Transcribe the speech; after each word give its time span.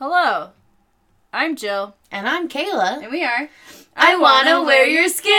Hello, 0.00 0.50
I'm 1.32 1.54
Jill, 1.56 1.94
And 2.10 2.26
I'm 2.28 2.48
Kayla. 2.48 3.02
and 3.02 3.12
we 3.12 3.22
are. 3.22 3.50
I 3.94 4.16
Wanna 4.16 4.62
Wear 4.62 4.86
Your 4.86 5.08
Skin! 5.10 5.30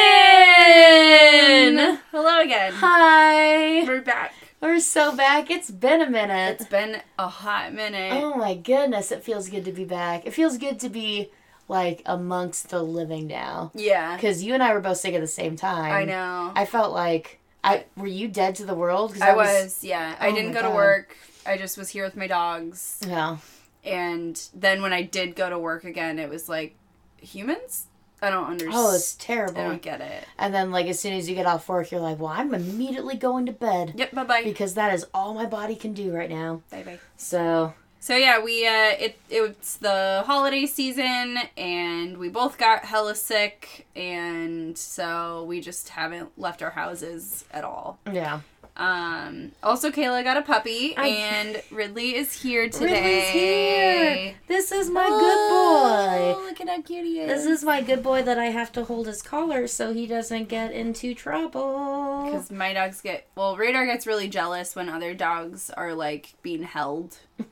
Hello 2.12 2.39
again. 2.41 2.71
Hi. 2.76 3.84
We're 3.86 4.02
back. 4.02 4.34
We're 4.62 4.79
so 4.79 5.16
back. 5.16 5.50
It's 5.50 5.71
been 5.71 6.02
a 6.04 6.10
minute. 6.10 6.60
It's 6.62 6.70
been 6.70 7.02
a 7.18 7.28
hot 7.28 7.74
minute. 7.74 8.13
Oh 8.13 8.36
my 8.36 8.54
goodness, 8.54 9.12
it 9.12 9.24
feels 9.24 9.50
good 9.50 9.66
to 9.66 9.71
be 9.71 9.84
back. 9.86 10.28
It 10.28 10.32
feels 10.36 10.60
good 10.60 10.80
to 10.82 10.89
be 10.89 11.32
like 11.68 12.04
amongst 12.05 12.70
the 12.70 12.84
living 12.84 13.25
now. 13.25 13.71
Yeah, 13.73 14.16
Because 14.16 14.43
you 14.43 14.54
and 14.54 14.62
I 14.62 14.73
were 14.75 14.80
both 14.82 14.98
sick 14.98 15.16
at 15.16 15.21
the 15.21 15.28
same 15.28 15.55
time. 15.55 15.91
I 15.91 16.05
know. 16.05 16.52
I 16.55 16.66
felt 16.66 16.93
like 16.93 17.39
I 17.64 17.86
were 17.98 18.05
you 18.05 18.28
dead 18.28 18.54
to 18.57 18.66
the 18.66 18.75
world? 18.75 19.14
'Cause 19.14 19.21
I 19.23 19.34
was, 19.36 19.84
yeah. 19.84 20.16
I 20.20 20.28
Oh 20.30 20.36
didn't 20.36 20.54
my 20.54 20.62
go 20.62 20.70
to 20.70 20.75
work. 20.75 21.18
I 21.48 21.57
just 21.57 21.80
was 21.80 21.89
here 21.89 22.04
with 22.04 22.16
my 22.16 22.28
dogs. 22.28 23.00
Yeah. 23.07 23.38
And 23.84 24.41
then 24.54 24.82
when 24.82 24.93
I 24.93 25.02
did 25.02 25.36
go 25.36 25.50
to 25.50 25.57
work 25.57 25.84
again, 25.84 26.19
it 26.19 26.29
was 26.29 26.47
like, 26.47 26.75
humans? 27.18 27.87
I 28.21 28.29
don't 28.29 28.46
understand. 28.46 28.75
Oh, 28.78 28.93
it's 28.93 29.15
terrible. 29.15 29.60
I 29.60 29.64
don't 29.64 29.82
get 29.82 30.00
it. 30.01 30.23
And 30.37 30.54
then 30.54 30.69
like 30.69 30.86
as 30.86 31.00
soon 31.00 31.14
as 31.14 31.28
you 31.28 31.33
get 31.36 31.47
off 31.47 31.68
work, 31.68 31.89
you're 31.92 32.00
like, 32.02 32.20
well, 32.20 32.31
I'm 32.31 32.53
immediately 32.53 33.16
going 33.16 33.47
to 33.47 33.52
bed 33.52 33.94
Yep, 33.95 34.11
bye 34.14 34.23
bye. 34.23 34.44
because 34.44 34.75
that 34.75 34.94
is 34.94 35.08
all 35.14 35.33
my 35.33 35.47
body 35.47 35.75
can 35.75 35.94
do 35.94 36.14
right 36.16 36.30
now. 36.30 36.61
Bye 36.70 36.83
bye. 36.83 37.00
So 37.17 37.73
So 38.00 38.16
yeah, 38.16 38.39
we 38.39 38.67
uh 38.67 38.92
it 39.00 39.17
it's 39.28 39.78
the 39.78 40.22
holiday 40.28 40.67
season 40.67 41.39
and 41.58 42.20
we 42.20 42.30
both 42.30 42.59
got 42.59 42.86
hella 42.86 43.16
sick 43.16 43.88
and 43.95 44.78
so 44.78 45.44
we 45.45 45.59
just 45.59 45.89
haven't 45.89 46.30
left 46.38 46.61
our 46.61 46.72
houses 46.72 47.45
at 47.52 47.64
all. 47.64 47.98
yeah. 48.11 48.42
Um 48.81 49.52
also 49.62 49.92
Kayla 49.92 50.23
got 50.23 50.38
a 50.38 50.42
puppy 50.42 50.95
I- 50.98 51.08
and 51.08 51.62
Ridley 51.70 52.16
is 52.16 52.34
here 52.42 52.67
today. 52.67 52.94
Ridley's 52.95 53.30
here. 53.30 54.34
This 54.48 54.72
is 54.72 54.90
my 54.90 55.06
Oh, 55.08 55.20
good 55.20 56.38
boy. 56.40 56.44
Look 56.48 56.62
at 56.62 56.67
how 56.67 56.81
cute 56.81 57.06
he 57.06 57.20
is. 57.20 57.30
This 57.30 57.45
is 57.59 57.64
my 57.64 57.81
good 57.81 58.02
boy 58.02 58.23
that 58.23 58.40
I 58.40 58.46
have 58.46 58.72
to 58.73 58.84
hold 58.86 59.06
his 59.06 59.22
collar 59.22 59.68
so 59.68 59.94
he 59.94 60.08
doesn't 60.08 60.50
get 60.50 60.72
into 60.72 61.14
trouble. 61.14 62.23
because 62.26 62.50
my 62.50 62.73
dogs 62.73 63.02
get 63.02 63.28
well 63.36 63.56
radar 63.56 63.86
gets 63.86 64.08
really 64.08 64.28
jealous 64.28 64.76
when 64.76 64.90
other 64.90 65.14
dogs 65.14 65.70
are 65.70 65.94
like 65.94 66.34
being 66.42 66.64
held 66.64 67.18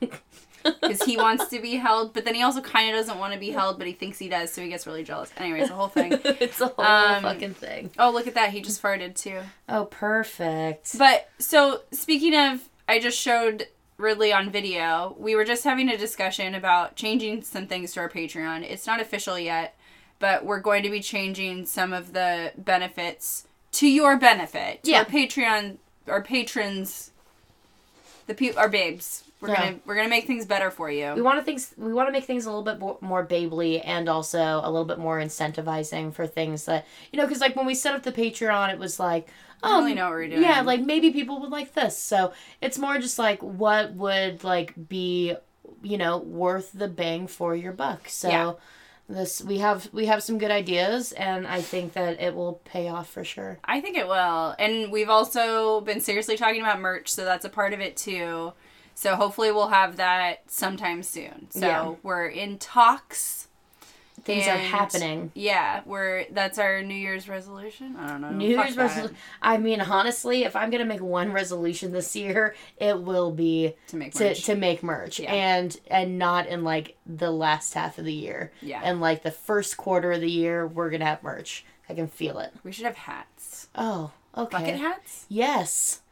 because 0.62 1.02
he 1.02 1.16
wants 1.16 1.48
to 1.48 1.60
be 1.60 1.76
held 1.76 2.12
but 2.14 2.24
then 2.24 2.34
he 2.34 2.42
also 2.42 2.60
kind 2.60 2.90
of 2.90 2.96
doesn't 2.96 3.18
want 3.18 3.32
to 3.32 3.38
be 3.38 3.50
held 3.50 3.78
but 3.78 3.86
he 3.86 3.92
thinks 3.92 4.18
he 4.18 4.28
does 4.28 4.52
so 4.52 4.60
he 4.62 4.68
gets 4.68 4.86
really 4.86 5.02
jealous. 5.04 5.30
Anyways 5.36 5.68
the 5.68 5.74
whole 5.74 5.88
thing. 5.88 6.12
It's 6.24 6.60
a 6.60 6.68
whole 6.68 6.84
Um, 6.84 7.22
fucking 7.22 7.54
thing. 7.54 7.90
oh 7.98 8.10
look 8.10 8.26
at 8.26 8.34
that. 8.34 8.50
He 8.50 8.60
just 8.60 8.82
farted 8.82 9.14
too. 9.14 9.40
Oh, 9.68 9.84
perfect. 9.86 10.98
but 10.98 11.28
so 11.38 11.82
speaking 11.92 12.34
of 12.36 12.68
i 12.88 12.98
just 12.98 13.18
showed 13.18 13.68
ridley 13.98 14.32
on 14.32 14.50
video 14.50 15.14
we 15.18 15.34
were 15.36 15.44
just 15.44 15.62
having 15.64 15.88
a 15.88 15.96
discussion 15.96 16.54
about 16.54 16.96
changing 16.96 17.42
some 17.42 17.66
things 17.66 17.92
to 17.92 18.00
our 18.00 18.08
patreon. 18.08 18.62
It's 18.62 18.86
not 18.86 19.00
official 19.00 19.38
yet 19.38 19.76
but 20.18 20.44
we're 20.44 20.60
going 20.60 20.82
to 20.82 20.90
be 20.90 21.00
changing 21.00 21.64
some 21.66 21.92
of 21.94 22.12
the 22.12 22.52
benefits 22.58 23.46
to 23.72 23.88
your 23.88 24.18
benefit. 24.18 24.82
To 24.82 24.90
Yeah. 24.90 24.98
our 24.98 25.04
patreon 25.06 25.76
our 26.08 26.22
patrons 26.22 27.10
the 28.26 28.34
pe- 28.34 28.54
our 28.54 28.68
babes 28.68 29.24
we're 29.40 29.48
Yeah. 29.48 29.60
gonna 29.64 29.80
we're 29.86 29.94
gonna 29.96 30.08
make 30.08 30.26
things 30.26 30.44
better 30.46 30.70
for 30.70 30.90
you. 30.90 31.12
we 31.14 31.22
want 31.22 31.38
to 31.38 31.44
things 31.44 31.74
we 31.78 31.92
want 31.92 32.08
to 32.08 32.12
make 32.12 32.24
things 32.24 32.44
a 32.46 32.48
little 32.48 32.62
bit 32.64 32.78
bo- 32.78 32.98
more 33.00 33.24
babely 33.26 33.80
and 33.84 34.08
also 34.08 34.60
a 34.62 34.70
little 34.70 34.84
bit 34.84 34.98
more 34.98 35.18
incentivizing 35.18 36.12
for 36.12 36.26
things 36.26 36.64
that 36.66 36.86
you 37.12 37.18
know 37.18 37.26
because 37.26 37.40
like 37.40 37.56
when 37.56 37.66
we 37.66 37.74
set 37.74 37.94
up 37.94 38.02
the 38.02 38.12
patreon 38.12 38.72
it 38.72 38.78
was 38.78 39.00
like 39.00 39.28
I 39.62 39.76
um, 39.76 39.84
really 39.84 39.94
know 39.94 40.04
what 40.04 40.12
we're 40.12 40.28
doing 40.28 40.42
yeah 40.42 40.60
like 40.62 40.80
maybe 40.82 41.10
people 41.10 41.40
would 41.40 41.50
like 41.50 41.74
this 41.74 41.98
so 41.98 42.32
it's 42.60 42.78
more 42.78 42.98
just 42.98 43.18
like 43.18 43.42
what 43.42 43.92
would 43.94 44.44
like 44.44 44.74
be 44.88 45.34
you 45.82 45.98
know 45.98 46.18
worth 46.18 46.72
the 46.72 46.88
bang 46.88 47.26
for 47.26 47.54
your 47.56 47.72
buck 47.72 48.08
so 48.08 48.28
Yeah. 48.28 48.52
this 49.08 49.42
we 49.42 49.58
have 49.58 49.88
we 49.92 50.06
have 50.06 50.22
some 50.22 50.36
good 50.38 50.50
ideas 50.50 51.12
and 51.12 51.46
i 51.46 51.60
think 51.62 51.94
that 51.94 52.20
it 52.20 52.34
will 52.34 52.60
pay 52.64 52.88
off 52.88 53.08
for 53.08 53.24
sure 53.24 53.58
I 53.64 53.80
think 53.80 53.96
it 53.96 54.06
will. 54.08 54.54
And 54.58 54.90
we've 54.92 55.08
also 55.10 55.80
been 55.82 56.00
seriously 56.00 56.36
talking 56.36 56.60
about 56.60 56.80
merch, 56.80 57.08
so 57.08 57.24
that's 57.24 57.44
a 57.44 57.48
part 57.48 57.72
of 57.72 57.80
it 57.80 57.96
too. 57.96 58.52
So 59.00 59.16
hopefully 59.16 59.50
we'll 59.50 59.68
have 59.68 59.96
that 59.96 60.50
sometime 60.50 61.02
soon. 61.02 61.46
So 61.48 61.58
Yeah. 61.66 61.94
we're 62.02 62.26
in 62.26 62.58
talks. 62.58 63.46
things 64.22 64.46
are 64.46 64.58
happening 64.58 65.32
Yeah, 65.34 65.80
we're 65.86 66.26
that's 66.30 66.58
our 66.58 66.82
New 66.82 66.94
Year's 66.94 67.26
resolution. 67.26 67.96
I 67.96 68.08
don't 68.08 68.20
know. 68.20 68.30
New 68.30 68.48
Year's 68.48 68.76
resolution. 68.76 69.16
I 69.40 69.56
mean, 69.56 69.80
honestly, 69.80 70.44
if 70.44 70.54
I'm 70.54 70.68
gonna 70.68 70.84
make 70.84 71.00
one 71.00 71.32
resolution 71.32 71.92
this 71.92 72.14
year, 72.14 72.54
it 72.76 73.00
will 73.00 73.30
be 73.30 73.72
to 73.86 73.96
make 73.96 74.12
to, 74.16 74.24
merch. 74.24 74.44
to 74.44 74.54
make 74.54 74.82
merch 74.82 75.18
Yeah. 75.18 75.32
and 75.32 75.74
and 75.90 76.18
not 76.18 76.46
in 76.48 76.62
like 76.62 76.98
the 77.06 77.30
last 77.30 77.72
half 77.72 77.96
of 77.96 78.04
the 78.04 78.12
year 78.12 78.52
yeah. 78.60 78.82
and 78.84 79.00
like 79.00 79.22
the 79.22 79.30
first 79.30 79.78
quarter 79.78 80.12
of 80.12 80.20
the 80.20 80.30
year 80.30 80.66
we're 80.66 80.90
gonna 80.90 81.06
have 81.06 81.22
merch 81.22 81.64
i 81.88 81.94
can 81.94 82.06
feel 82.06 82.38
it 82.38 82.52
we 82.62 82.70
should 82.72 82.84
have 82.84 82.96
hats. 82.98 83.68
oh 83.74 84.10
okay 84.36 84.58
Bucket 84.58 84.76
hats 84.80 85.24
yes 85.30 86.02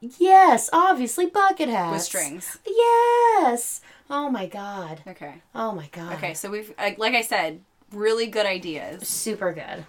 yes 0.00 0.68
obviously 0.72 1.26
bucket 1.26 1.68
hats 1.68 1.92
with 1.92 2.02
strings. 2.02 2.58
yes 2.66 3.80
oh 4.10 4.30
my 4.30 4.46
god 4.46 5.00
Okay. 5.06 5.34
oh 5.54 5.72
my 5.72 5.88
god 5.92 6.14
Okay, 6.14 6.34
so 6.34 6.50
we've 6.50 6.72
like 6.78 6.98
like 6.98 7.14
I 7.14 7.22
said, 7.22 7.60
really 7.92 8.26
good 8.26 8.46
ideas. 8.46 9.06
super 9.08 9.52
good 9.52 9.84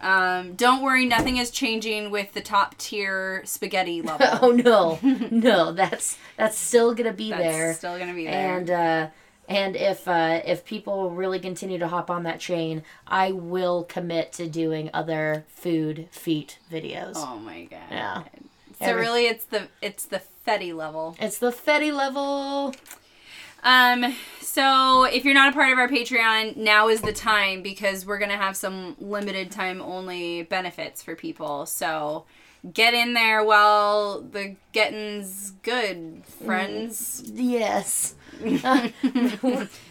Um, 0.00 0.54
don't 0.56 0.82
worry, 0.82 1.06
nothing 1.06 1.38
is 1.38 1.50
changing 1.50 2.10
with 2.10 2.34
the 2.34 2.40
top 2.42 2.76
tier 2.76 3.42
spaghetti 3.46 4.02
level. 4.10 4.26
oh 4.42 4.50
no 4.52 4.98
no 5.30 5.72
that's 5.72 6.18
that's 6.36 6.58
still 6.58 6.94
gonna 6.94 7.12
be 7.12 7.30
That's 7.30 7.42
there 7.42 7.74
still 7.74 7.98
gonna 7.98 8.14
be 8.14 8.26
there. 8.26 8.56
and 8.58 8.70
uh 8.70 9.08
and 9.48 9.76
if 9.76 10.06
uh 10.08 10.40
if 10.44 10.64
people 10.64 11.10
really 11.10 11.38
continue 11.38 11.78
to 11.78 11.86
hop 11.88 12.10
on 12.10 12.24
that 12.24 12.40
train 12.40 12.82
i 13.06 13.30
will 13.32 13.84
commit 13.84 14.32
to 14.34 14.48
doing 14.48 14.90
other 14.92 15.44
food 15.48 16.08
feet 16.10 16.58
videos 16.70 17.12
Oh 17.16 17.38
my 17.38 17.64
god. 17.64 17.78
Yeah. 17.90 18.22
So 18.78 18.86
Every- 18.86 19.02
really 19.02 19.26
it's 19.26 19.44
the 19.44 19.68
it's 19.82 20.04
the 20.04 20.22
Fetty 20.46 20.74
level. 20.74 21.16
it's 21.20 21.38
the 21.38 21.50
fetty 21.50 21.92
level 21.92 22.72
Um 23.64 24.14
so 24.40 25.04
if 25.04 25.24
you're 25.24 25.34
not 25.34 25.48
a 25.50 25.52
part 25.52 25.72
of 25.72 25.78
our 25.78 25.88
Patreon, 25.88 26.56
now 26.56 26.88
is 26.88 27.00
the 27.00 27.12
time 27.12 27.62
because 27.62 28.06
we're 28.06 28.18
going 28.18 28.30
to 28.30 28.36
have 28.36 28.56
some 28.56 28.94
limited 29.00 29.50
time 29.50 29.82
only 29.82 30.44
benefits 30.44 31.02
for 31.02 31.14
people. 31.16 31.66
So 31.66 32.24
get 32.72 32.94
in 32.94 33.14
there 33.14 33.44
while 33.44 34.20
the 34.20 34.56
getting's 34.72 35.52
good, 35.62 36.22
friends. 36.44 37.22
yes 37.32 38.14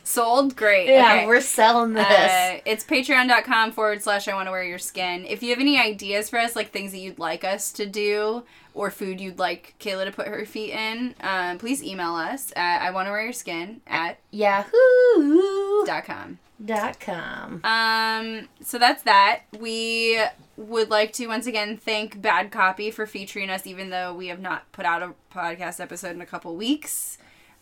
Sold? 0.03 0.55
Great. 0.55 0.87
yeah 0.87 1.15
okay. 1.15 1.27
we're 1.27 1.41
selling 1.41 1.93
this 1.93 2.05
Uh, 2.05 2.59
it's 2.65 2.83
patreon.com 2.83 3.71
forward 3.71 4.03
slash 4.03 4.27
I 4.27 4.35
want 4.35 4.47
to 4.47 4.51
wear 4.51 4.63
your 4.63 4.77
skin. 4.77 5.25
If 5.25 5.41
you 5.41 5.49
have 5.49 5.59
any 5.59 5.79
ideas 5.79 6.29
for 6.29 6.37
us, 6.37 6.55
like 6.55 6.71
things 6.71 6.91
that 6.91 6.99
you'd 6.99 7.17
like 7.19 7.43
us 7.43 7.71
to 7.73 7.85
do 7.87 8.43
or 8.75 8.91
food 8.91 9.19
you'd 9.19 9.39
like 9.39 9.73
Kayla 9.79 10.05
to 10.05 10.11
put 10.11 10.27
her 10.27 10.45
feet 10.45 10.71
in, 10.73 11.15
um, 11.21 11.57
please 11.57 11.81
email 11.83 12.13
us 12.13 12.51
at 12.55 12.81
I 12.83 12.91
want 12.91 13.07
to 13.07 13.11
wear 13.11 13.23
your 13.23 13.33
skin 13.33 13.81
at 13.87 14.19
yahoo 14.31 15.85
dot 15.85 16.05
com. 16.05 16.37
dot 16.63 16.99
com 16.99 17.61
Um, 17.63 18.47
so 18.61 18.77
that's 18.77 19.01
that. 19.03 19.41
We 19.59 20.19
would 20.57 20.89
like 20.89 21.13
to 21.13 21.27
once 21.27 21.47
again 21.47 21.77
thank 21.77 22.21
Bad 22.21 22.51
Copy 22.51 22.91
for 22.91 23.05
featuring 23.05 23.49
us, 23.49 23.67
even 23.67 23.89
though 23.89 24.13
we 24.13 24.27
have 24.27 24.39
not 24.39 24.71
put 24.71 24.85
out 24.85 25.03
a 25.03 25.13
podcast 25.33 25.79
episode 25.79 26.11
in 26.11 26.21
a 26.21 26.25
couple 26.25 26.55
weeks. 26.55 27.17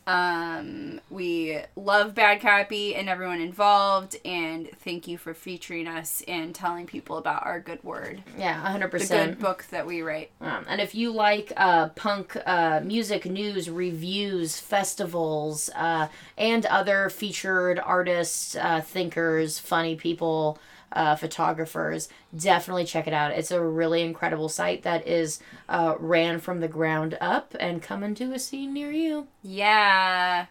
Um, 0.05 0.99
we 1.09 1.59
love 1.77 2.13
Bad 2.13 2.41
Copy 2.41 2.93
and 2.93 3.07
everyone 3.07 3.39
involved, 3.39 4.17
and 4.25 4.69
thank 4.79 5.07
you 5.07 5.17
for 5.17 5.33
featuring 5.33 5.87
us 5.87 6.21
and 6.27 6.53
telling 6.53 6.85
people 6.85 7.17
about 7.17 7.45
our 7.45 7.61
good 7.61 7.81
word, 7.83 8.21
yeah 8.37 8.61
100% 8.77 8.91
the 8.91 9.07
good 9.07 9.39
book 9.39 9.65
that 9.71 9.87
we 9.87 10.01
write. 10.01 10.31
Um, 10.41 10.65
and 10.67 10.81
if 10.81 10.93
you 10.93 11.11
like 11.13 11.53
uh, 11.55 11.89
punk 11.89 12.35
uh, 12.45 12.81
music 12.83 13.25
news, 13.25 13.69
reviews, 13.69 14.59
festivals, 14.59 15.69
uh, 15.73 16.09
and 16.37 16.65
other 16.65 17.09
featured 17.09 17.79
artists, 17.79 18.57
uh, 18.57 18.81
thinkers, 18.81 19.57
funny 19.57 19.95
people, 19.95 20.59
uh, 20.93 21.15
photographers, 21.15 22.09
definitely 22.35 22.85
check 22.85 23.07
it 23.07 23.13
out. 23.13 23.31
It's 23.31 23.51
a 23.51 23.61
really 23.61 24.01
incredible 24.01 24.49
site 24.49 24.83
that 24.83 25.07
is 25.07 25.39
uh, 25.67 25.95
ran 25.99 26.39
from 26.39 26.59
the 26.59 26.67
ground 26.67 27.17
up 27.19 27.55
and 27.59 27.81
coming 27.81 28.15
to 28.15 28.31
a 28.33 28.39
scene 28.39 28.73
near 28.73 28.91
you. 28.91 29.27
Yeah. 29.41 30.45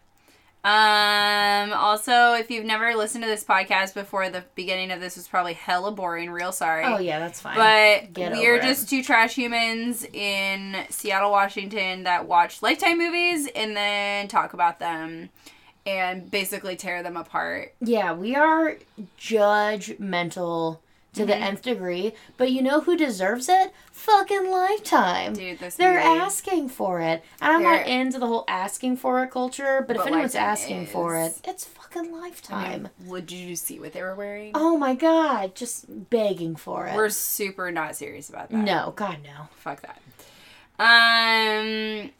Um, 0.65 1.73
also, 1.73 2.35
if 2.35 2.49
you've 2.49 2.65
never 2.65 2.95
listened 2.95 3.25
to 3.25 3.29
this 3.29 3.43
podcast 3.43 3.95
before, 3.95 4.29
the 4.29 4.45
beginning 4.55 4.93
of 4.93 5.01
this 5.01 5.17
was 5.17 5.27
probably 5.27 5.55
hella 5.55 5.91
boring. 5.91 6.31
Real 6.31 6.53
sorry. 6.53 6.85
Oh, 6.85 6.99
yeah, 6.99 7.19
that's 7.19 7.41
fine. 7.41 7.57
But 7.57 8.13
Get 8.13 8.33
we're 8.33 8.57
it. 8.57 8.63
just 8.63 8.89
two 8.89 9.03
trash 9.03 9.35
humans 9.35 10.05
in 10.05 10.77
Seattle, 10.89 11.33
Washington 11.33 12.05
that 12.05 12.29
watch 12.29 12.63
Lifetime 12.63 12.99
movies 12.99 13.49
and 13.57 13.77
then 13.77 14.29
talk 14.29 14.53
about 14.53 14.79
them 14.79 15.31
and 15.87 16.31
basically 16.31 16.77
tear 16.77 17.03
them 17.03 17.17
apart. 17.17 17.75
Yeah, 17.81 18.13
we 18.13 18.35
are 18.37 18.77
judgmental 19.19 20.79
to 21.15 21.27
the 21.27 21.35
Mhm. 21.35 21.43
nth 21.43 21.63
degree, 21.63 22.15
but 22.39 22.51
you 22.51 22.63
know 22.63 22.81
who 22.81 22.97
deserves 22.97 23.47
it? 23.49 23.73
Fucking 23.91 24.51
Lifetime. 24.51 25.35
Dude, 25.35 25.59
this 25.59 25.75
They're 25.75 26.03
movie. 26.03 26.21
asking 26.21 26.69
for 26.71 27.01
it. 27.03 27.23
And 27.41 27.53
I'm 27.53 27.63
not 27.63 27.85
They're- 27.85 28.01
into 28.01 28.19
the 28.19 28.27
whole 28.27 28.45
asking 28.49 28.97
for 28.97 29.23
it 29.23 29.31
culture, 29.31 29.85
but, 29.87 29.97
if 29.97 30.07
anyone's 30.07 30.35
asking 30.35 30.87
for 30.87 31.17
it, 31.17 31.35
it's 31.45 31.65
fucking 31.67 31.83
fucking 31.93 32.11
lifetime. 32.19 32.89
Would 33.05 33.31
you 33.31 33.55
see 33.55 33.79
what 33.79 33.93
they 33.93 34.01
were 34.01 34.15
wearing? 34.15 34.53
oh 34.55 34.79
my 34.79 34.95
god, 34.95 35.55
just 35.55 35.85
begging 36.09 36.57
for 36.57 36.87
it. 36.87 36.95
We're 36.97 37.11
super 37.11 37.71
not 37.71 37.95
serious 37.97 38.31
about 38.31 38.49
that. 38.49 38.57
no, 38.57 38.95
God 38.97 39.19
no. 39.23 39.49
Fuck 39.57 39.83
that. 39.83 40.01
Um, 40.79 42.11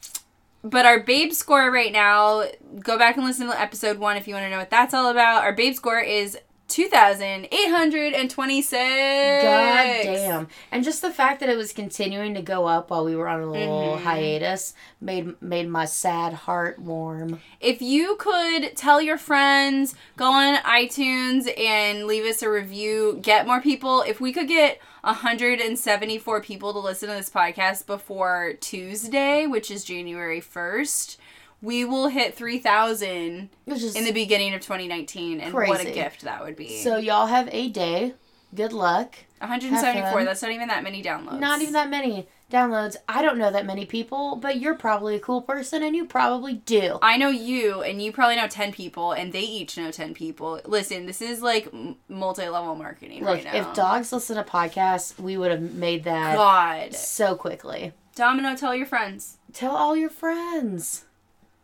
but 0.63 0.85
our 0.85 0.99
babe 0.99 1.33
score 1.33 1.69
right 1.69 1.91
now, 1.91 2.45
go 2.79 2.97
back 2.97 3.17
and 3.17 3.25
listen 3.25 3.47
to 3.47 3.59
episode 3.59 3.97
one 3.97 4.17
if 4.17 4.27
you 4.27 4.33
want 4.33 4.45
to 4.45 4.49
know 4.49 4.59
what 4.59 4.69
that's 4.69 4.93
all 4.93 5.09
about. 5.09 5.43
Our 5.43 5.53
babe 5.53 5.75
score 5.75 5.99
is 5.99 6.37
2,826. 6.67 9.43
God 9.43 10.03
damn. 10.03 10.47
And 10.71 10.83
just 10.83 11.01
the 11.01 11.11
fact 11.11 11.39
that 11.39 11.49
it 11.49 11.57
was 11.57 11.73
continuing 11.73 12.33
to 12.33 12.41
go 12.41 12.65
up 12.67 12.89
while 12.89 13.05
we 13.05 13.15
were 13.15 13.27
on 13.27 13.41
a 13.41 13.45
little 13.51 13.83
Mm-hmm. 13.93 14.03
hiatus 14.03 14.73
made 15.01 15.39
made 15.41 15.67
my 15.69 15.85
sad 15.85 16.33
heart 16.33 16.79
warm. 16.79 17.39
If 17.59 17.81
you 17.81 18.15
could 18.17 18.75
tell 18.75 19.01
your 19.01 19.17
friends, 19.17 19.95
go 20.17 20.31
on 20.31 20.57
iTunes 20.63 21.47
and 21.59 22.05
leave 22.07 22.25
us 22.25 22.41
a 22.41 22.49
review, 22.49 23.19
get 23.21 23.45
more 23.47 23.61
people. 23.61 24.01
If 24.01 24.19
we 24.21 24.31
could 24.33 24.47
get 24.47 24.79
174 25.03 26.41
people 26.41 26.73
to 26.73 26.79
listen 26.79 27.09
to 27.09 27.15
this 27.15 27.29
podcast 27.29 27.85
before 27.85 28.53
Tuesday, 28.61 29.45
which 29.47 29.69
is 29.69 29.83
January 29.83 30.41
1st, 30.41 31.17
we 31.63 31.85
will 31.85 32.09
hit 32.09 32.35
3,000 32.35 33.49
in 33.65 34.03
the 34.03 34.11
beginning 34.11 34.53
of 34.53 34.59
2019. 34.61 35.39
And 35.39 35.53
what 35.53 35.79
a 35.79 35.91
gift 35.91 36.21
that 36.23 36.43
would 36.43 36.57
be. 36.57 36.81
So 36.83 36.97
y'all 36.97 37.27
have 37.27 37.47
a 37.51 37.69
day. 37.69 38.13
Good 38.53 38.73
luck. 38.73 39.15
174, 39.39 40.25
that's 40.25 40.41
not 40.41 40.51
even 40.51 40.67
that 40.67 40.83
many 40.83 41.01
downloads. 41.01 41.39
Not 41.39 41.61
even 41.61 41.73
that 41.73 41.89
many 41.89 42.27
downloads. 42.51 42.97
I 43.09 43.21
don't 43.21 43.37
know 43.37 43.49
that 43.49 43.65
many 43.65 43.85
people, 43.85 44.35
but 44.35 44.59
you're 44.59 44.75
probably 44.75 45.15
a 45.15 45.19
cool 45.19 45.41
person 45.41 45.83
and 45.83 45.95
you 45.95 46.05
probably 46.05 46.55
do. 46.55 46.99
I 47.01 47.17
know 47.17 47.29
you, 47.29 47.81
and 47.81 48.01
you 48.01 48.11
probably 48.11 48.35
know 48.35 48.47
10 48.47 48.73
people, 48.73 49.13
and 49.13 49.33
they 49.33 49.41
each 49.41 49.75
know 49.77 49.89
10 49.89 50.13
people. 50.13 50.61
Listen, 50.65 51.05
this 51.05 51.21
is 51.21 51.41
like 51.41 51.73
multi 52.07 52.47
level 52.47 52.75
marketing 52.75 53.23
Look, 53.23 53.35
right 53.35 53.43
now. 53.45 53.55
if 53.55 53.73
dogs 53.73 54.11
listen 54.11 54.35
to 54.35 54.43
podcasts, 54.43 55.17
we 55.17 55.37
would 55.37 55.49
have 55.49 55.73
made 55.73 56.03
that 56.03 56.35
God. 56.35 56.93
so 56.93 57.35
quickly. 57.35 57.93
Domino, 58.15 58.55
tell 58.55 58.75
your 58.75 58.85
friends. 58.85 59.37
Tell 59.53 59.75
all 59.75 59.95
your 59.95 60.09
friends. 60.09 61.05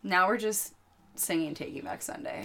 Now 0.02 0.28
we're 0.28 0.38
just 0.38 0.74
singing 1.14 1.54
Taking 1.54 1.82
Back 1.82 2.02
Sunday. 2.02 2.44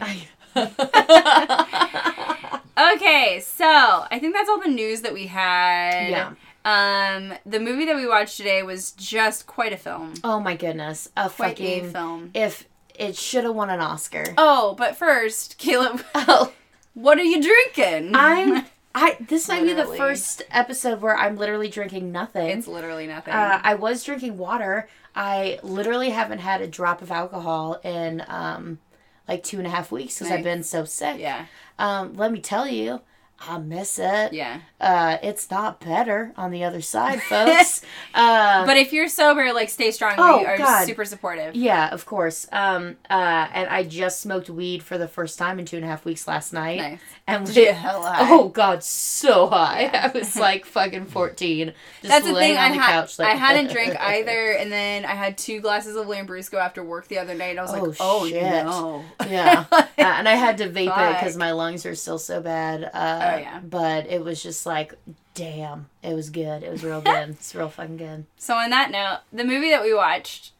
Okay, 2.78 3.40
so 3.42 3.64
I 3.66 4.20
think 4.20 4.34
that's 4.34 4.50
all 4.50 4.60
the 4.60 4.68
news 4.68 5.00
that 5.02 5.14
we 5.14 5.28
had. 5.28 6.10
Yeah. 6.10 6.34
Um, 6.66 7.34
the 7.46 7.62
movie 7.62 7.86
that 7.86 7.96
we 7.96 8.06
watched 8.06 8.36
today 8.36 8.64
was 8.64 8.92
just 8.92 9.48
quite 9.48 9.72
a 9.72 9.78
film. 9.78 10.16
Oh 10.26 10.42
my 10.42 10.58
goodness. 10.58 11.08
A 11.16 11.30
Quite 11.30 11.58
a 11.60 11.64
fucking 11.64 11.92
film. 11.92 12.32
if 12.34 12.66
it 12.94 13.16
should 13.16 13.46
have 13.46 13.56
won 13.56 13.70
an 13.70 13.80
Oscar. 13.80 14.26
Oh, 14.38 14.76
but 14.78 14.98
first, 14.98 15.58
Kayla, 15.58 16.04
Oh, 16.16 16.52
what 16.96 17.18
are 17.18 17.24
you 17.24 17.42
drinking? 17.42 18.12
I'm 18.14 18.66
I 18.96 19.18
this 19.20 19.48
might 19.50 19.64
be 19.64 19.74
the 19.74 19.86
first 19.86 20.42
episode 20.52 21.02
where 21.02 21.16
I'm 21.16 21.36
literally 21.36 21.68
drinking 21.68 22.12
nothing. 22.14 22.58
It's 22.58 22.68
literally 22.68 23.06
nothing. 23.08 23.34
Uh, 23.34 23.60
I 23.62 23.76
was 23.76 24.04
drinking 24.04 24.38
water. 24.38 24.88
I 25.14 25.60
literally 25.64 26.10
haven't 26.12 26.40
had 26.40 26.62
a 26.62 26.68
drop 26.68 27.02
of 27.02 27.12
alcohol 27.12 27.80
in 27.84 28.24
um, 28.28 28.80
like 29.28 29.44
two 29.44 29.58
and 29.58 29.68
a 29.68 29.70
half 29.70 29.92
weeks 29.92 30.18
because 30.18 30.32
I've 30.32 30.44
been 30.44 30.64
so 30.64 30.86
sick. 30.86 31.20
yeah, 31.20 31.46
Um, 31.78 32.14
let 32.16 32.32
me 32.32 32.40
tell 32.40 32.68
you, 32.68 33.02
I 33.40 33.58
miss 33.60 34.00
it. 34.00 34.34
yeah. 34.34 34.62
Uh, 34.80 35.18
it's 35.24 35.50
not 35.52 35.80
better 35.80 36.32
on 36.38 36.52
the 36.52 36.64
other 36.64 36.82
side, 36.82 37.22
folks. 37.24 37.82
uh, 38.14 38.66
But 38.66 38.78
if 38.78 38.94
you're 38.94 39.08
sober, 39.10 39.52
like 39.54 39.70
stay 39.70 39.92
strong. 39.92 40.14
Oh, 40.18 40.40
we 40.40 40.46
are 40.46 40.58
God. 40.58 40.86
super 40.86 41.06
supportive. 41.06 41.56
yeah, 41.56 41.90
of 41.90 42.06
course. 42.06 42.48
Um, 42.52 42.98
uh, 43.10 43.48
and 43.54 43.68
I 43.70 43.84
just 43.84 44.22
smoked 44.22 44.50
weed 44.50 44.84
for 44.84 44.98
the 44.98 45.08
first 45.08 45.38
time 45.40 45.60
in 45.60 45.66
two 45.66 45.76
and 45.78 45.86
a 45.86 45.88
half 45.88 46.06
weeks 46.06 46.28
last 46.28 46.54
night. 46.54 46.78
Nice. 46.78 47.00
And 47.28 47.48
we- 47.48 47.54
get 47.54 47.76
hella 47.76 48.12
high? 48.12 48.30
Oh 48.32 48.50
God, 48.50 48.84
so 48.84 49.48
high! 49.48 49.82
Yeah. 49.94 50.12
I 50.14 50.18
was 50.18 50.36
like 50.36 50.66
fucking 50.66 51.06
fourteen. 51.08 51.74
Just 52.02 52.10
That's 52.12 52.26
the 52.26 52.34
laying 52.34 52.54
thing. 52.56 52.58
I 52.64 52.66
on 52.70 52.72
the 52.78 52.82
had 52.84 52.92
couch. 53.02 53.18
Like, 53.20 53.30
I 53.30 53.36
hadn't 53.36 53.72
drank 53.72 54.00
either, 54.00 54.52
and 54.52 54.72
then 54.72 55.06
I 55.06 55.16
had 55.16 55.38
two 55.38 55.60
glasses 55.60 55.96
of 55.96 56.06
Lambrusco 56.08 56.56
after 56.56 56.84
work 56.84 57.08
the 57.08 57.18
other 57.18 57.34
night. 57.34 57.58
And 57.58 57.60
I 57.60 57.64
was 57.64 57.74
Oh, 57.74 57.84
like, 57.84 57.98
oh 58.00 58.28
shit. 58.28 58.66
no. 58.66 59.04
yeah, 59.28 59.66
Uh, 59.72 59.84
and 59.98 60.30
I 60.30 60.36
had 60.36 60.58
to 60.60 60.66
vape 60.70 60.96
it 61.10 61.14
because 61.20 61.36
my 61.36 61.52
lungs 61.52 61.86
are 61.88 61.96
still 61.96 62.20
so 62.20 62.42
bad. 62.42 62.84
Oh, 63.34 63.38
yeah. 63.38 63.60
But 63.60 64.08
it 64.08 64.24
was 64.24 64.42
just 64.42 64.66
like, 64.66 64.94
damn, 65.34 65.88
it 66.04 66.14
was 66.14 66.30
good. 66.30 66.64
It 66.64 66.72
was 66.72 66.84
real 66.84 67.02
good. 67.02 67.30
it's 67.30 67.54
real 67.56 67.70
fucking 67.70 67.98
good. 67.98 68.26
So 68.38 68.56
on 68.56 68.70
that 68.72 68.92
note, 68.92 69.20
the 69.32 69.44
movie 69.44 69.70
that 69.70 69.84
we 69.84 69.94
watched. 69.94 70.52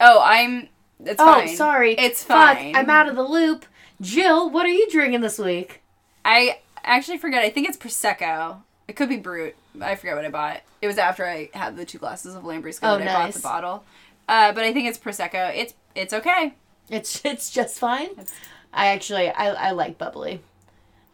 Oh, 0.00 0.20
I'm. 0.22 0.68
It's 1.04 1.20
oh, 1.20 1.34
fine. 1.34 1.56
sorry. 1.56 1.94
It's 1.94 2.22
Fuck, 2.22 2.56
fine. 2.58 2.76
I'm 2.76 2.90
out 2.90 3.08
of 3.08 3.16
the 3.16 3.22
loop. 3.22 3.66
Jill, 4.00 4.50
what 4.50 4.66
are 4.66 4.70
you 4.70 4.90
drinking 4.90 5.20
this 5.20 5.38
week? 5.38 5.82
I 6.24 6.60
actually 6.82 7.18
forget. 7.18 7.44
I 7.44 7.50
think 7.50 7.68
it's 7.68 7.76
prosecco. 7.76 8.62
It 8.88 8.96
could 8.96 9.08
be 9.08 9.16
brut. 9.16 9.54
I 9.80 9.94
forget 9.94 10.16
what 10.16 10.24
I 10.24 10.30
bought. 10.30 10.62
It 10.82 10.86
was 10.86 10.98
after 10.98 11.26
I 11.26 11.50
had 11.54 11.76
the 11.76 11.84
two 11.84 11.98
glasses 11.98 12.34
of 12.34 12.42
Lambrusco 12.42 12.80
Oh, 12.82 12.98
that 12.98 13.08
I 13.08 13.24
bought 13.24 13.34
the 13.34 13.40
bottle. 13.40 13.84
Uh, 14.28 14.52
but 14.52 14.64
I 14.64 14.72
think 14.72 14.88
it's 14.88 14.98
prosecco. 14.98 15.54
It's 15.54 15.74
it's 15.94 16.12
okay. 16.12 16.54
It's 16.90 17.24
it's 17.24 17.50
just 17.50 17.78
fine. 17.78 18.10
It's- 18.10 18.32
I 18.72 18.88
actually 18.88 19.30
I, 19.30 19.68
I 19.68 19.70
like 19.70 19.98
bubbly. 19.98 20.40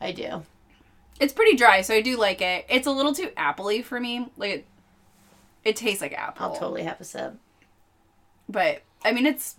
I 0.00 0.12
do. 0.12 0.42
It's 1.20 1.32
pretty 1.32 1.56
dry, 1.56 1.82
so 1.82 1.94
I 1.94 2.00
do 2.00 2.16
like 2.16 2.40
it. 2.40 2.64
It's 2.68 2.86
a 2.86 2.90
little 2.90 3.14
too 3.14 3.28
appley 3.36 3.84
for 3.84 4.00
me. 4.00 4.26
Like 4.36 4.50
it, 4.50 4.66
it 5.64 5.76
tastes 5.76 6.00
like 6.00 6.12
apple. 6.14 6.46
I'll 6.46 6.54
totally 6.56 6.82
have 6.84 7.00
a 7.00 7.04
sip. 7.04 7.34
But 8.48 8.82
I 9.04 9.12
mean, 9.12 9.26
it's 9.26 9.56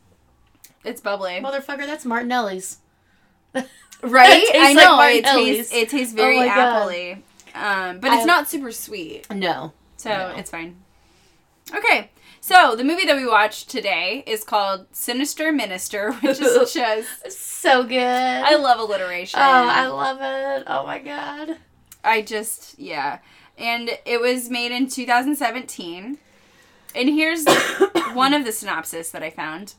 it's 0.84 1.00
bubbly, 1.00 1.40
Motherfucker, 1.42 1.86
that's 1.86 2.04
Martinelli's. 2.06 2.80
right? 3.54 3.66
I 4.04 4.74
like 4.74 4.76
know 4.76 5.02
it 5.02 5.26
tastes 5.26 5.74
it 5.74 5.90
tastes 5.90 6.14
very 6.14 6.40
Oh 6.40 6.48
appley. 6.50 7.22
Um, 7.54 8.00
but 8.00 8.12
it's 8.14 8.24
I- 8.24 8.26
not 8.26 8.50
super 8.50 8.72
sweet, 8.72 9.30
No. 9.30 9.74
so 9.98 10.10
No. 10.10 10.34
it's 10.38 10.50
fine. 10.50 10.78
Okay, 11.74 12.10
so 12.42 12.76
the 12.76 12.84
movie 12.84 13.06
that 13.06 13.16
we 13.16 13.26
watched 13.28 13.70
today 13.70 14.24
is 14.26 14.44
called 14.44 14.88
Sinister 14.92 15.52
Minister, 15.52 16.12
which 16.22 16.42
is 16.42 16.74
just 16.74 17.32
So 17.32 17.84
good. 17.84 17.98
I 18.00 18.56
love 18.56 18.80
alliteration. 18.80 19.40
Oh, 19.40 19.44
I 19.44 19.88
love 19.88 20.18
it. 20.22 20.64
Oh 20.68 20.86
my 20.86 21.00
god. 21.00 21.58
I 22.04 22.22
just 22.22 22.78
yeah. 22.80 23.20
And 23.58 23.92
it 24.06 24.20
was 24.20 24.50
made 24.50 24.72
in 24.72 24.88
2017. 24.88 26.18
And 26.96 27.10
here's 27.10 27.46
one 28.14 28.34
of 28.34 28.44
the 28.44 28.52
synopsis 28.52 29.12
that 29.12 29.24
I 29.24 29.30
found. 29.30 29.76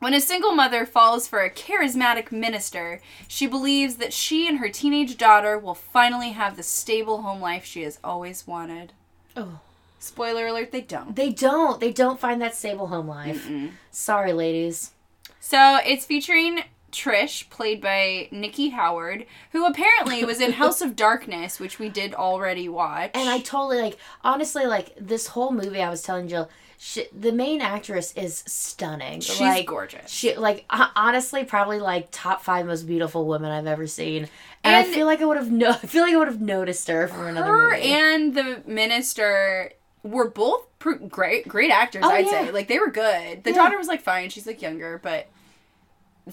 When 0.00 0.12
a 0.12 0.20
single 0.20 0.52
mother 0.52 0.84
falls 0.84 1.26
for 1.26 1.40
a 1.40 1.50
charismatic 1.50 2.30
minister, 2.30 3.00
she 3.26 3.46
believes 3.46 3.96
that 3.96 4.12
she 4.12 4.46
and 4.46 4.58
her 4.58 4.68
teenage 4.68 5.16
daughter 5.16 5.58
will 5.58 5.74
finally 5.74 6.30
have 6.32 6.56
the 6.56 6.62
stable 6.62 7.22
home 7.22 7.40
life 7.40 7.64
she 7.64 7.82
has 7.84 7.98
always 8.04 8.46
wanted. 8.46 8.92
Oh. 9.34 9.60
Spoiler 10.04 10.46
alert, 10.46 10.70
they 10.70 10.82
don't. 10.82 11.16
They 11.16 11.30
don't. 11.30 11.80
They 11.80 11.92
don't 11.92 12.20
find 12.20 12.40
that 12.42 12.54
stable 12.54 12.88
home 12.88 13.08
life. 13.08 13.46
Mm-mm. 13.46 13.70
Sorry, 13.90 14.32
ladies. 14.32 14.92
So 15.40 15.78
it's 15.84 16.04
featuring 16.04 16.60
Trish, 16.92 17.48
played 17.50 17.80
by 17.80 18.28
Nikki 18.30 18.68
Howard, 18.68 19.26
who 19.52 19.66
apparently 19.66 20.24
was 20.24 20.40
in 20.40 20.52
House 20.62 20.80
of 20.80 20.94
Darkness, 20.94 21.58
which 21.58 21.78
we 21.78 21.88
did 21.88 22.14
already 22.14 22.68
watch. 22.68 23.10
And 23.14 23.28
I 23.28 23.40
totally 23.40 23.80
like 23.80 23.98
honestly 24.22 24.66
like 24.66 24.94
this 25.00 25.28
whole 25.28 25.50
movie 25.52 25.82
I 25.82 25.90
was 25.90 26.02
telling 26.02 26.28
Jill 26.28 26.48
she, 26.78 27.06
the 27.18 27.32
main 27.32 27.62
actress 27.62 28.12
is 28.12 28.44
stunning. 28.46 29.20
She's 29.20 29.40
like 29.40 29.66
gorgeous. 29.66 30.10
She 30.10 30.36
like 30.36 30.66
honestly 30.70 31.42
probably 31.44 31.80
like 31.80 32.08
top 32.10 32.42
5 32.42 32.66
most 32.66 32.86
beautiful 32.86 33.26
women 33.26 33.50
I've 33.50 33.66
ever 33.66 33.86
seen. 33.86 34.28
And, 34.62 34.76
I 34.76 34.84
feel 34.84 35.06
like 35.06 35.20
I 35.20 35.24
would 35.24 35.36
have 35.36 35.50
no 35.50 35.70
I 35.82 35.86
feel 35.86 36.02
like 36.02 36.14
I 36.14 36.16
would 36.18 36.28
have 36.28 36.40
noticed 36.40 36.88
her 36.88 37.08
from 37.08 37.26
another 37.26 37.50
her 37.50 37.70
movie. 37.70 37.82
and 37.84 38.34
the 38.34 38.62
minister 38.66 39.72
were 40.04 40.28
both 40.28 40.66
pr- 40.78 40.92
great 41.08 41.48
great 41.48 41.70
actors 41.72 42.04
Oh, 42.06 42.10
i'd 42.10 42.26
yeah. 42.26 42.30
say 42.46 42.50
like 42.52 42.68
they 42.68 42.78
were 42.78 42.90
good 42.90 43.42
the 43.42 43.50
Yeah. 43.50 43.56
daughter 43.56 43.76
was 43.78 43.88
like 43.88 44.02
fine 44.02 44.28
she's 44.28 44.46
like 44.46 44.62
younger 44.62 45.00
but 45.02 45.26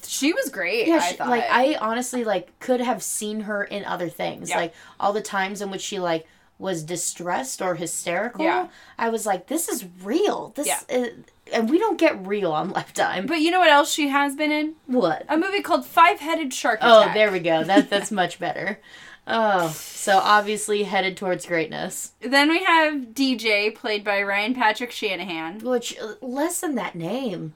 she 0.03 0.31
was 0.33 0.49
great 0.49 0.87
yeah, 0.87 0.97
i 0.97 1.09
she, 1.09 1.15
thought 1.15 1.29
like 1.29 1.43
I 1.49 1.75
honestly 1.75 2.23
like 2.23 2.57
could 2.59 2.79
have 2.79 3.01
seen 3.03 3.41
her 3.41 3.63
in 3.63 3.83
other 3.83 4.07
things. 4.07 4.49
Yeah. 4.49 4.57
Like 4.57 4.73
all 4.99 5.11
the 5.11 5.21
times 5.21 5.61
in 5.61 5.69
which 5.69 5.81
she 5.81 5.99
like 5.99 6.25
was 6.57 6.83
distressed 6.83 7.61
or 7.61 7.75
hysterical. 7.75 8.45
Yeah. 8.45 8.67
I 8.97 9.09
was 9.09 9.25
like, 9.25 9.47
this 9.47 9.67
is 9.67 9.83
real. 10.03 10.53
This 10.55 10.67
Yeah. 10.67 10.79
is, 10.89 11.13
and 11.51 11.69
we 11.69 11.77
don't 11.79 11.97
get 11.99 12.25
real 12.25 12.51
on 12.53 12.69
Lifetime. 12.79 13.25
but 13.25 13.41
you 13.41 13.51
know 13.51 13.59
what 13.59 13.69
else 13.69 13.91
she 13.91 14.07
has 14.09 14.35
been 14.35 14.51
in 14.51 14.75
what? 14.85 15.25
a 15.27 15.35
movie 15.37 15.61
called 15.61 15.85
five-headed 15.85 16.53
shark 16.53 16.79
oh, 16.81 17.01
Attack. 17.01 17.11
Oh, 17.11 17.13
there 17.13 17.31
we 17.31 17.39
go. 17.39 17.63
That 17.65 17.89
that's 17.89 18.11
much 18.21 18.39
better. 18.39 18.79
Oh, 19.27 19.69
so 19.69 20.17
obviously 20.17 20.83
headed 20.83 21.15
towards 21.15 21.45
greatness. 21.45 22.13
then 22.21 22.49
we 22.49 22.63
have 22.63 22.93
dj 23.13 23.73
played 23.75 24.03
by 24.03 24.21
ryan 24.21 24.53
patrick 24.55 24.91
shanahan 24.91 25.59
Which 25.59 25.95
uh, 25.99 26.15
less 26.21 26.59
than 26.61 26.75
that 26.75 26.95
name. 26.95 27.53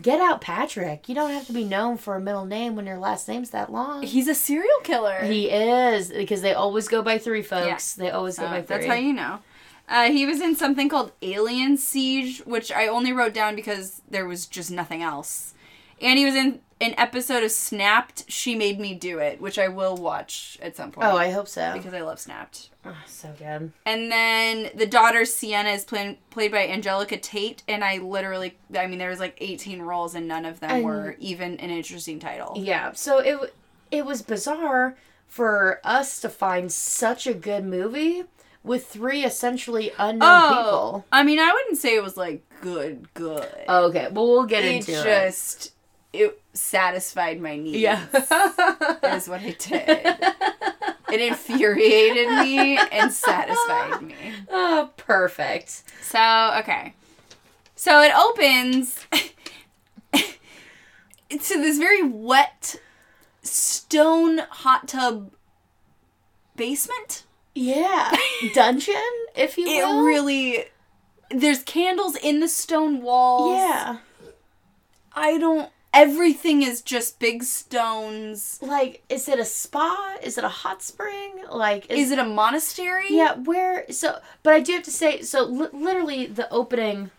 Get 0.00 0.18
out, 0.18 0.40
Patrick. 0.40 1.10
You 1.10 1.14
don't 1.14 1.30
have 1.30 1.46
to 1.46 1.52
be 1.52 1.62
known 1.62 1.98
for 1.98 2.16
a 2.16 2.20
middle 2.20 2.46
name 2.46 2.74
when 2.74 2.86
your 2.86 2.96
last 2.96 3.28
name's 3.28 3.50
that 3.50 3.70
long. 3.70 4.02
he's 4.02 4.28
a 4.28 4.34
serial 4.34 4.80
killer 4.82 5.20
He 5.24 5.50
is 5.50 6.08
because 6.10 6.40
they 6.40 6.54
always 6.54 6.88
go 6.88 7.02
by 7.02 7.18
three, 7.18 7.42
folks. 7.42 7.92
They 7.94 8.10
always 8.10 8.38
go 8.38 8.46
Uh, 8.46 8.50
by 8.50 8.62
three. 8.62 8.76
that's 8.76 8.86
how 8.86 8.94
you 8.94 9.12
know 9.12 9.40
uh, 9.86 10.04
he 10.10 10.24
was 10.24 10.40
in 10.40 10.56
something 10.56 10.88
called 10.88 11.12
Alien 11.20 11.76
Siege, 11.76 12.38
which 12.46 12.72
I 12.72 12.86
only 12.86 13.12
wrote 13.12 13.34
down 13.34 13.54
because 13.54 14.00
there 14.08 14.24
was 14.26 14.46
just 14.46 14.70
nothing 14.70 15.02
else. 15.02 15.52
And 16.00 16.18
he 16.18 16.24
was 16.24 16.34
in 16.34 16.60
an 16.80 16.94
episode 16.98 17.42
of 17.42 17.50
Snapped. 17.50 18.24
She 18.28 18.54
made 18.54 18.78
me 18.78 18.94
do 18.94 19.18
it, 19.18 19.40
which 19.40 19.58
I 19.58 19.68
will 19.68 19.96
watch 19.96 20.58
at 20.60 20.76
some 20.76 20.90
point. 20.90 21.06
Oh, 21.06 21.16
I 21.16 21.30
hope 21.30 21.48
so. 21.48 21.72
because 21.74 21.94
I 21.94 22.00
love 22.00 22.18
Snapped. 22.18 22.70
Oh, 22.84 22.96
so 23.06 23.32
good. 23.38 23.72
And 23.86 24.12
then 24.12 24.70
the 24.74 24.86
daughter 24.86 25.24
Sienna 25.24 25.70
is 25.70 25.84
played 25.84 26.18
played 26.30 26.52
by 26.52 26.66
Angelica 26.68 27.16
Tate, 27.16 27.62
and 27.68 27.82
I 27.82 27.98
literally, 27.98 28.56
I 28.76 28.86
mean, 28.86 28.98
there 28.98 29.10
was 29.10 29.20
like 29.20 29.36
eighteen 29.40 29.82
roles, 29.82 30.14
and 30.14 30.28
none 30.28 30.44
of 30.44 30.60
them 30.60 30.70
And- 30.70 30.84
were 30.84 31.16
even 31.18 31.58
an 31.58 31.70
interesting 31.70 32.18
title. 32.18 32.54
Yeah. 32.56 32.92
So 32.92 33.18
it 33.18 33.54
it 33.90 34.04
was 34.04 34.22
bizarre 34.22 34.96
for 35.26 35.80
us 35.84 36.20
to 36.20 36.28
find 36.28 36.70
such 36.70 37.26
a 37.26 37.34
good 37.34 37.64
movie 37.64 38.24
with 38.62 38.86
three 38.86 39.24
essentially 39.24 39.92
unknown 39.98 40.28
oh, 40.30 40.48
people. 40.48 41.06
I 41.12 41.22
mean, 41.22 41.38
I 41.38 41.52
wouldn't 41.52 41.78
say 41.78 41.94
it 41.94 42.02
was 42.02 42.16
like 42.16 42.42
good, 42.60 43.12
good. 43.14 43.46
Okay. 43.68 44.08
Well, 44.10 44.26
we'll 44.26 44.44
get 44.44 44.64
it 44.64 44.76
into 44.76 44.92
it. 44.92 45.04
just 45.04 45.73
it 46.14 46.40
satisfied 46.52 47.40
my 47.40 47.56
needs. 47.56 47.78
Yeah. 47.78 48.06
is 49.14 49.28
what 49.28 49.42
it 49.42 49.58
did. 49.58 50.16
It 51.12 51.20
infuriated 51.20 52.28
me 52.28 52.78
and 52.78 53.12
satisfied 53.12 54.02
me. 54.02 54.14
oh, 54.50 54.90
perfect. 54.96 55.82
So, 56.02 56.54
okay. 56.60 56.94
So 57.76 58.00
it 58.00 58.12
opens 58.16 59.06
to 60.12 60.20
this 61.30 61.78
very 61.78 62.02
wet 62.02 62.76
stone 63.42 64.38
hot 64.38 64.88
tub 64.88 65.32
basement. 66.56 67.24
Yeah. 67.54 68.12
Dungeon, 68.54 68.94
if 69.36 69.58
you 69.58 69.66
will. 69.66 70.00
It 70.00 70.06
really 70.06 70.64
there's 71.30 71.62
candles 71.62 72.16
in 72.16 72.40
the 72.40 72.48
stone 72.48 73.02
walls. 73.02 73.56
Yeah. 73.56 73.98
I 75.12 75.38
don't 75.38 75.70
everything 75.94 76.62
is 76.62 76.82
just 76.82 77.18
big 77.18 77.44
stones. 77.44 78.58
Like, 78.60 79.02
is 79.08 79.28
it 79.28 79.38
a 79.38 79.44
spa? 79.44 80.16
Is 80.22 80.36
it 80.36 80.44
a 80.44 80.48
hot 80.48 80.82
spring? 80.82 81.44
Like, 81.50 81.90
Is 81.90 82.10
it 82.10 82.18
a 82.18 82.24
monastery? 82.24 83.06
Yeah, 83.10 83.34
where 83.36 83.90
so 83.90 84.18
but 84.42 84.52
I 84.54 84.60
do 84.60 84.72
have 84.72 84.82
to 84.84 84.90
say 84.90 85.22
so 85.22 85.44
li- 85.44 85.68
literally 85.72 86.26
the 86.26 86.50
opening 86.52 87.10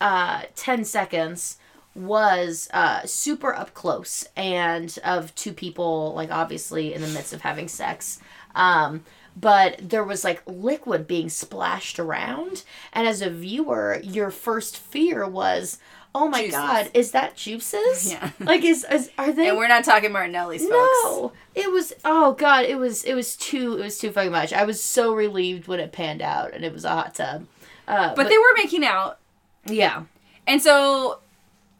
uh 0.00 0.42
10 0.56 0.84
seconds 0.84 1.56
was 1.94 2.68
uh 2.72 3.02
super 3.06 3.54
up 3.54 3.72
close 3.74 4.26
and 4.36 4.98
of 5.04 5.32
two 5.36 5.52
people 5.52 6.12
like 6.14 6.30
obviously 6.32 6.92
in 6.92 7.00
the 7.00 7.08
midst 7.08 7.32
of 7.32 7.42
having 7.42 7.68
sex. 7.68 8.18
Um 8.54 9.04
but 9.36 9.76
there 9.80 10.04
was 10.04 10.22
like 10.24 10.42
liquid 10.46 11.06
being 11.06 11.28
splashed 11.28 11.98
around 11.98 12.64
and 12.92 13.06
as 13.06 13.20
a 13.22 13.30
viewer 13.30 14.00
your 14.02 14.30
first 14.30 14.76
fear 14.76 15.26
was 15.26 15.78
oh 16.14 16.28
my 16.28 16.40
Juices. 16.42 16.54
god 16.58 16.90
is 16.94 17.10
that 17.10 17.36
juices 17.36 18.12
Yeah. 18.12 18.30
like 18.40 18.64
is, 18.64 18.86
is 18.90 19.10
are 19.18 19.32
they 19.32 19.48
And 19.48 19.56
we're 19.58 19.68
not 19.68 19.84
talking 19.84 20.12
Martinelli's 20.12 20.62
folks. 20.62 20.72
no, 21.04 21.32
it 21.54 21.70
was. 21.70 21.92
Oh 22.04 22.32
god, 22.34 22.64
it 22.64 22.76
was. 22.78 23.04
It 23.04 23.14
was 23.14 23.36
too. 23.36 23.76
It 23.78 23.82
was 23.82 23.98
too 23.98 24.10
fucking 24.12 24.32
much. 24.32 24.52
I 24.52 24.64
was 24.64 24.82
so 24.82 25.12
relieved 25.14 25.66
when 25.68 25.80
it 25.80 25.92
panned 25.92 26.22
out 26.22 26.52
and 26.54 26.64
it 26.64 26.72
was 26.72 26.84
a 26.84 26.90
hot 26.90 27.14
tub. 27.14 27.46
Uh, 27.88 28.14
But 28.14 28.28
they 28.28 28.38
were 28.38 28.54
making 28.56 28.84
out. 28.84 29.18
yeah, 29.66 30.04
And 30.46 30.62
so 30.62 31.18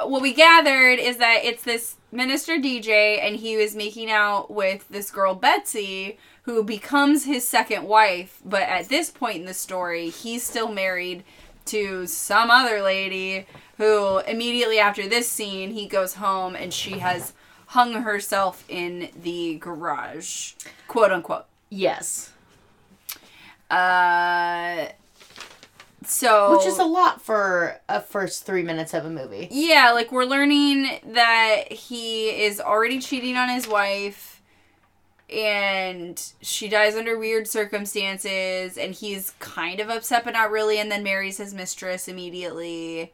what 0.01 0.21
we 0.23 0.33
gathered 0.35 0.99
is 0.99 1.17
that 1.19 1.41
it's 1.45 1.63
this 1.63 1.97
minister 2.13 2.55
DJ 2.59 3.19
and 3.25 3.37
he 3.37 3.57
was 3.57 3.75
making 3.75 4.11
out 4.11 4.51
with 4.51 4.87
this 4.89 5.11
girl 5.11 5.35
Betsy 5.35 6.19
who 6.43 6.63
becomes 6.63 7.25
his 7.25 7.47
second 7.47 7.85
wife, 7.85 8.41
but 8.45 8.63
at 8.63 8.89
this 8.91 9.11
point 9.11 9.37
in 9.39 9.47
the 9.47 9.55
story, 9.55 10.11
he's 10.11 10.43
still 10.43 10.69
married 10.71 11.25
to 11.67 12.07
some 12.07 12.51
other 12.51 12.83
lady 12.83 13.47
who 13.79 14.19
immediately 14.19 14.79
after 14.79 15.09
this 15.09 15.29
scene, 15.31 15.71
he 15.73 15.87
goes 15.87 16.15
home 16.15 16.55
and 16.55 16.73
she 16.73 16.99
has 17.01 17.33
hung 17.69 17.95
herself 18.03 18.65
in 18.69 19.09
the 19.21 19.57
garage, 19.59 20.53
quote 20.89 21.11
unquote. 21.11 21.47
yes, 21.71 22.33
Uh 23.71 24.87
so 26.07 26.55
which 26.57 26.67
is 26.67 26.79
a 26.79 26.85
lot 26.85 27.23
for 27.23 27.81
a 27.89 27.99
first 27.99 28.45
three 28.45 28.63
minutes 28.63 28.93
of 28.93 29.07
a 29.07 29.11
movie. 29.11 29.49
Yeah, 29.51 29.91
like 29.93 30.13
we're 30.13 30.27
learning 30.27 31.01
that 31.15 31.73
he 31.73 32.29
is 32.29 32.61
already 32.61 33.01
cheating 33.01 33.37
on 33.39 33.49
his 33.49 33.67
wife 33.67 34.34
and 35.35 36.33
she 36.41 36.69
dies 36.69 36.95
under 36.95 37.19
weird 37.19 37.49
circumstances 37.49 38.79
and 38.79 38.95
he's 38.95 39.33
kind 39.41 39.81
of 39.81 39.91
upset 39.91 40.25
but 40.25 40.33
not 40.33 40.51
really 40.51 40.79
and 40.79 40.91
then 40.91 41.03
marries 41.03 41.39
his 41.39 41.53
mistress 41.53 42.09
immediately. 42.09 43.13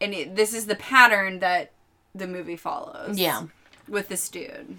And 0.00 0.12
it, 0.12 0.36
this 0.36 0.52
is 0.52 0.66
the 0.66 0.74
pattern 0.74 1.38
that 1.38 1.70
the 2.14 2.26
movie 2.26 2.56
follows. 2.56 3.18
Yeah, 3.18 3.46
With 3.88 4.08
this 4.08 4.28
dude. 4.28 4.76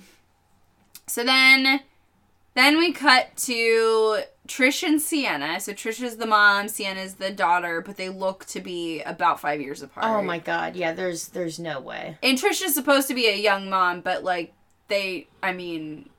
So 1.07 1.23
then 1.23 1.81
then 2.55 2.77
we 2.77 2.91
cut 2.91 3.35
to 3.37 4.21
Trish 4.47 4.83
and 4.83 5.01
Sienna. 5.01 5.59
So 5.59 5.73
Trish 5.73 6.03
is 6.03 6.17
the 6.17 6.27
mom, 6.27 6.67
Sienna 6.67 6.99
is 6.99 7.15
the 7.15 7.31
daughter, 7.31 7.81
but 7.81 7.97
they 7.97 8.09
look 8.09 8.45
to 8.47 8.59
be 8.59 9.01
about 9.01 9.39
five 9.39 9.59
years 9.59 9.81
apart. 9.81 10.05
Oh 10.05 10.21
my 10.21 10.39
god, 10.39 10.75
yeah. 10.75 10.91
There's 10.91 11.29
there's 11.29 11.59
no 11.59 11.79
way. 11.79 12.17
And 12.21 12.37
Trish 12.37 12.63
is 12.63 12.73
supposed 12.73 13.07
to 13.07 13.13
be 13.13 13.27
a 13.27 13.35
young 13.35 13.69
mom, 13.69 14.01
but 14.01 14.23
like 14.23 14.53
they, 14.89 15.27
I 15.41 15.53
mean, 15.53 16.09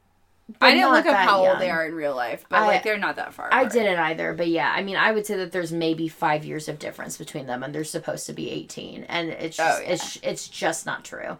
I 0.60 0.74
didn't 0.74 0.92
look 0.92 1.06
up 1.06 1.16
how 1.16 1.42
young. 1.42 1.52
old 1.52 1.60
they 1.60 1.70
are 1.70 1.86
in 1.86 1.94
real 1.94 2.14
life, 2.14 2.44
but 2.48 2.58
I- 2.60 2.66
like 2.66 2.82
they're 2.82 2.98
not 2.98 3.16
that 3.16 3.32
far. 3.32 3.48
I 3.52 3.64
didn't 3.64 3.98
either, 3.98 4.34
but 4.34 4.48
yeah, 4.48 4.70
I 4.76 4.82
mean, 4.82 4.96
I 4.96 5.10
would 5.12 5.24
say 5.26 5.36
that 5.36 5.52
there's 5.52 5.72
maybe 5.72 6.06
five 6.08 6.44
years 6.44 6.68
of 6.68 6.78
difference 6.78 7.16
between 7.16 7.46
them, 7.46 7.62
and 7.62 7.74
they're 7.74 7.82
supposed 7.84 8.26
to 8.26 8.32
be 8.34 8.50
18, 8.50 9.04
and 9.04 9.30
it's 9.30 9.56
just, 9.56 9.78
Oh, 9.80 9.82
yeah. 9.82 9.92
it's 9.92 10.18
it's 10.22 10.48
just 10.48 10.84
not 10.86 11.04
true. 11.04 11.38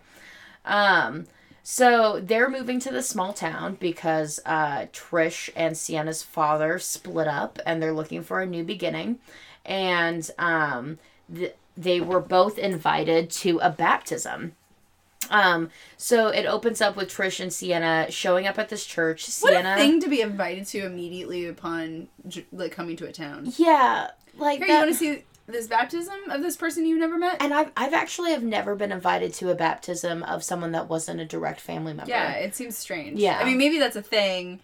Um, 0.65 1.27
so 1.63 2.21
they're 2.23 2.49
moving 2.51 2.81
to 2.81 2.91
the 2.91 3.03
small 3.03 3.33
town 3.33 3.77
because 3.81 4.41
uh, 4.47 4.87
Trish 4.93 5.51
and 5.57 5.77
Sienna's 5.77 6.23
father 6.23 6.79
split 6.79 7.29
up, 7.29 7.59
and 7.67 7.83
they're 7.83 7.93
looking 7.93 8.23
for 8.23 8.41
a 8.41 8.47
new 8.47 8.65
beginning, 8.65 9.19
and 9.67 10.31
um, 10.39 10.99
th- 11.35 11.55
they 11.77 12.01
were 12.01 12.21
both 12.21 12.59
invited 12.59 13.31
to 13.31 13.59
a 13.59 13.69
baptism. 13.71 14.53
Um, 15.31 15.71
so 15.97 16.29
it 16.29 16.47
opens 16.47 16.81
up 16.81 16.97
with 16.97 17.09
Trish 17.09 17.41
and 17.41 17.53
Sienna 17.53 18.11
showing 18.11 18.47
up 18.47 18.59
at 18.59 18.69
this 18.69 18.85
church. 18.85 19.29
What 19.41 19.55
a 19.55 19.63
thing 19.77 20.01
to 20.01 20.09
be 20.09 20.21
invited 20.21 20.67
to 20.69 20.85
immediately 20.87 21.47
upon 21.47 22.09
like 22.53 22.73
coming 22.73 22.97
to 22.97 23.07
a 23.07 23.13
town. 23.13 23.53
yeah, 23.57 24.11
like 24.37 24.59
Here, 24.59 24.69
that- 24.69 24.73
you 24.75 24.79
want 24.81 24.91
to 24.93 24.97
see 24.97 25.25
this 25.47 25.67
baptism 25.67 26.31
of 26.31 26.41
this 26.43 26.57
person 26.57 26.87
you've 26.87 26.99
never 26.99 27.19
met? 27.19 27.37
And 27.43 27.53
I've 27.53 27.71
I've 27.77 27.93
actually 27.93 28.31
have 28.31 28.43
never 28.43 28.75
been 28.75 28.93
invited 28.93 29.35
to 29.35 29.51
a 29.51 29.55
baptism 29.55 30.23
of 30.23 30.43
someone 30.43 30.73
that 30.73 30.89
wasn't 30.89 31.21
a 31.21 31.25
direct 31.27 31.61
family 31.61 31.93
member. 31.93 32.11
yeah, 32.11 32.33
it 32.33 32.55
seems 32.55 32.77
strange. 32.79 33.19
Yeah. 33.19 33.39
I 33.39 33.45
mean, 33.45 33.59
maybe 33.59 33.79
that's 33.79 33.97
a 33.97 34.03
thing 34.03 34.61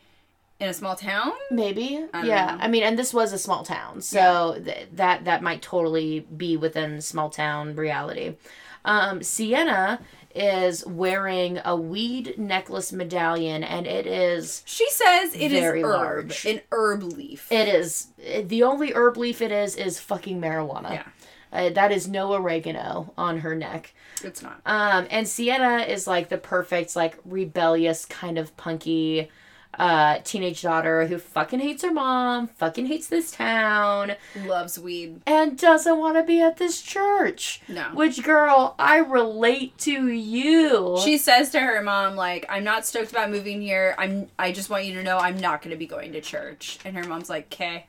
in 0.59 0.69
a 0.69 0.75
small 0.75 0.95
town. 0.97 1.33
Maybe. 1.51 2.05
I 2.15 2.25
yeah. 2.25 2.55
know. 2.57 2.63
I 2.63 2.69
mean, 2.69 2.83
and 2.83 2.99
this 2.99 3.13
was 3.13 3.33
a 3.33 3.39
small 3.39 3.63
town, 3.63 4.01
so 4.01 4.59
th- 4.65 4.89
that 4.93 5.25
that 5.27 5.43
might 5.43 5.61
totally 5.63 6.21
be 6.21 6.57
within 6.57 7.01
small 7.03 7.29
town 7.31 7.77
reality. 7.77 8.37
Um, 8.85 9.23
Sienna 9.23 10.01
is 10.35 10.87
wearing 10.87 11.59
a 11.65 11.75
weed 11.77 12.39
necklace 12.39 12.93
medallion, 12.93 13.63
and 13.65 13.87
it 13.87 14.07
is 14.07 14.63
She 14.65 14.89
says 14.91 15.35
it 15.35 15.53
is 15.53 15.63
herb, 15.63 15.83
large. 15.83 16.47
an 16.47 16.61
herb 16.71 17.03
leaf. 17.03 17.51
it 17.51 17.69
is 17.69 18.09
the 18.19 18.63
only 18.63 18.93
herb 18.93 19.17
leaf 19.17 19.41
it 19.43 19.51
is 19.53 19.77
is 19.77 19.99
fucking 19.99 20.41
marijuana. 20.41 20.93
Yeah. 20.93 21.03
Uh, 21.53 21.69
that 21.71 21.91
is 21.91 22.07
no 22.07 22.33
oregano 22.33 23.13
on 23.19 23.41
her 23.41 23.57
neck. 23.57 23.93
It's 24.23 24.41
not. 24.41 24.61
Um, 24.65 25.09
and 25.11 25.27
Sienna 25.27 25.79
is 25.79 26.07
like 26.07 26.29
the 26.29 26.39
perfect, 26.39 26.95
like 26.95 27.19
rebellious 27.25 28.05
kind 28.05 28.39
of 28.39 28.57
punky 28.57 29.29
uh 29.79 30.19
teenage 30.25 30.63
daughter 30.63 31.07
who 31.07 31.17
fucking 31.17 31.61
hates 31.61 31.83
her 31.85 31.93
mom, 31.93 32.49
fucking 32.49 32.87
hates 32.87 33.07
this 33.07 33.31
town, 33.31 34.17
Loves 34.45 34.79
weed. 34.79 35.23
and 35.27 35.57
doesn't 35.57 35.97
want 35.99 36.17
to 36.17 36.25
be 36.25 36.41
at 36.41 36.57
this 36.57 36.83
church. 36.83 37.63
No. 37.69 37.85
Which 37.95 38.23
girl, 38.25 38.75
I 38.79 38.99
relate 38.99 39.79
to 39.79 40.09
you. 40.09 40.99
She 41.05 41.17
says 41.19 41.51
to 41.51 41.61
her 41.61 41.81
mom, 41.83 42.17
like, 42.17 42.45
I'm 42.49 42.65
not 42.65 42.85
stoked 42.85 43.13
about 43.13 43.31
moving 43.31 43.63
here. 43.63 43.95
I'm 43.97 44.29
I 44.39 44.53
just 44.53 44.71
want 44.71 44.85
you 44.87 44.95
to 44.95 45.03
know 45.05 45.19
I'm 45.19 45.39
not 45.39 45.63
gonna 45.63 45.77
be 45.77 45.87
going 45.87 46.13
to 46.13 46.21
church. 46.21 46.79
And 46.85 46.97
her 46.97 47.05
mom's 47.05 47.31
like, 47.31 47.47
Okay. 47.53 47.87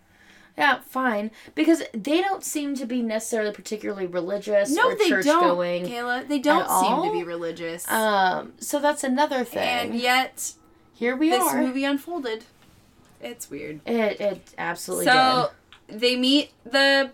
yeah, 0.58 0.82
fine. 0.88 1.32
Because 1.56 1.82
they 1.94 2.22
don't 2.22 2.44
seem 2.44 2.76
to 2.76 2.86
be 2.86 3.02
necessarily 3.02 3.52
particularly 3.54 4.06
religious 4.06 4.70
No, 4.70 4.90
or 4.92 4.96
they 4.96 5.10
church 5.10 5.26
don't. 5.26 5.42
going. 5.42 5.86
Kayla, 5.88 6.28
they 6.28 6.40
don't 6.40 6.68
seem 6.70 6.94
all? 6.94 7.06
to 7.06 7.12
be 7.12 7.24
religious. 7.24 7.90
Um, 7.92 8.54
so 8.60 8.80
that's 8.80 9.04
another 9.04 9.44
thing. 9.44 9.64
and 9.92 9.96
yet 9.96 10.54
Here 11.02 11.16
we 11.16 11.32
this 11.32 11.42
are. 11.42 11.58
This 11.58 11.66
movie 11.66 11.84
unfolded. 11.84 12.44
It's 13.20 13.50
weird. 13.50 13.82
It 13.88 14.22
it 14.22 14.54
absolutely 14.56 15.06
so 15.06 15.50
they 15.88 16.16
meet 16.16 16.52
the 16.64 17.10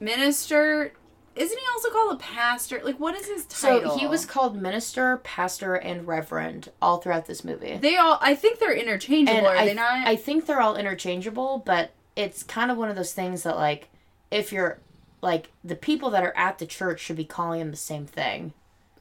minister. 0.00 0.92
Isn't 1.36 1.56
he 1.56 1.64
also 1.72 1.90
called 1.90 2.16
a 2.16 2.18
pastor? 2.18 2.80
Like, 2.82 2.98
what 2.98 3.14
is 3.14 3.26
his 3.26 3.44
title? 3.44 3.92
So 3.92 3.96
he 3.96 4.08
was 4.08 4.26
called 4.26 4.60
minister, 4.60 5.18
pastor, 5.18 5.76
and 5.76 6.04
reverend 6.04 6.72
all 6.82 6.98
throughout 6.98 7.26
this 7.26 7.44
movie. 7.44 7.76
They 7.76 7.96
all. 7.96 8.18
I 8.20 8.34
think 8.34 8.58
they're 8.58 8.76
interchangeable. 8.76 9.38
and 9.38 9.46
are 9.46 9.56
I, 9.56 9.66
they 9.66 9.74
not? 9.74 10.08
I 10.08 10.16
think 10.16 10.46
they're 10.46 10.60
all 10.60 10.74
interchangeable, 10.74 11.62
but 11.64 11.92
it's 12.16 12.42
kind 12.42 12.72
of 12.72 12.76
one 12.76 12.90
of 12.90 12.96
those 12.96 13.12
things 13.12 13.44
that 13.44 13.54
like 13.54 13.88
if 14.32 14.50
you're 14.50 14.80
like 15.22 15.52
the 15.62 15.76
people 15.76 16.10
that 16.10 16.24
are 16.24 16.36
at 16.36 16.58
the 16.58 16.66
church 16.66 16.98
should 16.98 17.16
be 17.16 17.24
calling 17.24 17.60
him 17.60 17.70
the 17.70 17.76
same 17.76 18.06
thing. 18.06 18.52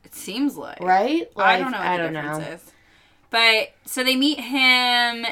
It 0.04 0.14
seems 0.14 0.58
like. 0.58 0.80
right? 0.80 1.36
Like, 1.36 1.46
I 1.48 1.58
don't 1.60 1.72
know 1.72 1.80
I 1.80 1.98
don't 1.98 2.14
know. 2.14 2.38
is. 2.38 2.72
But 3.30 3.72
so 3.86 4.04
they 4.04 4.16
meet 4.16 4.40
him 4.40 5.26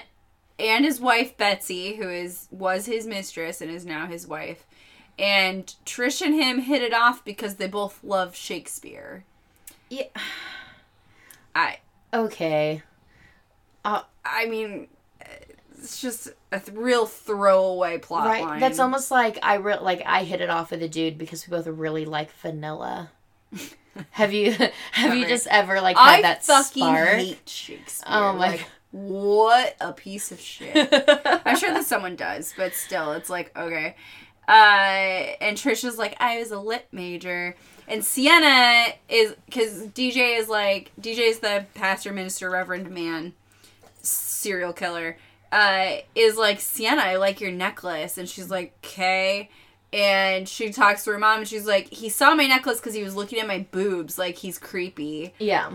and 0.59 0.85
his 0.85 0.99
wife 0.99 1.37
Betsy, 1.37 1.95
who 1.95 2.09
is 2.09 2.47
was 2.51 2.85
his 2.85 3.07
mistress 3.07 3.61
and 3.61 3.71
is 3.71 3.85
now 3.85 4.07
his 4.07 4.27
wife. 4.27 4.65
And 5.19 5.73
Trish 5.85 6.21
and 6.21 6.35
him 6.35 6.59
hit 6.61 6.83
it 6.83 6.93
off 6.93 7.25
because 7.25 7.55
they 7.55 7.67
both 7.67 8.03
love 8.03 8.35
Shakespeare. 8.35 9.23
Yeah. 9.89 10.05
I 11.55 11.79
Okay. 12.13 12.83
Uh, 13.83 14.03
I 14.23 14.45
mean, 14.45 14.87
it's 15.77 16.01
just 16.01 16.29
a 16.51 16.59
th- 16.59 16.77
real 16.77 17.05
throwaway 17.05 17.97
plot 17.97 18.27
right. 18.27 18.43
line. 18.43 18.59
That's 18.59 18.79
almost 18.79 19.11
like 19.11 19.39
I 19.41 19.55
re- 19.55 19.79
like 19.79 20.01
I 20.05 20.23
hit 20.23 20.41
it 20.41 20.49
off 20.49 20.71
with 20.71 20.83
a 20.83 20.89
dude 20.89 21.17
because 21.17 21.47
we 21.47 21.51
both 21.55 21.67
really 21.67 22.05
like 22.05 22.31
vanilla. 22.31 23.11
have 24.11 24.33
you 24.33 24.51
have 24.91 25.15
you 25.15 25.27
just 25.27 25.47
ever 25.47 25.81
like 25.81 25.97
had 25.97 26.19
I 26.19 26.21
that 26.21 26.43
fucking 26.45 26.83
spark? 26.83 27.09
hate 27.09 27.49
Shakespeare. 27.49 28.05
Oh 28.07 28.33
my 28.33 28.51
Like, 28.51 28.67
what 28.91 29.75
a 29.79 29.93
piece 29.93 30.31
of 30.31 30.39
shit. 30.39 30.75
I'm 31.45 31.57
sure 31.57 31.73
that 31.73 31.85
someone 31.85 32.15
does, 32.15 32.53
but 32.57 32.73
still, 32.73 33.13
it's 33.13 33.29
like 33.29 33.55
okay. 33.57 33.95
Uh, 34.47 35.35
and 35.41 35.57
Trisha's 35.57 35.97
like, 35.97 36.15
I 36.21 36.39
was 36.39 36.51
a 36.51 36.59
lit 36.59 36.87
major, 36.93 37.55
and 37.85 38.03
Sienna 38.03 38.93
is 39.09 39.35
because 39.45 39.87
DJ 39.87 40.39
is 40.39 40.47
like 40.47 40.91
DJ 40.99 41.29
is 41.29 41.39
the 41.39 41.65
pastor, 41.73 42.13
minister, 42.13 42.49
reverend 42.49 42.89
man, 42.89 43.33
serial 44.01 44.73
killer. 44.73 45.17
Uh, 45.51 45.97
is 46.13 46.35
like 46.37 46.59
Sienna, 46.59 47.01
I 47.01 47.15
like 47.17 47.39
your 47.39 47.51
necklace, 47.51 48.17
and 48.17 48.27
she's 48.27 48.49
like, 48.49 48.73
okay. 48.83 49.49
And 49.93 50.47
she 50.49 50.71
talks 50.71 51.03
to 51.05 51.11
her 51.11 51.17
mom, 51.17 51.39
and 51.39 51.47
she's 51.47 51.65
like, 51.65 51.87
he 51.91 52.09
saw 52.09 52.35
my 52.35 52.45
necklace 52.45 52.79
because 52.79 52.93
he 52.93 53.03
was 53.03 53.15
looking 53.15 53.39
at 53.39 53.47
my 53.47 53.65
boobs, 53.71 54.17
like 54.17 54.35
he's 54.37 54.57
creepy. 54.57 55.33
yeah. 55.39 55.71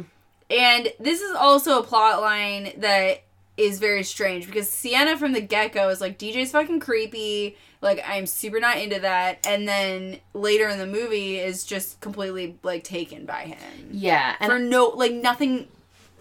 And 0.51 0.93
this 1.01 1.23
is 1.23 1.35
also 1.35 1.79
a 1.79 1.83
plot 1.83 2.21
line 2.21 2.73
that 2.77 3.23
is 3.57 3.79
very 3.79 4.03
strange 4.03 4.47
because 4.47 4.69
Sienna 4.69 5.17
from 5.17 5.33
the 5.33 5.41
get 5.41 5.73
go 5.73 5.89
is 5.89 6.01
like 6.01 6.19
DJ's 6.19 6.53
fucking 6.53 6.81
creepy. 6.81 7.57
Like 7.81 8.05
I'm 8.07 8.27
super 8.27 8.61
not 8.61 8.77
into 8.79 9.01
that. 9.01 9.47
And 9.47 9.67
then 9.67 10.21
later 10.35 10.69
in 10.69 10.79
the 10.79 10.87
movie 10.87 11.39
is 11.39 11.65
just 11.65 12.01
completely 12.01 12.59
like 12.63 12.85
taken 12.85 13.25
by 13.25 13.45
him 13.45 13.89
Yeah. 13.93 14.37
And 14.41 14.53
for 14.53 14.59
no 14.59 14.89
like 14.89 15.13
nothing. 15.13 15.69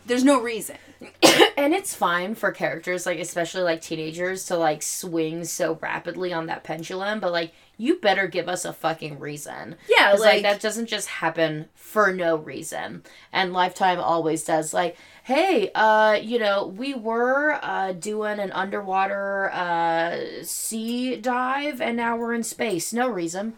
There's 0.05 0.23
no 0.23 0.41
reason. 0.41 0.77
and 1.57 1.73
it's 1.73 1.95
fine 1.95 2.35
for 2.35 2.51
characters 2.51 3.05
like 3.07 3.17
especially 3.19 3.63
like 3.63 3.81
teenagers 3.81 4.45
to 4.45 4.55
like 4.55 4.83
swing 4.83 5.43
so 5.43 5.77
rapidly 5.81 6.31
on 6.31 6.45
that 6.45 6.63
pendulum 6.63 7.19
but 7.19 7.31
like 7.31 7.51
you 7.81 7.95
better 7.99 8.27
give 8.27 8.47
us 8.47 8.63
a 8.63 8.71
fucking 8.71 9.17
reason. 9.17 9.75
Yeah, 9.89 10.11
like, 10.11 10.19
like, 10.19 10.41
that 10.43 10.61
doesn't 10.61 10.85
just 10.85 11.07
happen 11.07 11.67
for 11.73 12.13
no 12.13 12.35
reason. 12.35 13.01
And 13.33 13.53
lifetime 13.53 13.99
always 13.99 14.43
does. 14.43 14.71
Like 14.71 14.95
hey 15.23 15.71
uh 15.73 16.19
you 16.21 16.37
know 16.39 16.67
we 16.67 16.93
were 16.93 17.59
uh 17.61 17.93
doing 17.93 18.39
an 18.39 18.51
underwater 18.51 19.49
uh 19.51 20.43
sea 20.43 21.15
dive 21.15 21.81
and 21.81 21.97
now 21.97 22.15
we're 22.15 22.33
in 22.33 22.43
space. 22.43 22.93
No 22.93 23.09
reason 23.09 23.53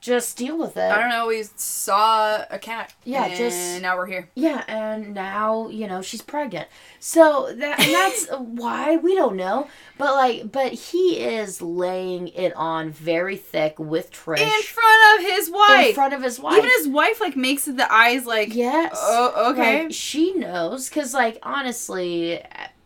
just 0.00 0.36
deal 0.38 0.56
with 0.56 0.76
it 0.78 0.90
I 0.90 0.98
don't 0.98 1.10
know. 1.10 1.26
We 1.28 1.42
saw 1.56 2.44
a 2.50 2.58
cat. 2.58 2.92
Yeah, 3.04 3.24
and 3.26 3.36
just- 3.36 3.82
now 3.82 3.96
we're 3.96 4.06
here. 4.06 4.30
Yeah, 4.34 4.64
and 4.66 5.14
now 5.14 5.68
you 5.68 5.86
know 5.86 6.00
she's 6.02 6.22
pregnant. 6.22 6.68
So 6.98 7.52
that 7.54 7.80
and 7.80 7.92
that's 7.94 8.26
why 8.38 8.96
we 8.96 9.14
don't 9.14 9.36
know. 9.36 9.68
But 9.98 10.14
like, 10.14 10.50
but 10.50 10.72
he 10.72 11.18
is 11.20 11.60
laying 11.60 12.28
it 12.28 12.54
on 12.56 12.90
very 12.90 13.36
thick 13.36 13.78
with 13.78 14.10
Trish 14.10 14.38
In 14.40 14.62
front 14.62 15.20
of 15.20 15.26
his 15.26 15.50
wife. 15.50 15.88
in 15.88 15.94
front 15.94 16.14
of 16.14 16.22
his 16.22 16.40
wife. 16.40 16.56
Even 16.58 16.70
his 16.78 16.88
wife 16.88 17.20
like 17.20 17.36
makes 17.36 17.66
the 17.66 17.92
eyes 17.92 18.24
like. 18.26 18.54
yes. 18.54 18.94
Oh, 18.98 19.50
okay. 19.52 19.82
Like, 19.84 19.92
she 19.92 20.32
knows 20.34 20.88
because 20.88 21.12
like 21.12 21.38
honestly, 21.42 22.42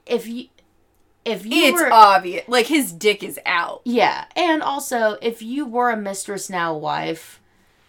if 0.07 0.27
you 0.27 0.49
if 1.25 1.45
you 1.47 1.65
it's 1.67 1.81
were 1.81 1.93
obvious. 1.93 2.47
Like 2.49 2.67
his 2.67 2.93
dick 2.93 3.23
is 3.23 3.39
out. 3.47 3.83
yeah, 3.85 4.25
and 4.37 4.63
also 4.63 5.17
if 5.23 5.43
you 5.43 5.67
were 5.67 5.91
a 5.91 5.97
mistress 5.97 6.49
now 6.51 6.77
wife, 6.77 7.41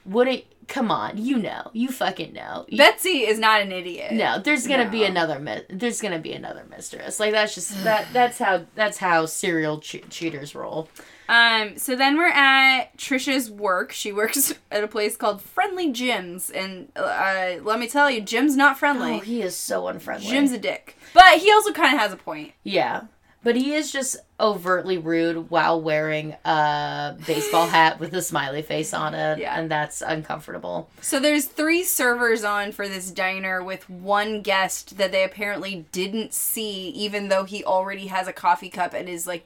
wouldn't 0.05 0.43
come 0.67 0.89
on? 0.89 1.17
You 1.23 1.38
know, 1.38 1.69
you 1.73 1.89
fucking 1.89 2.33
know. 2.33 2.65
You- 2.67 2.77
Betsy 2.77 3.19
is 3.27 3.38
not 3.39 3.62
an 3.62 3.71
idiot. 3.71 4.13
No, 4.13 4.39
there's 4.39 4.65
gonna 4.67 4.89
be 4.89 5.03
another 5.03 5.63
there's 5.69 6.01
gonna 6.01 6.19
be 6.19 6.33
another 6.33 6.65
mistress. 6.69 7.19
Like 7.19 7.31
that's 7.33 7.53
just 7.55 7.83
that 7.83 8.07
that's 8.13 8.38
how 8.39 8.65
that's 8.75 8.97
how 8.97 9.25
serial 9.25 9.79
che- 9.79 10.03
cheaters 10.10 10.55
roll. 10.55 10.89
Um. 11.27 11.77
So 11.77 11.95
then 11.95 12.17
we're 12.17 12.27
at 12.27 12.95
Trisha's 12.97 13.49
work. 13.49 13.91
She 13.91 14.12
works 14.12 14.53
at 14.71 14.83
a 14.83 14.88
place 14.88 15.17
called 15.17 15.41
Friendly 15.41 15.91
Jim's, 15.91 16.51
and 16.51 16.91
uh, 16.95 17.55
let 17.63 17.79
me 17.79 17.88
tell 17.88 18.12
you, 18.12 18.21
Jim's 18.21 18.55
not 18.55 18.77
friendly. 18.77 19.13
Oh, 19.15 19.19
he 19.21 19.41
is 19.41 19.55
so 19.55 19.88
unfriendly. 19.88 20.27
Jim's 20.29 20.51
a 20.51 20.60
dick, 20.60 20.95
but 21.15 21.39
he 21.39 21.51
also 21.51 21.71
kind 21.73 21.95
of 21.95 21.99
has 21.99 22.13
a 22.13 22.17
point. 22.17 22.53
yeah, 22.63 23.05
but 23.45 23.55
he 23.55 23.73
is 23.73 23.91
just 23.91 24.17
overtly 24.39 24.97
rude 24.97 25.49
while 25.51 25.79
wearing 25.79 26.36
a 26.43 27.15
baseball 27.25 27.67
hat 27.67 27.99
with 27.99 28.13
a 28.13 28.21
smiley 28.21 28.62
face 28.63 28.93
on 28.93 29.13
it, 29.15 29.38
Yeah. 29.39 29.58
and 29.58 29.69
that's 29.71 30.01
uncomfortable. 30.01 30.89
So 30.99 31.19
there's 31.19 31.45
three 31.45 31.84
servers 31.84 32.43
on 32.43 32.71
for 32.73 32.88
this 32.89 33.12
diner 33.12 33.63
with 33.63 33.89
one 33.89 34.41
guest 34.41 34.97
that 34.97 35.12
they 35.13 35.23
apparently 35.23 35.86
didn't 35.91 36.34
see, 36.34 36.89
even 36.89 37.29
though 37.29 37.43
he 37.45 37.63
already 37.63 38.08
has 38.08 38.27
a 38.27 38.34
coffee 38.34 38.69
cup 38.69 38.93
and 38.93 39.08
is 39.08 39.25
like 39.27 39.45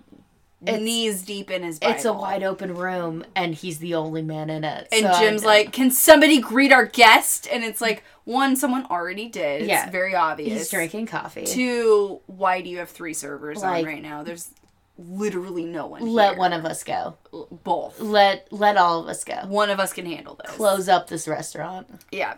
It's- 0.62 0.82
knees 0.82 1.22
deep 1.22 1.52
in 1.52 1.64
his 1.64 1.80
Bible. 1.80 1.94
It's 1.96 2.06
a 2.06 2.12
wide 2.14 2.44
open 2.44 2.76
room, 2.76 3.24
and 3.36 3.54
he's 3.56 3.78
the 3.80 3.96
only 3.96 4.22
man 4.22 4.50
in 4.50 4.64
it. 4.64 4.88
And 4.92 5.06
so 5.14 5.20
Jim's 5.20 5.46
like, 5.46 5.72
"Can 5.72 5.90
somebody 5.92 6.40
greet 6.40 6.72
our 6.74 6.86
guest?" 6.86 7.48
And 7.52 7.64
it's 7.64 7.80
like, 7.80 8.04
one, 8.30 8.56
someone 8.56 8.86
already 8.86 9.28
did. 9.28 9.62
It's 9.62 9.70
Yeah. 9.70 9.90
very 9.90 10.16
obvious. 10.16 10.58
he's 10.58 10.70
drinking 10.70 11.08
coffee. 11.08 11.46
Two, 11.46 12.22
why 12.28 12.62
do 12.62 12.70
you 12.70 12.78
have 12.78 12.90
three 12.90 13.14
servers 13.14 13.62
Like- 13.62 13.86
on 13.86 13.92
right 13.94 14.02
now? 14.02 14.24
There's 14.24 14.50
literally 14.98 15.66
no 15.66 15.88
one. 15.88 16.02
Let 16.06 16.32
here. 16.32 16.40
one 16.40 16.54
of 16.54 16.66
us 16.66 16.84
go. 16.84 17.16
both. 17.64 18.00
Let 18.00 18.48
let 18.52 18.76
all 18.78 19.00
of 19.02 19.08
us 19.08 19.24
go. 19.24 19.36
One 19.48 19.70
of 19.70 19.80
us 19.80 19.94
can 19.94 20.06
handle 20.06 20.36
this. 20.44 20.56
Close 20.56 20.90
up 20.90 21.08
this 21.08 21.28
restaurant. 21.28 21.88
Yeah. 22.12 22.36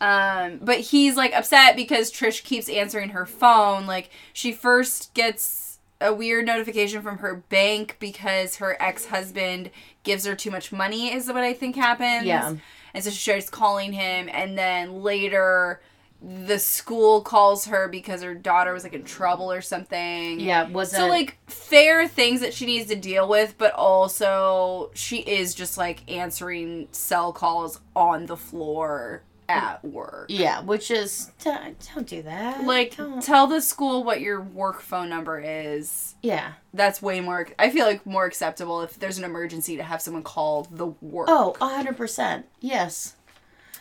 Um, 0.00 0.58
but 0.62 0.78
he's 0.80 1.16
like 1.16 1.34
upset 1.34 1.74
because 1.76 2.10
Trish 2.12 2.44
keeps 2.44 2.68
answering 2.68 3.10
her 3.10 3.26
phone. 3.26 3.86
Like 3.86 4.10
she 4.32 4.52
first 4.52 5.12
gets 5.14 5.78
a 6.00 6.14
weird 6.14 6.46
notification 6.46 7.02
from 7.02 7.18
her 7.18 7.34
bank 7.48 7.96
because 7.98 8.56
her 8.56 8.76
ex 8.80 9.06
husband 9.06 9.70
gives 10.04 10.24
her 10.24 10.34
too 10.36 10.50
much 10.50 10.70
money, 10.72 11.12
is 11.12 11.26
what 11.26 11.38
I 11.38 11.52
think 11.52 11.74
happens. 11.76 12.24
Yeah. 12.24 12.54
And 12.98 13.04
so 13.04 13.10
she 13.10 13.20
starts 13.30 13.48
calling 13.48 13.92
him, 13.92 14.28
and 14.32 14.58
then 14.58 15.04
later 15.04 15.80
the 16.20 16.58
school 16.58 17.20
calls 17.20 17.66
her 17.66 17.86
because 17.86 18.22
her 18.24 18.34
daughter 18.34 18.72
was 18.72 18.82
like 18.82 18.92
in 18.92 19.04
trouble 19.04 19.52
or 19.52 19.60
something. 19.60 20.40
Yeah, 20.40 20.68
was 20.68 20.90
So 20.90 21.06
like 21.06 21.38
fair 21.46 22.08
things 22.08 22.40
that 22.40 22.52
she 22.52 22.66
needs 22.66 22.88
to 22.88 22.96
deal 22.96 23.28
with, 23.28 23.54
but 23.56 23.72
also 23.74 24.90
she 24.94 25.18
is 25.18 25.54
just 25.54 25.78
like 25.78 26.10
answering 26.10 26.88
cell 26.90 27.32
calls 27.32 27.78
on 27.94 28.26
the 28.26 28.36
floor 28.36 29.22
at 29.48 29.82
work. 29.84 30.26
Yeah, 30.28 30.60
which 30.60 30.90
is 30.90 31.30
don't, 31.42 31.90
don't 31.94 32.06
do 32.06 32.22
that. 32.22 32.64
Like 32.64 32.96
Don't- 32.96 33.22
tell 33.22 33.46
the 33.46 33.60
school 33.60 34.04
what 34.04 34.20
your 34.20 34.40
work 34.40 34.80
phone 34.82 35.08
number 35.08 35.40
is. 35.40 36.14
yeah. 36.22 36.52
That's 36.74 37.00
way 37.00 37.20
more 37.20 37.48
I 37.58 37.70
feel 37.70 37.86
like 37.86 38.04
more 38.04 38.26
acceptable 38.26 38.82
if 38.82 38.98
there's 38.98 39.16
an 39.18 39.24
emergency 39.24 39.76
to 39.78 39.82
have 39.82 40.02
someone 40.02 40.22
call 40.22 40.68
the 40.70 40.86
work. 41.00 41.28
Oh, 41.30 41.56
a 41.60 41.68
hundred 41.68 41.96
percent. 41.96 42.46
Yes. 42.60 43.16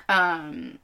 Um 0.10 0.80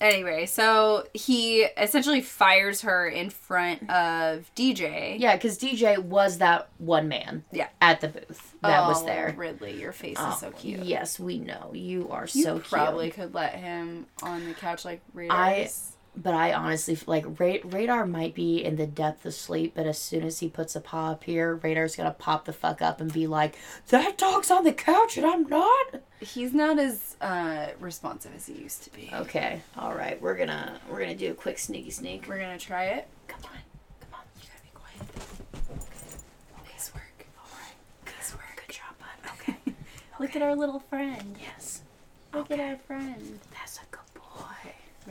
anyway, 0.00 0.46
so 0.46 1.06
he 1.14 1.62
essentially 1.76 2.20
fires 2.20 2.82
her 2.82 3.06
in 3.08 3.30
front 3.30 3.88
of 3.90 4.50
DJ. 4.54 5.18
Yeah, 5.18 5.36
because 5.36 5.58
DJ 5.58 5.98
was 5.98 6.38
that 6.38 6.68
one 6.78 7.08
man. 7.08 7.44
Yeah. 7.52 7.68
At 7.80 8.00
the 8.00 8.08
booth 8.08 8.54
that 8.62 8.86
was 8.86 9.02
Oh, 9.02 9.06
there. 9.06 9.34
Ridley, 9.36 9.80
your 9.80 9.92
face 9.92 10.16
Oh, 10.20 10.32
is 10.32 10.40
so 10.40 10.48
oh, 10.48 10.50
cute. 10.52 10.80
Yes, 10.84 11.18
we 11.18 11.38
know 11.38 11.70
you 11.74 12.08
are 12.10 12.26
You 12.32 12.42
so 12.44 12.58
probably 12.58 13.06
cute. 13.06 13.14
could 13.16 13.34
let 13.34 13.54
him 13.54 14.06
on 14.22 14.46
the 14.46 14.54
couch 14.54 14.84
like 14.84 15.00
Radar. 15.14 15.36
I-. 15.36 15.70
But 16.16 16.34
I 16.34 16.52
honestly 16.52 16.98
like 17.06 17.24
Ra- 17.38 17.58
Radar 17.64 18.04
might 18.04 18.34
be 18.34 18.62
in 18.64 18.76
the 18.76 18.86
depth 18.86 19.24
of 19.24 19.32
sleep, 19.32 19.72
but 19.76 19.86
as 19.86 19.96
soon 19.98 20.24
as 20.24 20.40
he 20.40 20.48
puts 20.48 20.74
a 20.74 20.80
paw 20.80 21.12
up 21.12 21.24
here, 21.24 21.54
Radar's 21.54 21.94
gonna 21.96 22.10
pop 22.10 22.44
the 22.46 22.52
fuck 22.52 22.82
up 22.82 23.00
and 23.00 23.12
be 23.12 23.26
like, 23.28 23.56
"That 23.88 24.18
dog's 24.18 24.50
on 24.50 24.64
the 24.64 24.72
couch 24.72 25.16
and 25.16 25.24
I'm 25.24 25.44
not." 25.48 26.02
He's 26.20 26.52
not 26.52 26.78
as 26.80 27.16
uh, 27.20 27.68
responsive 27.78 28.32
as 28.34 28.46
he 28.46 28.54
used 28.54 28.82
to 28.84 28.90
be. 28.92 29.08
Okay, 29.14 29.62
all 29.78 29.94
right, 29.94 30.20
we're 30.20 30.36
gonna 30.36 30.80
we're 30.90 30.98
gonna 31.00 31.14
do 31.14 31.30
a 31.30 31.34
quick 31.34 31.58
sneaky 31.58 31.90
sneak. 31.90 32.26
We're 32.28 32.38
gonna 32.40 32.58
try 32.58 32.86
it. 32.86 33.06
Come 33.28 33.40
on, 33.44 33.58
come 34.00 34.14
on. 34.14 34.20
You 34.42 34.48
gotta 34.48 34.62
be 34.64 34.70
quiet. 34.74 36.20
Nice 36.72 36.92
work. 36.92 37.26
All 37.38 37.46
right. 37.56 38.14
Nice 38.16 38.34
work. 38.34 38.64
Good 38.66 38.74
job, 38.74 38.94
bud. 38.98 39.30
Okay. 39.40 39.74
Look 40.18 40.34
at 40.36 40.42
our 40.42 40.56
little 40.56 40.80
friend. 40.80 41.36
yes, 41.40 41.82
Look 42.34 42.50
at 42.50 42.60
our 42.60 42.76
friend. 42.76 43.38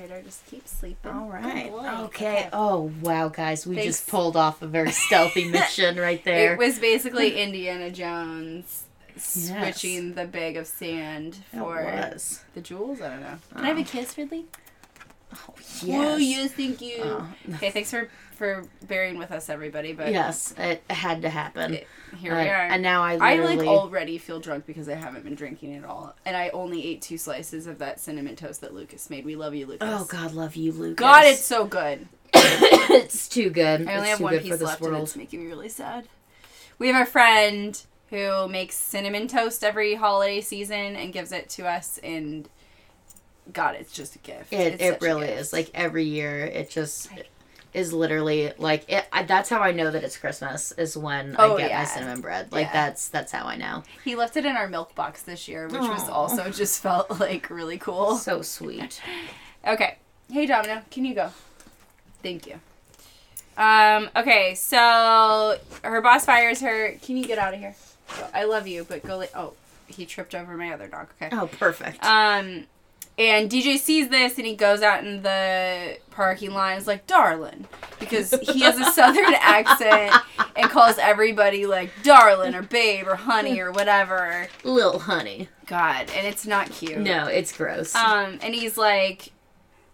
That's 0.07 0.11
a 0.11 0.11
good 0.11 0.11
boy. 0.11 0.13
Radar 0.15 0.21
just 0.21 0.45
keeps 0.47 0.71
sleeping. 0.71 1.11
All 1.11 1.29
right. 1.29 1.69
Boy. 1.71 1.87
Okay. 2.05 2.49
Oh 2.53 2.91
wow, 3.01 3.29
guys, 3.29 3.65
we 3.67 3.75
Thanks. 3.75 3.97
just 3.99 4.09
pulled 4.09 4.35
off 4.37 4.61
a 4.61 4.67
very 4.67 4.91
stealthy 4.91 5.45
mission 5.49 5.97
right 5.97 6.23
there. 6.23 6.53
It 6.53 6.59
was 6.59 6.79
basically 6.79 7.39
Indiana 7.41 7.91
Jones 7.91 8.83
switching 9.17 10.13
the 10.13 10.25
bag 10.25 10.55
of 10.57 10.65
sand 10.67 11.37
for 11.51 12.13
the 12.53 12.61
jewels. 12.61 13.01
I 13.01 13.09
don't 13.09 13.21
know. 13.21 13.37
Oh. 13.51 13.55
Can 13.57 13.65
I 13.65 13.67
have 13.69 13.77
a 13.77 13.83
kiss, 13.83 14.17
Ridley? 14.17 14.45
Oh 15.33 15.53
Yes. 15.83 16.21
yes, 16.21 16.51
thank 16.53 16.81
you. 16.81 16.95
Oh. 17.03 17.27
Okay, 17.55 17.69
thanks 17.69 17.91
for 17.91 18.09
for 18.39 18.63
bearing 18.87 19.17
with 19.19 19.31
us, 19.31 19.49
everybody. 19.49 19.93
But 19.93 20.11
Yes, 20.11 20.55
it 20.57 20.81
had 20.89 21.21
to 21.21 21.29
happen. 21.29 21.75
it- 21.75 21.87
here 22.17 22.33
Uh, 22.33 22.41
we 22.41 22.49
are. 22.49 22.65
And 22.67 22.81
now 22.81 23.03
I 23.03 23.17
I 23.21 23.35
like 23.35 23.59
already 23.59 24.17
feel 24.17 24.39
drunk 24.39 24.65
because 24.65 24.89
I 24.89 24.95
haven't 24.95 25.23
been 25.23 25.35
drinking 25.35 25.75
at 25.75 25.83
all, 25.83 26.15
and 26.25 26.35
I 26.35 26.49
only 26.49 26.83
ate 26.87 27.01
two 27.03 27.19
slices 27.19 27.67
of 27.67 27.77
that 27.79 27.99
cinnamon 27.99 28.35
toast 28.35 28.61
that 28.61 28.73
Lucas 28.73 29.09
made. 29.09 29.25
We 29.25 29.35
love 29.35 29.53
you, 29.53 29.67
Lucas. 29.67 29.87
Oh 29.91 30.05
God, 30.05 30.33
love 30.33 30.55
you, 30.55 30.71
Lucas. 30.71 30.95
God, 30.99 31.25
it's 31.25 31.43
so 31.45 31.65
good. 31.65 32.07
it's 32.33 33.27
too 33.27 33.49
good. 33.49 33.87
I 33.87 33.95
only 33.95 34.09
it's 34.09 34.09
have 34.09 34.21
one 34.21 34.39
piece 34.39 34.61
left, 34.61 34.81
and 34.81 34.95
it's 34.97 35.15
making 35.15 35.41
me 35.41 35.47
really 35.47 35.69
sad. 35.69 36.07
We 36.79 36.87
have 36.87 37.07
a 37.07 37.11
friend 37.11 37.79
who 38.09 38.47
makes 38.47 38.75
cinnamon 38.75 39.27
toast 39.27 39.63
every 39.63 39.95
holiday 39.95 40.41
season 40.41 40.95
and 40.95 41.13
gives 41.13 41.31
it 41.31 41.49
to 41.49 41.67
us, 41.67 41.99
and 42.01 42.49
God, 43.51 43.75
it's 43.75 43.93
just 43.93 44.15
a 44.15 44.19
gift. 44.19 44.53
It 44.53 44.73
It's 44.75 44.83
it 44.83 45.01
really 45.01 45.27
is. 45.27 45.51
Like 45.53 45.69
every 45.73 46.05
year, 46.05 46.45
it 46.45 46.69
just 46.69 47.09
is 47.73 47.93
literally 47.93 48.51
like 48.57 48.89
it. 48.89 49.05
I, 49.13 49.23
that's 49.23 49.49
how 49.49 49.59
I 49.61 49.71
know 49.71 49.91
that 49.91 50.03
it's 50.03 50.17
Christmas 50.17 50.71
is 50.73 50.97
when 50.97 51.35
Oh, 51.37 51.55
I 51.55 51.61
get 51.61 51.69
yeah. 51.69 51.79
my 51.79 51.85
cinnamon 51.85 52.21
bread. 52.21 52.51
Like 52.51 52.67
Yeah. 52.67 52.73
that's 52.73 53.07
that's 53.09 53.31
how 53.31 53.45
I 53.45 53.55
know. 53.57 53.83
He 54.03 54.15
left 54.15 54.37
it 54.37 54.45
in 54.45 54.55
our 54.55 54.67
milk 54.67 54.95
box 54.95 55.21
this 55.23 55.47
year, 55.47 55.67
which 55.67 55.81
was 55.81 56.09
also 56.09 56.49
just 56.51 56.81
felt 56.81 57.19
like 57.19 57.49
really 57.49 57.77
cool. 57.77 58.15
So 58.15 58.41
sweet. 58.41 59.01
Okay. 59.67 59.97
Hey, 60.31 60.45
Domino, 60.45 60.81
can 60.91 61.05
you 61.05 61.15
go? 61.15 61.31
Thank 62.23 62.47
you. 62.47 62.59
Um, 63.57 64.09
okay, 64.15 64.55
so 64.55 65.57
her 65.83 66.01
boss 66.01 66.23
fires 66.25 66.61
her. 66.61 66.93
Can 67.01 67.17
you 67.17 67.25
get 67.25 67.37
out 67.37 67.53
of 67.53 67.59
here? 67.59 67.75
I 68.33 68.45
love 68.45 68.67
you, 68.67 68.85
but 68.87 69.05
go. 69.05 69.17
Li- 69.17 69.27
oh, 69.35 69.53
he 69.87 70.05
tripped 70.05 70.33
over 70.33 70.55
my 70.55 70.71
other 70.71 70.87
dog. 70.87 71.07
Okay. 71.21 71.35
Oh, 71.35 71.47
perfect. 71.47 72.03
Um, 72.05 72.65
and 73.19 73.51
DJ 73.51 73.77
sees 73.77 74.07
this 74.07 74.37
and 74.37 74.47
he 74.47 74.55
goes 74.55 74.81
out 74.81 75.05
in 75.05 75.23
the 75.23 75.97
parking 76.09 76.53
lot 76.53 76.71
and 76.71 76.81
is 76.81 76.87
like, 76.87 77.05
darling. 77.05 77.67
Because 77.99 78.31
he 78.41 78.61
has 78.61 78.79
a 78.79 78.85
southern 78.93 79.33
accent 79.35 80.13
and 80.55 80.69
calls 80.69 80.97
everybody 80.97 81.65
like 81.65 81.91
darling 82.01 82.55
or 82.55 82.61
babe 82.61 83.07
or 83.07 83.15
honey 83.15 83.59
or 83.59 83.73
whatever. 83.73 84.47
Little 84.63 84.99
honey. 84.99 85.49
God, 85.67 86.09
and 86.15 86.25
it's 86.25 86.47
not 86.47 86.71
cute. 86.71 86.97
No, 86.97 87.25
it's 87.25 87.55
gross. 87.55 87.93
Um, 87.93 88.39
and 88.41 88.55
he's 88.55 88.77
like, 88.77 89.33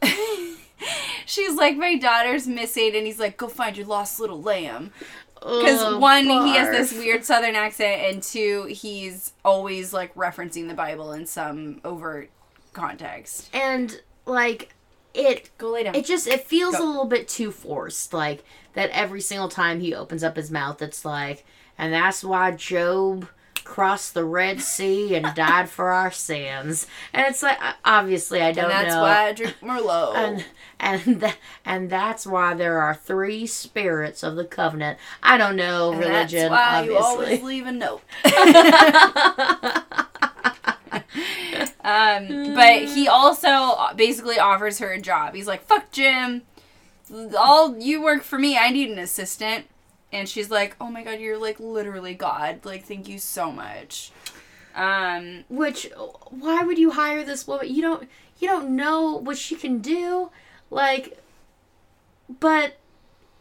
she's 1.25 1.55
like, 1.55 1.75
my 1.75 1.95
daughter's 1.95 2.47
missing, 2.47 2.95
and 2.95 3.05
he's 3.05 3.19
like, 3.19 3.37
go 3.37 3.47
find 3.47 3.75
your 3.75 3.87
lost 3.87 4.19
little 4.19 4.41
lamb. 4.41 4.91
Because 5.33 5.81
Ugh, 5.81 5.99
one, 5.99 6.25
he 6.25 6.55
has 6.55 6.69
this 6.69 6.97
weird 6.97 7.25
southern 7.25 7.55
accent, 7.55 8.03
and 8.03 8.23
two, 8.23 8.65
he's 8.65 9.33
always 9.43 9.93
like 9.93 10.15
referencing 10.15 10.69
the 10.69 10.73
Bible 10.73 11.11
in 11.11 11.25
some 11.25 11.81
overt 11.83 12.29
context. 12.75 13.49
and 13.53 14.01
like 14.27 14.73
it 15.13 15.49
Go 15.57 15.71
lay 15.71 15.83
down. 15.83 15.95
it 15.95 16.05
just 16.05 16.27
it 16.27 16.45
feels 16.45 16.75
Go. 16.77 16.83
a 16.83 16.87
little 16.87 17.05
bit 17.05 17.27
too 17.27 17.51
forced 17.51 18.13
like 18.13 18.43
that 18.73 18.89
every 18.91 19.21
single 19.21 19.49
time 19.49 19.79
he 19.79 19.93
opens 19.95 20.23
up 20.23 20.35
his 20.35 20.51
mouth 20.51 20.81
it's 20.81 21.05
like 21.05 21.45
and 21.77 21.93
that's 21.93 22.23
why 22.23 22.51
job 22.51 23.27
crossed 23.63 24.13
the 24.13 24.25
red 24.25 24.59
sea 24.61 25.15
and 25.15 25.25
died 25.35 25.69
for 25.69 25.89
our 25.91 26.11
sins 26.11 26.85
and 27.13 27.25
it's 27.27 27.41
like 27.41 27.57
obviously 27.85 28.41
i 28.41 28.51
don't 28.51 28.69
know. 28.69 28.75
and 28.75 28.85
that's 28.85 28.95
know 28.95 29.01
why 29.01 29.27
I 29.27 29.31
drink 29.33 29.55
Merlot. 29.61 30.15
and 30.19 30.45
and 30.79 31.21
th- 31.21 31.37
and 31.63 31.89
that's 31.89 32.27
why 32.27 32.53
there 32.53 32.79
are 32.81 32.93
three 32.93 33.47
spirits 33.47 34.21
of 34.21 34.35
the 34.35 34.43
covenant 34.45 34.99
i 35.23 35.37
don't 35.37 35.55
know 35.55 35.91
And 35.93 36.01
religion 36.01 36.51
That's 36.51 36.51
why 36.51 36.79
obviously 36.79 36.93
you 36.93 36.99
always 36.99 37.41
leave 37.41 37.65
a 37.67 37.71
note. 37.71 38.01
um, 41.83 42.53
but 42.55 42.85
he 42.89 43.07
also 43.07 43.75
basically 43.95 44.39
offers 44.39 44.79
her 44.79 44.91
a 44.91 44.99
job. 45.01 45.33
He's 45.35 45.47
like, 45.47 45.63
"Fuck 45.63 45.91
Jim, 45.91 46.43
all 47.37 47.77
you 47.77 48.01
work 48.01 48.23
for 48.23 48.37
me. 48.39 48.57
I 48.57 48.69
need 48.71 48.89
an 48.89 48.99
assistant." 48.99 49.65
And 50.11 50.29
she's 50.29 50.49
like, 50.49 50.75
"Oh 50.79 50.89
my 50.89 51.03
god, 51.03 51.19
you're 51.19 51.37
like 51.37 51.59
literally 51.59 52.13
God. 52.13 52.59
Like, 52.63 52.85
thank 52.85 53.07
you 53.07 53.19
so 53.19 53.51
much." 53.51 54.11
Um, 54.75 55.45
which 55.49 55.89
why 56.29 56.63
would 56.63 56.77
you 56.77 56.91
hire 56.91 57.23
this 57.23 57.47
woman 57.47 57.73
you 57.73 57.81
don't 57.81 58.09
you 58.39 58.47
don't 58.49 58.75
know 58.75 59.13
what 59.13 59.37
she 59.37 59.55
can 59.55 59.79
do 59.79 60.29
like 60.69 61.17
but 62.41 62.77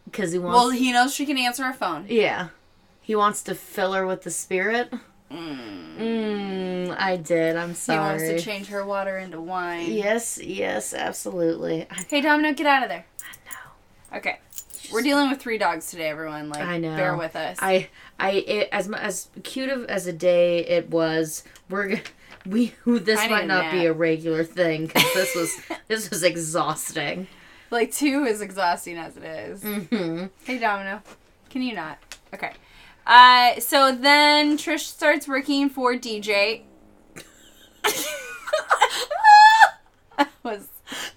because 0.05 0.31
he 0.31 0.39
wants 0.39 0.55
well, 0.57 0.71
he 0.71 0.93
knows 0.93 1.13
she 1.13 1.27
can 1.27 1.37
answer 1.37 1.65
a 1.65 1.73
phone. 1.75 2.07
yeah 2.09 2.51
he 3.01 3.17
wants 3.17 3.43
to 3.43 3.57
fill 3.57 3.95
her 3.95 4.07
with 4.07 4.23
the 4.23 4.31
spirit 4.31 4.93
Mm. 5.29 5.97
mm, 5.99 6.44
i 6.99 7.17
did 7.17 7.57
i'm 7.57 7.71
He 7.71 7.75
sorry 7.75 7.99
wants 8.01 8.25
to 8.25 8.41
change 8.41 8.69
her 8.69 8.85
water 8.85 9.19
into 9.19 9.41
wine. 9.41 9.93
yes 9.93 10.39
yes 10.43 10.95
absolutely 10.95 11.87
i 11.91 12.05
Hey, 12.09 12.21
Domino, 12.21 12.53
get 12.53 12.67
out 12.67 12.83
of 12.83 12.89
there. 12.89 13.05
I 13.21 13.51
know 13.51 14.19
Okay. 14.19 14.39
We're 14.93 15.03
dealing 15.03 15.31
with 15.31 15.41
three 15.41 15.57
dogs 15.57 15.91
today, 15.91 16.09
everyone. 16.11 16.51
Like, 16.51 16.63
I 16.63 16.77
know. 16.79 16.95
bear 16.95 17.17
with 17.17 17.35
us. 17.37 17.57
i 17.61 17.89
i 18.21 18.31
it, 18.33 18.69
as 18.71 18.89
as 18.93 19.29
cute 19.43 19.71
of 19.71 19.87
as 19.87 20.07
a 20.07 20.13
day 20.13 20.59
it 20.67 20.91
was 20.91 21.43
we're 21.71 22.01
we 22.47 22.75
this 22.87 23.19
I 23.21 23.29
might 23.29 23.47
not 23.47 23.71
be 23.73 23.87
a 23.87 23.93
regular 23.93 24.45
thing 24.45 24.87
because 24.87 25.13
this 25.15 25.35
was 25.35 25.51
this 25.89 26.11
was 26.11 26.23
exhausting 26.23 27.27
Like 27.71 27.93
two 27.93 28.25
is 28.25 28.41
exhausting 28.43 28.99
as 28.99 29.17
it 29.17 29.25
is. 29.25 29.63
hmm 29.63 30.27
Hey 30.45 30.59
Domino, 30.59 31.03
can 31.51 31.63
you 31.63 31.75
not? 31.75 31.99
Okay. 32.35 32.53
Uh, 33.07 33.59
so 33.61 33.93
then 33.95 34.57
Trish 34.57 34.81
starts 34.87 35.27
working 35.29 35.69
for 35.69 35.95
DJ. 35.95 36.63
Was 40.43 40.69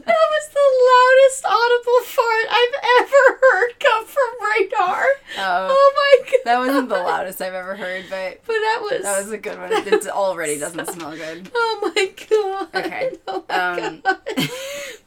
That 0.05 0.25
was 0.31 0.45
the 0.53 0.67
loudest 0.89 1.45
audible 1.45 2.01
fart 2.05 2.47
I've 2.49 2.75
ever 3.01 3.39
heard 3.41 3.79
come 3.79 4.05
from 4.05 4.31
Radar. 4.41 5.05
oh, 5.39 5.67
Oh 5.69 5.93
my 5.95 6.31
god. 6.31 6.39
that 6.45 6.57
wasn't 6.59 6.89
the 6.89 6.95
loudest 6.95 7.41
I've 7.41 7.53
ever 7.53 7.75
heard, 7.75 8.05
but 8.09 8.41
But 8.45 8.53
that 8.53 8.79
was. 8.81 9.01
that 9.03 9.19
was 9.23 9.31
a 9.31 9.37
good 9.37 9.57
one. 9.59 9.71
It 9.73 10.07
already 10.07 10.57
doesn't 10.57 10.87
smell 10.93 11.15
good. 11.15 11.51
Oh 11.53 11.91
my 11.95 12.11
god. 12.29 12.85
Okay. 12.85 13.17
Oh 13.27 13.43
my 13.49 13.55
Um, 13.55 14.01
god. 14.01 14.19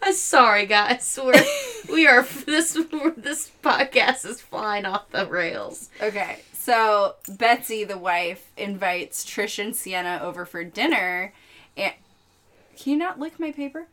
I'm 0.02 0.14
sorry, 0.14 0.66
guys. 0.66 1.18
We're 1.22 1.32
we 1.92 2.06
are 2.06 2.22
this 2.46 2.78
this 3.16 3.50
podcast 3.62 4.24
is 4.26 4.40
flying 4.40 4.84
off 4.86 5.10
the 5.10 5.26
rails. 5.26 5.88
Okay, 6.00 6.40
so 6.52 7.16
Betsy, 7.28 7.84
the 7.84 7.98
wife, 7.98 8.50
invites 8.56 9.24
Trish 9.24 9.58
and 9.62 9.74
Sienna 9.76 10.20
over 10.22 10.44
for 10.46 10.64
dinner, 10.64 11.32
and 11.76 11.92
can 12.76 12.92
you 12.92 12.96
not 12.98 13.18
lick 13.18 13.38
my 13.38 13.52
paper? 13.52 13.87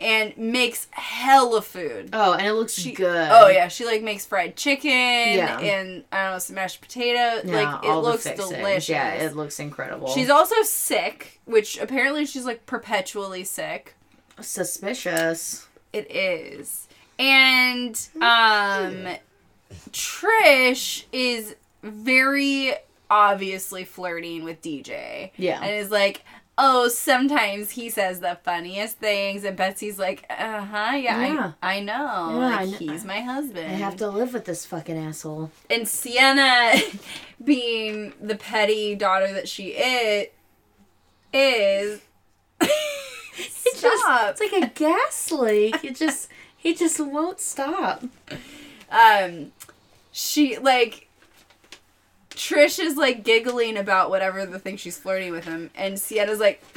And 0.00 0.36
makes 0.36 0.88
hella 0.90 1.62
food. 1.62 2.10
Oh, 2.12 2.32
and 2.32 2.46
it 2.46 2.52
looks 2.54 2.74
She- 2.74 2.92
good. 2.92 3.28
Oh 3.30 3.46
yeah, 3.48 3.68
she 3.68 3.86
like 3.86 4.02
makes 4.02 4.26
fried 4.26 4.56
chicken 4.56 4.90
Yeah. 4.90 5.58
and 5.60 6.04
I 6.10 6.24
don't 6.24 6.32
know 6.32 6.38
some 6.40 6.56
mashed 6.56 6.80
potato. 6.80 7.40
Yeah, 7.48 7.74
like 7.74 7.84
it 7.84 7.94
looks 7.94 8.24
delicious. 8.24 8.88
Yeah, 8.88 9.12
it 9.14 9.36
looks 9.36 9.60
incredible. 9.60 10.08
she's 10.08 10.28
also 10.30 10.56
sick, 10.62 11.40
which 11.44 11.78
apparently 11.78 12.26
she's 12.26 12.44
like 12.44 12.66
perpetually 12.66 13.44
sick. 13.44 13.94
suspicious. 14.40 15.68
It 15.92 16.10
is, 16.10 16.88
and 17.20 17.94
um, 18.20 19.06
Trish 19.92 21.04
is 21.12 21.54
very 21.84 22.74
obviously 23.08 23.84
flirting 23.84 24.42
with 24.44 24.60
DJ. 24.60 25.30
Yeah. 25.36 25.62
and 25.62 25.70
is 25.76 25.90
like. 25.90 26.24
Oh, 26.56 26.86
sometimes 26.88 27.70
he 27.72 27.90
says 27.90 28.20
the 28.20 28.38
funniest 28.44 28.98
things, 28.98 29.42
and 29.42 29.56
Betsy's 29.56 29.98
like, 29.98 30.24
"Uh 30.30 30.60
huh, 30.60 30.92
yeah, 30.96 31.26
Yeah. 31.26 31.52
I, 31.60 31.76
I 31.76 31.80
know, 31.80 31.94
Yeah, 31.94 32.36
like, 32.36 32.60
I 32.60 32.66
kn- 32.66 32.78
he's 32.90 33.04
my 33.04 33.20
husband." 33.22 33.66
I 33.66 33.74
have 33.76 33.96
to 33.96 34.08
live 34.08 34.32
with 34.32 34.44
this 34.44 34.64
fucking 34.64 34.96
asshole. 34.96 35.50
and 35.68 35.88
Sienna, 35.88 36.74
being 37.44 38.12
the 38.20 38.36
petty 38.36 38.94
daughter 38.94 39.32
that 39.32 39.48
she 39.48 39.68
is, 39.70 40.28
is 41.32 42.00
It 42.60 43.76
just 43.80 44.04
it's 44.06 44.40
like 44.40 44.62
a 44.62 44.66
gas 44.72 45.32
leak. 45.32 45.82
It 45.84 45.96
just 45.96 46.28
he 46.56 46.72
just 46.74 47.00
won't 47.00 47.40
stop. 47.40 48.04
um, 48.90 49.52
she 50.12 50.56
like 50.58 51.08
Trish 52.36 52.78
is 52.78 52.96
like 52.96 53.22
giggling 53.24 53.76
about 53.76 54.10
whatever 54.10 54.44
the 54.44 54.58
thing 54.58 54.76
she's 54.76 54.98
flirting 54.98 55.32
with 55.32 55.44
him, 55.44 55.70
and 55.74 55.98
Sienna's 55.98 56.40
like, 56.40 56.62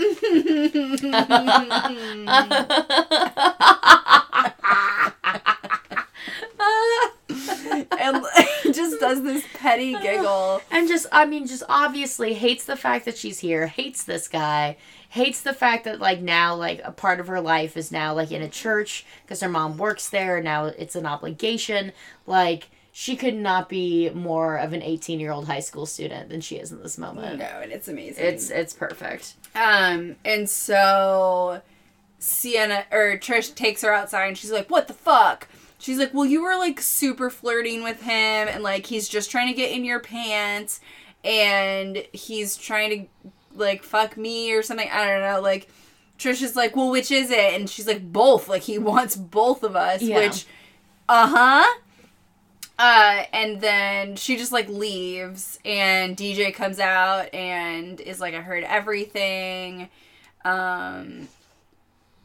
and 8.00 8.26
just 8.74 9.00
does 9.00 9.24
this 9.24 9.44
petty 9.54 9.94
giggle. 9.94 10.62
and 10.72 10.88
just 10.88 11.08
I 11.12 11.26
mean 11.26 11.48
just 11.48 11.64
obviously 11.70 12.34
hates 12.34 12.66
the 12.66 12.76
fact 12.76 13.06
that 13.06 13.18
she's 13.18 13.40
here, 13.40 13.68
hates 13.68 14.04
this 14.04 14.28
guy, 14.28 14.78
hates 15.10 15.42
the 15.42 15.54
fact 15.54 15.86
that 15.86 16.00
like 16.00 16.22
now 16.22 16.56
like 16.56 16.82
a 16.84 16.92
part 16.92 17.20
of 17.20 17.28
her 17.28 17.42
life 17.42 17.76
is 17.78 17.92
now 17.92 18.14
like 18.14 18.32
in 18.32 18.42
a 18.42 18.50
church 18.50 19.06
because 19.24 19.42
her 19.42 19.50
mom 19.50 19.78
works 19.78 20.10
there, 20.10 20.42
now 20.42 20.66
it's 20.66 20.96
an 20.96 21.06
obligation. 21.06 21.92
Like 22.26 22.70
she 23.00 23.16
could 23.16 23.36
not 23.36 23.70
be 23.70 24.10
more 24.10 24.58
of 24.58 24.74
an 24.74 24.82
18-year-old 24.82 25.46
high 25.46 25.60
school 25.60 25.86
student 25.86 26.30
than 26.30 26.42
she 26.42 26.56
is 26.56 26.72
in 26.72 26.82
this 26.82 26.98
moment. 26.98 27.38
No, 27.38 27.46
and 27.62 27.72
it's 27.72 27.88
amazing. 27.88 28.26
It's 28.26 28.50
it's 28.50 28.74
perfect. 28.74 29.36
Um, 29.54 30.16
and 30.26 30.50
so 30.50 31.62
Sienna 32.18 32.86
or 32.92 33.16
Trish 33.20 33.54
takes 33.54 33.84
her 33.84 33.94
outside 33.94 34.26
and 34.30 34.36
she's 34.36 34.50
like, 34.52 34.72
"What 34.72 34.88
the 34.88 34.96
fuck?" 34.96 35.48
She's 35.78 36.00
like, 36.00 36.12
"Well, 36.12 36.26
you 36.26 36.42
were 36.42 36.56
like 36.58 36.82
super 36.82 37.30
flirting 37.30 37.84
with 37.84 38.02
him 38.02 38.48
and 38.48 38.64
like 38.64 38.88
he's 38.88 39.08
just 39.08 39.30
trying 39.30 39.50
to 39.50 39.54
get 39.54 39.70
in 39.70 39.86
your 39.86 40.00
pants 40.00 40.80
and 41.24 42.04
he's 42.14 42.58
trying 42.58 42.90
to 43.22 43.32
like 43.54 43.84
fuck 43.84 44.18
me 44.18 44.52
or 44.54 44.64
something. 44.64 44.90
I 44.92 45.06
don't 45.06 45.22
know. 45.22 45.40
Like 45.40 45.70
Trish 46.18 46.42
is 46.42 46.56
like, 46.56 46.76
"Well, 46.76 46.90
which 46.90 47.12
is 47.12 47.30
it?" 47.30 47.54
And 47.54 47.70
she's 47.70 47.86
like, 47.86 48.12
"Both." 48.12 48.50
Like 48.50 48.64
he 48.64 48.80
wants 48.92 49.16
both 49.16 49.62
of 49.62 49.76
us, 49.76 50.02
Yeah. 50.02 50.16
which 50.18 50.48
uh-huh. 51.08 51.64
Uh, 52.80 53.24
and 53.34 53.60
then 53.60 54.16
she 54.16 54.38
just 54.38 54.52
like 54.52 54.70
leaves, 54.70 55.60
and 55.66 56.16
DJ 56.16 56.54
comes 56.54 56.80
out 56.80 57.34
and 57.34 58.00
is 58.02 58.20
like, 58.20 58.34
I 58.36 58.42
heard 58.42 58.64
everything. 58.64 59.90
Um, 60.46 61.28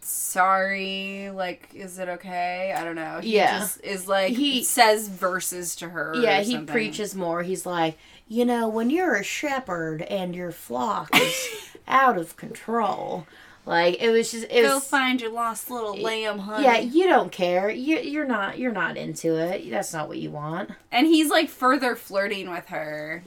sorry, 0.01 1.31
like, 1.33 1.71
is 1.75 1.99
it 1.99 2.09
okay? 2.09 2.75
I 2.77 2.85
don't 2.85 2.97
know. 2.97 3.21
He 3.21 3.37
Yeah. 3.37 3.61
just 3.61 3.81
is 3.83 4.09
like, 4.09 4.33
He- 4.35 4.63
says 4.65 5.09
verses 5.09 5.75
to 5.77 5.91
her. 5.91 6.15
Yeah, 6.17 6.41
he 6.41 6.53
something. 6.53 6.73
preaches 6.73 7.15
more. 7.15 7.43
He's 7.43 7.65
like, 7.67 7.97
you 8.29 8.45
know, 8.45 8.69
when 8.69 8.91
you're 8.91 9.15
a 9.15 9.23
shepherd 9.25 10.03
and 10.03 10.35
your 10.35 10.53
flock 10.53 11.11
is 11.15 11.49
out 11.89 12.19
of 12.19 12.37
control, 12.37 13.27
like 13.65 14.01
it 14.03 14.11
was 14.11 14.33
just 14.33 14.45
it 14.51 14.63
Go 14.63 14.75
was. 14.77 14.85
find 14.87 15.21
your 15.21 15.31
lost 15.33 15.71
little 15.71 15.97
lamb, 15.97 16.39
honey. 16.41 16.65
Yeah, 16.65 16.79
you 16.79 17.07
don't 17.09 17.31
care. 17.31 17.71
You 17.71 17.99
you're 17.99 18.27
not 18.27 18.59
you're 18.59 18.73
not 18.73 18.97
into 18.97 19.37
it. 19.37 19.71
That's 19.71 19.93
not 19.93 20.09
what 20.09 20.19
you 20.19 20.31
want. 20.31 20.71
and 20.91 21.07
he's 21.07 21.31
like 21.31 21.49
further 21.49 21.95
flirting 21.97 22.51
with 22.51 22.67
her 22.69 23.23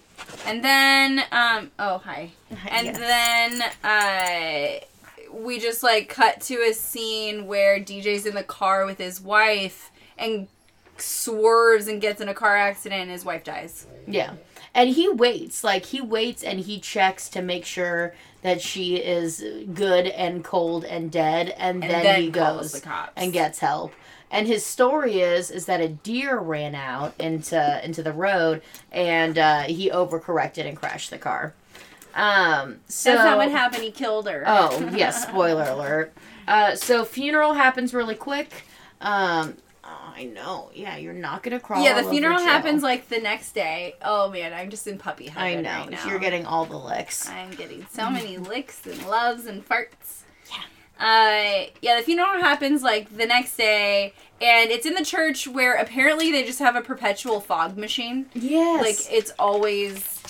and 0.45 0.63
then 0.63 1.23
um 1.31 1.71
oh 1.79 1.97
hi 1.99 2.31
and 2.69 2.87
Yes. 2.87 2.97
then 2.97 3.61
uh 3.83 4.79
we 5.33 5.59
just 5.59 5.83
like 5.83 6.07
cut 6.09 6.39
to 6.41 6.55
a 6.69 6.73
scene 6.73 7.45
where 7.47 7.79
dj's 7.79 8.25
in 8.25 8.33
the 8.35 8.43
car 8.43 8.85
with 8.85 8.97
his 8.97 9.19
wife 9.19 9.91
and 10.17 10.47
swerves 10.97 11.87
and 11.87 11.99
gets 12.01 12.21
in 12.21 12.29
a 12.29 12.33
car 12.33 12.55
accident 12.55 13.01
and 13.01 13.11
his 13.11 13.25
wife 13.25 13.43
dies 13.43 13.85
Yeah. 14.07 14.33
And 14.75 14.89
he 14.89 15.07
waits, 15.07 15.63
like 15.63 15.85
he 15.85 16.01
waits 16.01 16.43
and 16.43 16.59
he 16.59 16.79
checks 16.79 17.29
to 17.29 17.41
make 17.41 17.65
sure 17.65 18.13
that 18.41 18.61
she 18.61 18.97
is 18.97 19.43
good 19.73 20.05
and 20.05 20.43
cold 20.43 20.83
and 20.83 21.09
dead 21.09 21.49
and, 21.57 21.81
and 21.81 21.91
then, 21.91 22.03
then, 22.03 22.21
he 22.21 22.29
goes 22.29 22.73
the 22.73 22.81
cops 22.81 23.13
and 23.15 23.33
gets 23.33 23.59
help. 23.59 23.93
And 24.29 24.47
his 24.47 24.65
story 24.65 25.21
is 25.21 25.49
is 25.49 25.65
that 25.65 25.79
a 25.79 25.87
deer 25.87 26.37
ran 26.37 26.75
out 26.75 27.13
into 27.17 27.83
into 27.85 28.03
the 28.03 28.11
road 28.11 28.61
and 28.91 29.37
uh, 29.37 29.61
he 29.61 29.89
overcorrected 29.89 30.67
and 30.67 30.77
crashed 30.77 31.09
the 31.09 31.17
car. 31.17 31.53
Um, 32.13 32.81
so 32.87 33.13
that's 33.13 33.25
not 33.25 33.37
what 33.37 33.51
happened 33.51 33.83
he 33.83 33.91
killed 33.91 34.27
her 34.27 34.43
Oh 34.45 34.91
yes, 34.93 35.23
spoiler 35.23 35.63
alert. 35.63 36.13
Uh, 36.47 36.75
so 36.75 37.05
funeral 37.05 37.53
happens 37.53 37.93
really 37.93 38.15
quick. 38.15 38.65
Um, 39.01 39.55
I 39.87 40.25
know. 40.25 40.71
Yeah, 40.73 40.97
you're 40.97 41.13
not 41.13 41.43
gonna 41.43 41.59
crawl. 41.59 41.83
yeah 41.83 42.01
the 42.01 42.09
funeral 42.09 42.39
happens 42.39 42.81
like 42.81 43.09
the 43.09 43.19
next 43.19 43.51
day 43.51 43.95
oh 44.01 44.29
man 44.31 44.53
i'm 44.53 44.69
just 44.69 44.87
in 44.87 44.97
puppy 44.97 45.29
I 45.35 45.49
heaven 45.49 45.63
know. 45.63 45.69
right 45.69 45.89
now. 45.91 46.07
You're 46.07 46.19
getting 46.19 46.45
all 46.45 46.65
the 46.65 46.77
licks. 46.77 47.29
I'm 47.29 47.51
getting 47.51 47.85
so 47.91 48.09
many 48.09 48.37
licks 48.37 48.85
and 48.87 49.05
loves 49.07 49.45
and 49.45 49.67
farts. 49.67 50.21
Yeah. 50.49 50.61
Uh, 50.97 51.69
yeah, 51.81 51.97
the 51.97 52.03
funeral 52.03 52.39
happens 52.41 52.81
like 52.81 53.15
the 53.17 53.25
next 53.25 53.57
day, 53.57 54.13
and 54.41 54.71
it's 54.71 54.85
in 54.85 54.93
the 54.95 55.03
church 55.03 55.47
where 55.47 55.75
apparently 55.75 56.31
they 56.31 56.43
just 56.45 56.59
have 56.59 56.75
a 56.77 56.81
perpetual 56.81 57.41
fog 57.41 57.77
machine. 57.77 58.27
Yes. 58.33 58.81
Like 58.81 59.13
it's 59.13 59.31
always. 59.37 60.21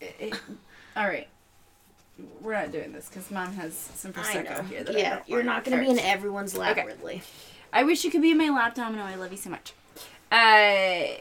it- 0.00 0.14
it- 0.20 0.40
all 0.96 1.06
right, 1.06 1.26
we're 2.40 2.52
not 2.52 2.70
doing 2.70 2.92
this 2.92 3.08
because 3.08 3.30
mom 3.30 3.54
has 3.54 3.74
some 3.74 4.12
I 4.14 4.20
prosecco 4.20 4.68
here. 4.68 4.84
That 4.84 4.94
I 4.94 4.98
Yeah, 4.98 5.20
you're 5.26 5.42
not 5.42 5.64
gonna 5.64 5.78
All 5.78 5.82
be 5.84 5.90
in 5.90 5.98
everyone's 5.98 6.54
lap, 6.56 6.76
Okay. 6.76 6.86
Ridley. 6.86 7.22
I 7.74 7.82
wish 7.82 8.04
you 8.04 8.10
could 8.10 8.22
be 8.22 8.30
in 8.30 8.38
my 8.38 8.48
lap, 8.48 8.76
Domino. 8.76 9.02
I 9.02 9.16
love 9.16 9.32
you 9.32 9.36
so 9.36 9.50
much. 9.50 9.72
Uh, 10.30 11.18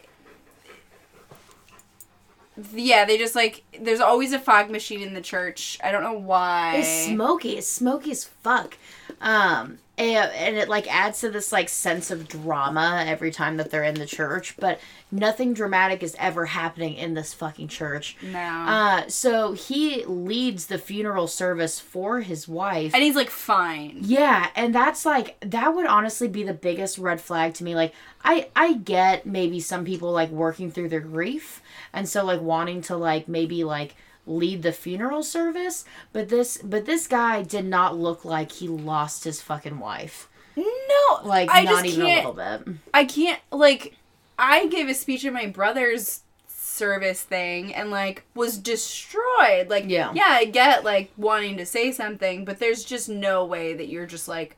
yeah, 2.72 3.06
they 3.06 3.18
just 3.18 3.36
like 3.36 3.64
there's 3.80 4.00
always 4.00 4.34
a 4.34 4.40
fog 4.40 4.70
machine 4.70 5.02
in 5.02 5.16
the 5.16 5.22
church. 5.22 5.80
I 5.84 5.92
don't 5.92 6.04
know 6.04 6.14
why. 6.14 6.78
It's 6.78 7.08
smoky. 7.08 7.58
It's 7.58 7.68
smoky 7.68 8.12
as 8.12 8.26
fuck. 8.26 8.78
Um, 9.20 9.80
and, 9.98 10.32
and 10.32 10.58
it 10.58 10.70
like 10.70 10.92
adds 10.94 11.20
to 11.22 11.30
this 11.30 11.52
like 11.52 11.70
sense 11.70 12.10
of 12.10 12.28
drama 12.28 13.04
every 13.06 13.30
time 13.32 13.58
that 13.58 13.70
they're 13.70 13.84
in 13.84 13.96
the 13.96 14.06
church, 14.08 14.56
but 14.58 14.80
nothing 15.12 15.54
dramatic 15.54 16.02
is 16.02 16.16
ever 16.18 16.48
happening 16.48 16.96
in 16.96 17.14
this 17.14 17.34
fucking 17.34 17.68
church. 17.68 18.18
no. 18.24 18.40
Uh, 18.40 19.08
so 19.08 19.54
he 19.54 20.04
leads 20.06 20.66
the 20.66 20.80
funeral 20.80 21.28
service 21.28 21.80
for 21.80 22.22
his 22.22 22.48
wife. 22.48 22.94
and 22.96 23.04
he's 23.04 23.16
like 23.16 23.30
fine. 23.30 23.98
Yeah, 24.02 24.48
and 24.56 24.74
that's 24.74 25.06
like 25.06 25.38
that 25.42 25.76
would 25.76 25.86
honestly 25.86 26.28
be 26.28 26.44
the 26.44 26.54
biggest 26.54 26.98
red 26.98 27.22
flag 27.22 27.54
to 27.56 27.64
me. 27.64 27.76
Like 27.76 27.94
I 28.24 28.50
I 28.56 28.74
get 28.74 29.26
maybe 29.28 29.60
some 29.60 29.86
people 29.86 30.12
like 30.12 30.30
working 30.32 30.72
through 30.72 30.90
their 30.90 31.00
grief 31.02 31.62
and 31.94 32.10
so 32.10 32.26
like 32.26 32.42
wanting 32.42 32.82
to 32.84 32.98
like 32.98 33.28
maybe 33.28 33.64
like 33.64 33.96
lead 34.26 34.62
the 34.64 34.72
funeral 34.72 35.24
service, 35.24 35.86
but 36.12 36.30
this 36.30 36.58
but 36.64 36.86
this 36.86 37.08
guy 37.08 37.42
did 37.44 37.66
not 37.66 37.98
look 37.98 38.24
like 38.24 38.52
he 38.54 38.68
lost 38.68 39.24
his 39.26 39.42
fucking 39.42 39.80
wife. 39.80 40.30
No, 40.56 41.20
Like 41.24 41.50
I 41.52 41.64
not 41.64 41.84
just 41.84 41.96
even 41.98 42.02
a 42.06 42.10
can't. 42.10 42.38
little 42.38 42.64
bit. 42.66 42.76
I 42.94 43.06
can't 43.06 43.40
like. 43.52 43.96
I 44.38 44.68
gave 44.68 44.88
a 44.90 44.94
speech 44.94 45.26
at 45.26 45.34
my 45.34 45.48
brother's 45.48 46.22
service 46.48 47.22
thing 47.22 47.74
and 47.74 47.92
like 47.92 48.24
was 48.36 48.58
destroyed. 48.58 49.70
Like 49.70 49.86
Yeah. 49.88 50.12
yeah, 50.14 50.28
I 50.30 50.46
get 50.46 50.84
like 50.84 51.12
wanting 51.18 51.58
to 51.58 51.66
say 51.66 51.92
something, 51.92 52.46
but 52.46 52.60
there's 52.60 52.84
just 52.84 53.10
no 53.10 53.46
way 53.46 53.74
that 53.74 53.90
you're 53.90 54.06
just 54.08 54.28
like 54.28 54.58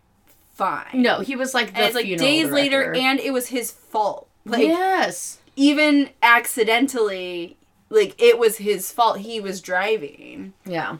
fine. 0.53 0.87
No, 0.93 1.19
he 1.21 1.35
was 1.35 1.53
like 1.53 1.73
the 1.75 1.89
like 1.91 2.05
days 2.17 2.49
later, 2.51 2.93
and 2.93 3.19
it 3.19 3.31
was 3.33 3.47
his 3.47 3.71
fault. 3.71 4.29
Like 4.45 4.61
yes. 4.63 5.39
even 5.55 6.09
accidentally, 6.21 7.57
like 7.89 8.21
it 8.21 8.37
was 8.39 8.57
his 8.57 8.91
fault. 8.91 9.19
He 9.19 9.39
was 9.39 9.61
driving. 9.61 10.53
Yeah. 10.65 10.97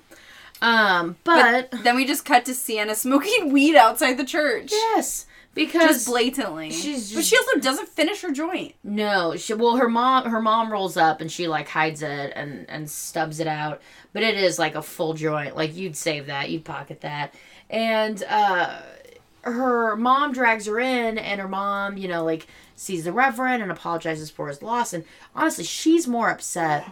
Um, 0.61 1.17
but, 1.25 1.69
Then 1.83 1.95
we 1.97 2.05
just 2.05 2.23
cut 2.25 2.45
to 2.45 2.55
Sienna 2.55 2.95
smoking 2.95 3.51
weed 3.53 3.75
outside 3.75 4.15
the 4.17 4.23
church. 4.23 4.71
yes, 4.71 5.25
because 5.53 5.89
Just 5.89 6.07
blatantly. 6.07 6.71
she's 6.71 7.13
but 7.13 7.25
she 7.25 7.37
also 7.37 7.59
doesn't 7.59 7.89
finish 7.89 8.21
her 8.21 8.31
joint. 8.31 8.73
No, 8.83 9.35
she 9.35 9.53
well 9.53 9.75
her 9.75 9.89
mom 9.89 10.29
her 10.29 10.41
mom 10.41 10.71
rolls 10.71 10.95
up 10.97 11.19
and 11.21 11.31
she 11.31 11.47
like 11.47 11.67
hides 11.67 12.01
it 12.01 12.33
and 12.35 12.69
and 12.69 12.89
stubs 12.89 13.39
it 13.39 13.47
out, 13.47 13.81
but 14.13 14.23
it 14.23 14.35
is 14.37 14.57
like 14.57 14.75
a 14.75 14.81
full 14.81 15.13
joint. 15.13 15.55
Like 15.55 15.75
you'd 15.75 15.95
save 15.97 16.27
that, 16.27 16.49
you'd 16.49 16.65
pocket 16.65 17.01
that. 17.01 17.33
And 17.69 18.23
uh 18.29 18.79
her 19.45 19.95
mom 19.95 20.31
drags 20.33 20.65
her 20.65 20.79
in 20.79 21.17
and 21.17 21.39
her 21.39 21.47
mom, 21.47 21.97
you 21.97 22.07
know, 22.07 22.23
like 22.23 22.47
sees 22.75 23.03
the 23.05 23.13
reverend 23.13 23.63
and 23.63 23.71
apologizes 23.71 24.29
for 24.29 24.47
his 24.47 24.61
loss 24.61 24.91
and 24.93 25.05
honestly, 25.35 25.63
she's 25.63 26.07
more 26.07 26.29
upset 26.29 26.91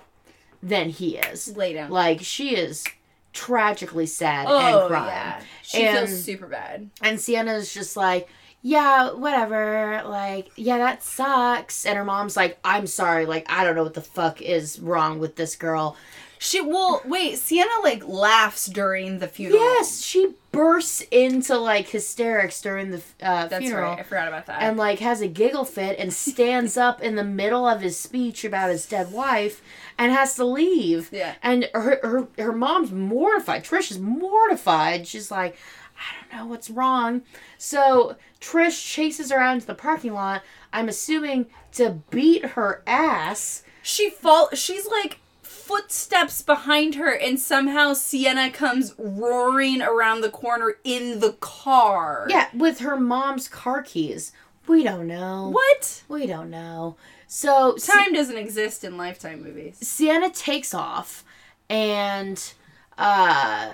than 0.62 0.90
he 0.90 1.18
is. 1.18 1.56
Lay 1.58 1.74
down. 1.74 1.90
Like 1.92 2.22
she 2.22 2.56
is 2.56 2.86
tragically 3.34 4.06
sad 4.06 4.46
oh 4.48 4.58
and 4.82 4.88
crying. 4.88 5.08
yeah, 5.08 5.42
she 5.62 5.84
And- 5.84 6.08
feels 6.08 6.24
super 6.24 6.48
bad. 6.48 6.90
And 7.02 7.20
Sienna's 7.20 7.74
just 7.74 7.98
like, 7.98 8.30
yeah, 8.62 9.12
whatever. 9.12 10.02
Like, 10.06 10.50
yeah, 10.56 10.78
that 10.78 11.04
sucks. 11.04 11.86
And 11.86 11.98
her 11.98 12.06
mom's 12.06 12.38
like, 12.38 12.58
I'm 12.64 12.88
sorry. 12.88 13.26
Like, 13.26 13.46
I 13.52 13.66
don't 13.66 13.76
know 13.76 13.84
what 13.84 13.94
the 13.94 14.00
fuck 14.02 14.42
is 14.42 14.80
wrong 14.80 15.20
with 15.20 15.36
this 15.36 15.56
girl. 15.58 15.98
She 16.44 16.60
well 16.60 17.02
wait. 17.06 17.38
Sienna 17.40 17.72
like 17.84 18.06
laughs 18.06 18.66
during 18.66 19.20
the 19.20 19.30
funeral. 19.30 19.62
Yes, 19.62 20.02
she 20.02 20.34
bursts 20.52 21.00
into 21.10 21.58
like 21.58 21.88
hysterics 21.88 22.62
during 22.62 22.92
the 22.92 22.98
uh, 23.22 23.48
that's 23.48 23.64
funeral. 23.64 23.92
right. 23.92 24.00
I 24.00 24.04
forgot 24.04 24.28
about 24.28 24.48
that. 24.48 24.62
And 24.62 24.76
like 24.76 25.00
has 25.00 25.22
a 25.22 25.30
giggle 25.30 25.64
fit 25.64 25.98
and 25.98 26.12
stands 26.12 26.76
up 26.76 27.02
in 27.02 27.16
the 27.16 27.24
middle 27.24 27.66
of 27.66 27.80
his 27.80 27.98
speech 27.98 28.44
about 28.44 28.72
his 28.72 28.86
dead 28.86 29.14
wife 29.14 29.62
and 29.98 30.12
has 30.12 30.36
to 30.36 30.44
leave. 30.44 31.10
Yeah. 31.14 31.36
And 31.42 31.70
her 31.74 32.00
her, 32.04 32.28
her 32.38 32.52
mom's 32.52 32.92
mortified. 32.92 33.64
Trish 33.64 33.90
is 33.90 34.00
mortified. 34.00 35.08
She's 35.08 35.32
like, 35.32 35.56
I 35.98 36.30
don't 36.36 36.40
know 36.42 36.48
what's 36.48 36.70
wrong. 36.70 37.22
So 37.58 38.18
Trish 38.42 38.86
chases 38.86 39.32
her 39.32 39.40
out 39.40 39.54
into 39.54 39.68
the 39.68 39.76
parking 39.76 40.14
lot. 40.14 40.44
I'm 40.74 40.90
assuming 40.90 41.46
to 41.76 42.02
beat 42.10 42.44
her 42.44 42.84
ass. 42.86 43.64
she 43.82 44.10
fall. 44.10 44.50
She's 44.54 44.86
like 44.88 45.20
footsteps 45.64 46.42
behind 46.42 46.96
her, 46.96 47.10
and 47.14 47.40
somehow 47.40 47.94
Sienna 47.94 48.52
comes 48.52 48.94
roaring 48.98 49.82
around 49.82 50.22
the 50.22 50.30
corner 50.30 50.76
in 50.84 51.20
the 51.22 51.34
car. 51.34 52.28
Yeah, 52.30 52.50
with 52.54 52.80
her 52.80 53.00
mom's 53.00 53.48
car 53.48 53.82
keys. 53.82 54.34
We 54.68 54.84
don't 54.84 55.08
know. 55.08 55.50
What? 55.52 56.04
We 56.10 56.26
don't 56.26 56.50
know. 56.50 56.96
So 57.28 57.76
Si- 57.78 57.92
Time 57.92 58.14
doesn't 58.14 58.38
exist 58.38 58.84
in 58.84 58.98
Lifetime 58.98 59.42
movies. 59.44 59.78
Sienna 59.82 60.30
takes 60.30 60.74
off 60.74 61.24
and 61.70 62.54
uh 62.98 63.72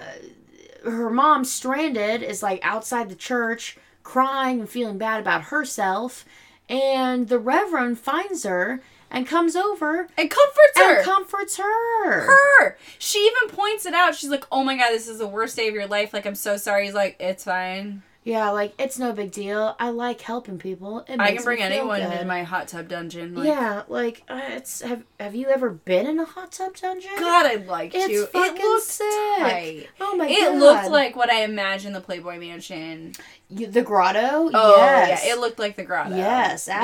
her 0.85 1.09
mom 1.09 1.43
stranded 1.43 2.23
is 2.23 2.41
like 2.41 2.59
outside 2.63 3.09
the 3.09 3.15
church 3.15 3.77
crying 4.03 4.61
and 4.61 4.69
feeling 4.69 4.97
bad 4.97 5.19
about 5.19 5.43
herself 5.45 6.23
and 6.69 7.27
the 7.27 7.37
Reverend 7.39 7.99
finds 7.99 8.43
her 8.43 8.81
and 9.11 9.25
comes 9.27 9.55
over 9.55 10.07
And 10.17 10.29
comforts 10.29 10.77
her. 10.77 10.95
and 10.97 11.05
comforts 11.05 11.57
her. 11.57 12.21
her. 12.21 12.77
She 12.97 13.19
even 13.19 13.55
points 13.55 13.85
it 13.85 13.93
out. 13.93 14.15
She's 14.15 14.29
like, 14.29 14.45
"Oh 14.51 14.63
my 14.63 14.75
god, 14.77 14.89
this 14.91 15.07
is 15.07 15.19
the 15.19 15.27
worst 15.27 15.55
day 15.55 15.67
of 15.67 15.73
your 15.73 15.87
life. 15.87 16.13
Like, 16.13 16.25
I'm 16.25 16.35
so 16.35 16.57
sorry." 16.57 16.85
He's 16.85 16.93
like, 16.93 17.15
"It's 17.19 17.43
fine. 17.43 18.03
Yeah, 18.25 18.49
like 18.51 18.73
it's 18.77 18.99
no 18.99 19.13
big 19.13 19.31
deal. 19.31 19.75
I 19.79 19.89
like 19.89 20.19
helping 20.21 20.59
people. 20.59 20.99
It 21.07 21.19
I 21.21 21.33
can 21.33 21.43
bring 21.43 21.61
anyone 21.63 22.01
good. 22.01 22.11
into 22.11 22.25
my 22.25 22.43
hot 22.43 22.67
tub 22.67 22.89
dungeon." 22.89 23.33
Like, 23.33 23.47
yeah, 23.47 23.83
like 23.87 24.23
uh, 24.29 24.41
it's 24.49 24.81
have 24.81 25.03
have 25.19 25.33
you 25.35 25.47
ever 25.47 25.69
been 25.69 26.05
in 26.05 26.19
a 26.19 26.25
hot 26.25 26.51
tub 26.51 26.75
dungeon? 26.75 27.11
God, 27.17 27.45
I'd 27.45 27.65
like 27.65 27.95
It's 27.95 28.07
to. 28.07 28.13
It 28.23 28.29
fucking 28.29 28.61
looked 28.61 28.83
sick. 28.85 29.07
tight. 29.39 29.87
Oh 30.01 30.15
my 30.17 30.27
god. 30.27 30.31
It 30.37 30.55
looked 30.59 30.89
like 30.91 31.15
what 31.15 31.31
I 31.31 31.43
imagined 31.43 31.95
the 31.95 32.01
Playboy 32.01 32.37
Mansion. 32.39 33.13
You- 33.49 33.67
the 33.67 33.81
grotto. 33.81 34.51
Oh 34.53 34.75
yes. 34.77 35.23
yeah, 35.25 35.33
it 35.33 35.39
looked 35.39 35.57
like 35.57 35.77
the 35.77 35.83
grotto. 35.85 36.15
Yes, 36.15 36.67
Yeah. 36.67 36.83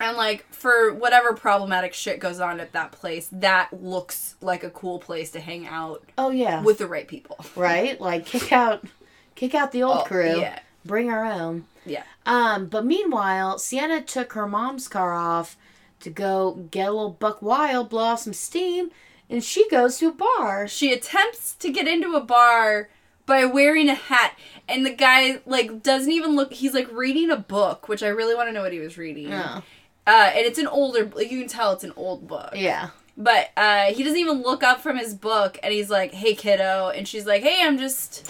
And 0.00 0.16
like 0.16 0.46
for 0.52 0.92
whatever 0.94 1.34
problematic 1.34 1.92
shit 1.94 2.18
goes 2.20 2.40
on 2.40 2.58
at 2.58 2.72
that 2.72 2.90
place, 2.92 3.28
that 3.32 3.68
looks 3.82 4.34
like 4.40 4.64
a 4.64 4.70
cool 4.70 4.98
place 4.98 5.30
to 5.32 5.40
hang 5.40 5.66
out 5.66 6.02
Oh 6.16 6.30
yeah. 6.30 6.62
with 6.62 6.78
the 6.78 6.86
right 6.86 7.06
people. 7.06 7.38
right? 7.56 8.00
Like 8.00 8.24
kick 8.26 8.52
out 8.52 8.84
kick 9.34 9.54
out 9.54 9.72
the 9.72 9.82
old 9.82 9.98
Oh, 9.98 10.04
crew. 10.04 10.40
Yeah. 10.40 10.58
Bring 10.84 11.10
our 11.10 11.24
own. 11.24 11.66
Yeah. 11.84 12.04
Um, 12.26 12.66
but 12.66 12.84
meanwhile, 12.86 13.58
Sienna 13.58 14.00
took 14.00 14.32
her 14.32 14.46
mom's 14.48 14.88
car 14.88 15.12
off 15.14 15.56
to 16.00 16.08
go 16.10 16.66
get 16.70 16.88
a 16.88 16.92
little 16.92 17.10
buck 17.10 17.42
wild, 17.42 17.90
blow 17.90 18.04
off 18.04 18.20
some 18.20 18.32
steam, 18.32 18.90
and 19.28 19.44
she 19.44 19.68
goes 19.68 19.98
to 19.98 20.08
a 20.08 20.12
bar. 20.12 20.66
She 20.66 20.92
attempts 20.92 21.52
to 21.56 21.70
get 21.70 21.86
into 21.86 22.14
a 22.14 22.20
bar 22.20 22.88
by 23.26 23.44
wearing 23.44 23.88
a 23.90 23.94
hat 23.94 24.34
and 24.66 24.84
the 24.84 24.90
guy 24.90 25.40
like 25.46 25.82
doesn't 25.82 26.10
even 26.10 26.34
look 26.34 26.52
he's 26.54 26.72
like 26.74 26.90
reading 26.90 27.30
a 27.30 27.36
book, 27.36 27.86
which 27.88 28.02
I 28.02 28.08
really 28.08 28.34
want 28.34 28.48
to 28.48 28.52
know 28.52 28.62
what 28.62 28.72
he 28.72 28.80
was 28.80 28.96
reading. 28.96 29.32
Oh. 29.32 29.62
Uh, 30.10 30.30
and 30.34 30.44
it's 30.44 30.58
an 30.58 30.66
older 30.66 31.02
you 31.22 31.38
can 31.40 31.46
tell 31.48 31.72
it's 31.72 31.84
an 31.84 31.92
old 31.96 32.26
book. 32.26 32.50
Yeah. 32.56 32.90
But 33.16 33.50
uh, 33.56 33.86
he 33.92 34.02
doesn't 34.02 34.18
even 34.18 34.42
look 34.42 34.62
up 34.64 34.80
from 34.80 34.96
his 34.96 35.14
book, 35.14 35.58
and 35.62 35.72
he's 35.72 35.88
like, 35.90 36.12
"Hey, 36.12 36.34
kiddo," 36.34 36.88
and 36.94 37.06
she's 37.06 37.26
like, 37.26 37.42
"Hey, 37.42 37.60
I'm 37.62 37.78
just, 37.78 38.28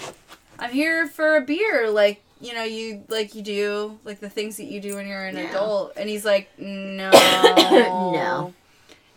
I'm 0.58 0.70
here 0.70 1.06
for 1.06 1.36
a 1.36 1.40
beer, 1.40 1.88
like 1.90 2.22
you 2.40 2.52
know, 2.54 2.64
you 2.64 3.04
like 3.08 3.34
you 3.34 3.42
do, 3.42 3.98
like 4.04 4.18
the 4.20 4.28
things 4.30 4.56
that 4.56 4.64
you 4.64 4.80
do 4.80 4.96
when 4.96 5.06
you're 5.06 5.24
an 5.26 5.36
Yeah. 5.36 5.48
adult." 5.50 5.92
And 5.96 6.08
he's 6.08 6.24
like, 6.24 6.48
"No, 6.58 7.10
No. 8.12 8.54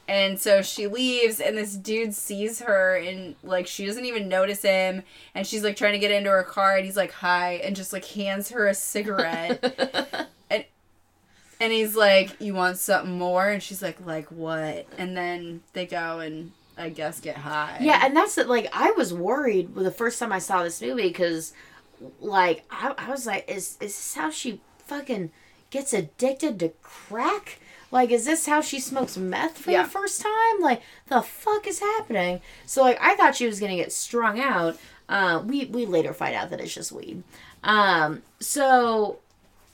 And 0.07 0.39
so 0.39 0.61
she 0.61 0.85
leaves, 0.87 1.39
and 1.39 1.57
this 1.57 1.73
dude 1.75 2.13
sees 2.13 2.59
her, 2.59 2.95
and 2.97 3.35
like 3.43 3.65
she 3.67 3.85
doesn't 3.85 4.05
even 4.05 4.27
notice 4.29 4.61
him, 4.61 5.01
and 5.33 5.47
she's 5.47 5.63
like 5.63 5.75
trying 5.75 5.93
to 5.93 5.99
get 5.99 6.11
into 6.11 6.29
her 6.29 6.43
car, 6.43 6.75
and 6.75 6.85
he's 6.85 6.97
like, 6.97 7.11
"Hi," 7.13 7.53
and 7.63 7.75
just 7.75 7.93
like 7.93 8.05
hands 8.05 8.49
her 8.49 8.67
a 8.67 8.73
cigarette. 8.75 10.27
And 11.59 11.71
he's 11.71 11.95
like, 11.95 12.39
"You 12.41 12.53
want 12.53 12.77
something 12.77 13.17
more?" 13.17 13.49
And 13.49 13.61
she's 13.63 13.81
like, 13.81 13.97
"Like 14.05 14.27
what?" 14.29 14.85
And 14.97 15.15
then 15.15 15.61
they 15.73 15.85
go 15.85 16.19
and 16.19 16.51
I 16.77 16.89
guess 16.89 17.19
get 17.19 17.37
high. 17.37 17.77
Yeah, 17.81 18.01
and 18.05 18.15
that's 18.15 18.37
it. 18.37 18.47
Like, 18.47 18.67
I 18.73 18.91
was 18.91 19.13
worried 19.13 19.75
the 19.75 19.91
first 19.91 20.19
time 20.19 20.31
I 20.31 20.39
saw 20.39 20.63
this 20.63 20.81
movie 20.81 21.07
because, 21.07 21.53
like, 22.19 22.63
I, 22.71 22.93
I 22.97 23.09
was 23.11 23.25
like, 23.27 23.49
is, 23.49 23.77
is 23.79 23.95
this 23.95 24.15
how 24.15 24.29
she 24.31 24.59
fucking 24.79 25.31
gets 25.69 25.93
addicted 25.93 26.59
to 26.59 26.69
crack? 26.81 27.59
Like, 27.91 28.09
is 28.09 28.25
this 28.25 28.47
how 28.47 28.61
she 28.61 28.79
smokes 28.79 29.17
meth 29.17 29.59
for 29.59 29.69
Yeah. 29.69 29.83
the 29.83 29.89
first 29.89 30.19
time? 30.21 30.61
Like, 30.61 30.81
the 31.09 31.21
fuck 31.21 31.67
is 31.67 31.79
happening? 31.79 32.41
So, 32.65 32.81
like, 32.81 32.97
I 32.99 33.15
thought 33.15 33.35
she 33.35 33.45
was 33.45 33.59
gonna 33.59 33.75
get 33.75 33.91
strung 33.93 34.39
out. 34.39 34.77
Uh, 35.07 35.43
we 35.45 35.65
we 35.65 35.85
later 35.85 36.11
find 36.13 36.33
out 36.33 36.49
that 36.49 36.59
it's 36.59 36.73
just 36.73 36.91
weed. 36.91 37.21
Um, 37.63 38.23
so 38.39 39.19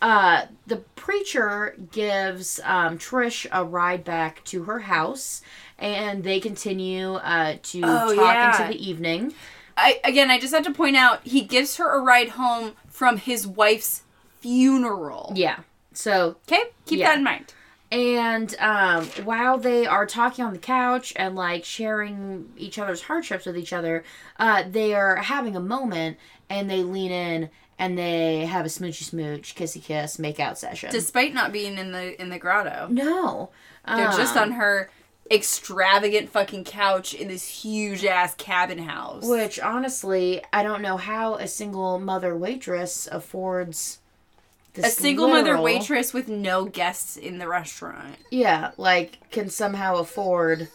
uh, 0.02 0.46
the 0.68 0.78
preacher 0.96 1.76
gives 1.92 2.60
um, 2.64 2.98
Trish 2.98 3.46
a 3.52 3.64
ride 3.66 4.04
back 4.04 4.44
to 4.46 4.64
her 4.64 4.80
house, 4.80 5.42
and 5.78 6.24
they 6.24 6.40
continue 6.40 7.14
uh, 7.16 7.58
to 7.64 7.82
Oh, 7.84 8.16
talk 8.16 8.34
yeah. 8.36 8.62
into 8.62 8.74
the 8.78 8.90
evening. 8.90 9.34
I 9.78 10.00
again, 10.04 10.30
I 10.32 10.40
just 10.40 10.54
have 10.54 10.64
to 10.66 10.74
point 10.74 10.96
out 10.98 11.22
he 11.26 11.42
gives 11.42 11.78
her 11.78 11.98
a 11.98 12.02
ride 12.02 12.30
home 12.30 12.74
from 12.90 13.18
his 13.18 13.46
wife's 13.48 14.04
funeral. 14.42 15.32
Yeah. 15.36 15.60
So, 15.94 16.36
Okay, 16.48 16.64
keep 16.86 17.00
Yeah. 17.00 17.08
that 17.10 17.18
in 17.18 17.24
mind. 17.24 17.54
and 17.92 18.56
um, 18.60 19.06
while 19.26 19.58
they 19.58 19.86
are 19.88 20.06
talking 20.06 20.46
on 20.46 20.54
the 20.54 20.60
couch 20.60 21.12
and 21.16 21.36
like 21.36 21.66
sharing 21.66 22.52
each 22.58 22.78
other's 22.78 23.02
hardships 23.04 23.46
with 23.46 23.58
each 23.58 23.74
other, 23.74 24.04
uh, 24.38 24.64
they 24.70 24.94
are 24.94 25.16
having 25.18 25.56
a 25.56 25.60
moment 25.60 26.18
and 26.50 26.70
they 26.70 26.84
lean 26.84 27.12
in 27.12 27.50
and 27.80 27.98
they 27.98 28.46
have 28.46 28.66
a 28.66 28.70
smoochy 28.70 29.04
smooch, 29.04 29.56
kissy 29.56 29.82
kiss, 29.82 30.20
make 30.20 30.40
out 30.40 30.60
session. 30.60 30.92
Despite 30.92 31.34
not 31.34 31.52
being 31.52 31.78
in 31.78 31.92
the 31.94 32.22
in 32.22 32.30
the 32.30 32.38
grotto, 32.38 32.88
no. 32.92 33.50
they're 33.88 34.12
just 34.12 34.36
Um, 34.36 34.44
on 34.44 34.52
her 34.52 34.92
extravagant 35.32 36.30
fucking 36.30 36.66
couch 36.66 37.14
in 37.14 37.28
this 37.28 37.48
huge 37.48 38.04
ass 38.04 38.36
cabin 38.36 38.80
house. 38.80 39.26
Which 39.26 39.60
honestly, 39.60 40.44
I 40.52 40.62
don't 40.62 40.82
know 40.82 40.98
how 40.98 41.36
a 41.36 41.48
single 41.48 42.00
mother 42.00 42.36
waitress 42.36 43.08
affords 43.12 44.00
a 44.76 44.90
single 44.90 45.28
mother 45.28 45.60
waitress 45.60 46.14
with 46.14 46.28
no 46.28 46.66
guests 46.66 47.18
in 47.18 47.38
the 47.38 47.48
restaurant. 47.48 48.16
Yeah, 48.30 48.72
like 48.78 49.30
can 49.32 49.50
somehow 49.50 49.96
afford 49.98 50.68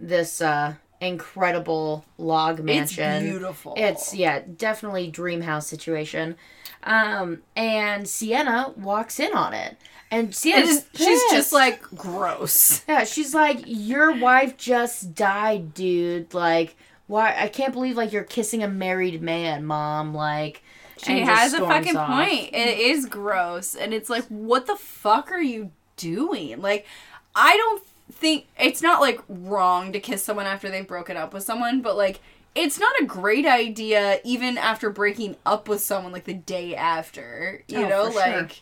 this 0.00 0.40
uh 0.40 0.74
incredible 1.00 2.04
log 2.16 2.60
mansion. 2.60 3.04
It's 3.22 3.24
beautiful. 3.30 3.74
It's 3.76 4.14
yeah, 4.14 4.42
definitely 4.56 5.08
dream 5.10 5.42
house 5.42 5.66
situation. 5.66 6.36
Um 6.82 7.42
and 7.56 8.08
Sienna 8.08 8.72
walks 8.76 9.18
in 9.20 9.32
on 9.34 9.54
it. 9.54 9.76
And 10.10 10.34
Sienna's 10.34 10.68
is, 10.70 10.86
she's 10.94 11.22
just 11.30 11.52
like 11.52 11.82
gross. 11.94 12.82
Yeah, 12.88 13.04
she's 13.04 13.34
like, 13.34 13.62
Your 13.66 14.12
wife 14.16 14.56
just 14.56 15.14
died, 15.14 15.74
dude. 15.74 16.32
Like, 16.32 16.76
why 17.06 17.34
I 17.38 17.48
can't 17.48 17.72
believe 17.72 17.96
like 17.96 18.12
you're 18.12 18.24
kissing 18.24 18.62
a 18.62 18.68
married 18.68 19.20
man, 19.22 19.64
mom. 19.64 20.14
Like 20.14 20.62
She 20.98 21.20
has 21.20 21.52
a 21.54 21.58
fucking 21.58 21.96
off. 21.96 22.08
point. 22.08 22.54
It 22.54 22.78
is 22.78 23.06
gross, 23.06 23.74
and 23.74 23.92
it's 23.94 24.08
like, 24.10 24.24
what 24.26 24.66
the 24.66 24.76
fuck 24.76 25.30
are 25.30 25.40
you 25.42 25.70
doing? 25.96 26.60
Like, 26.60 26.86
I 27.34 27.56
don't 27.56 27.84
think 28.18 28.46
it's 28.58 28.82
not 28.82 29.00
like 29.00 29.20
wrong 29.28 29.92
to 29.92 30.00
kiss 30.00 30.22
someone 30.24 30.46
after 30.46 30.68
they've 30.68 30.86
broken 30.86 31.16
up 31.16 31.32
with 31.32 31.42
someone, 31.44 31.80
but 31.80 31.96
like, 31.96 32.20
it's 32.54 32.78
not 32.78 32.92
a 33.00 33.04
great 33.04 33.46
idea 33.46 34.20
even 34.24 34.58
after 34.58 34.90
breaking 34.90 35.36
up 35.46 35.68
with 35.68 35.80
someone 35.80 36.12
like 36.12 36.24
the 36.24 36.34
day 36.34 36.74
after. 36.74 37.62
You 37.68 37.84
Oh, 37.84 37.88
know, 37.88 38.06
for 38.06 38.12
sure. 38.20 38.36
like, 38.42 38.60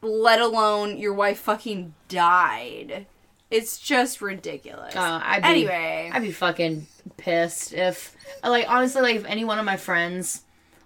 let 0.00 0.40
alone 0.40 0.96
your 0.96 1.12
wife 1.12 1.40
fucking 1.40 1.94
died. 2.08 3.06
It's 3.50 3.78
just 3.78 4.20
ridiculous. 4.20 4.94
Uh, 4.94 5.20
I'd 5.22 5.42
be, 5.42 5.48
anyway, 5.48 6.10
I'd 6.12 6.22
be 6.22 6.32
fucking 6.32 6.86
pissed 7.16 7.72
if, 7.72 8.14
like, 8.44 8.68
honestly, 8.68 9.00
like, 9.02 9.16
if 9.16 9.24
any 9.24 9.44
one 9.44 9.58
of 9.58 9.64
my 9.64 9.76
friends, 9.78 10.42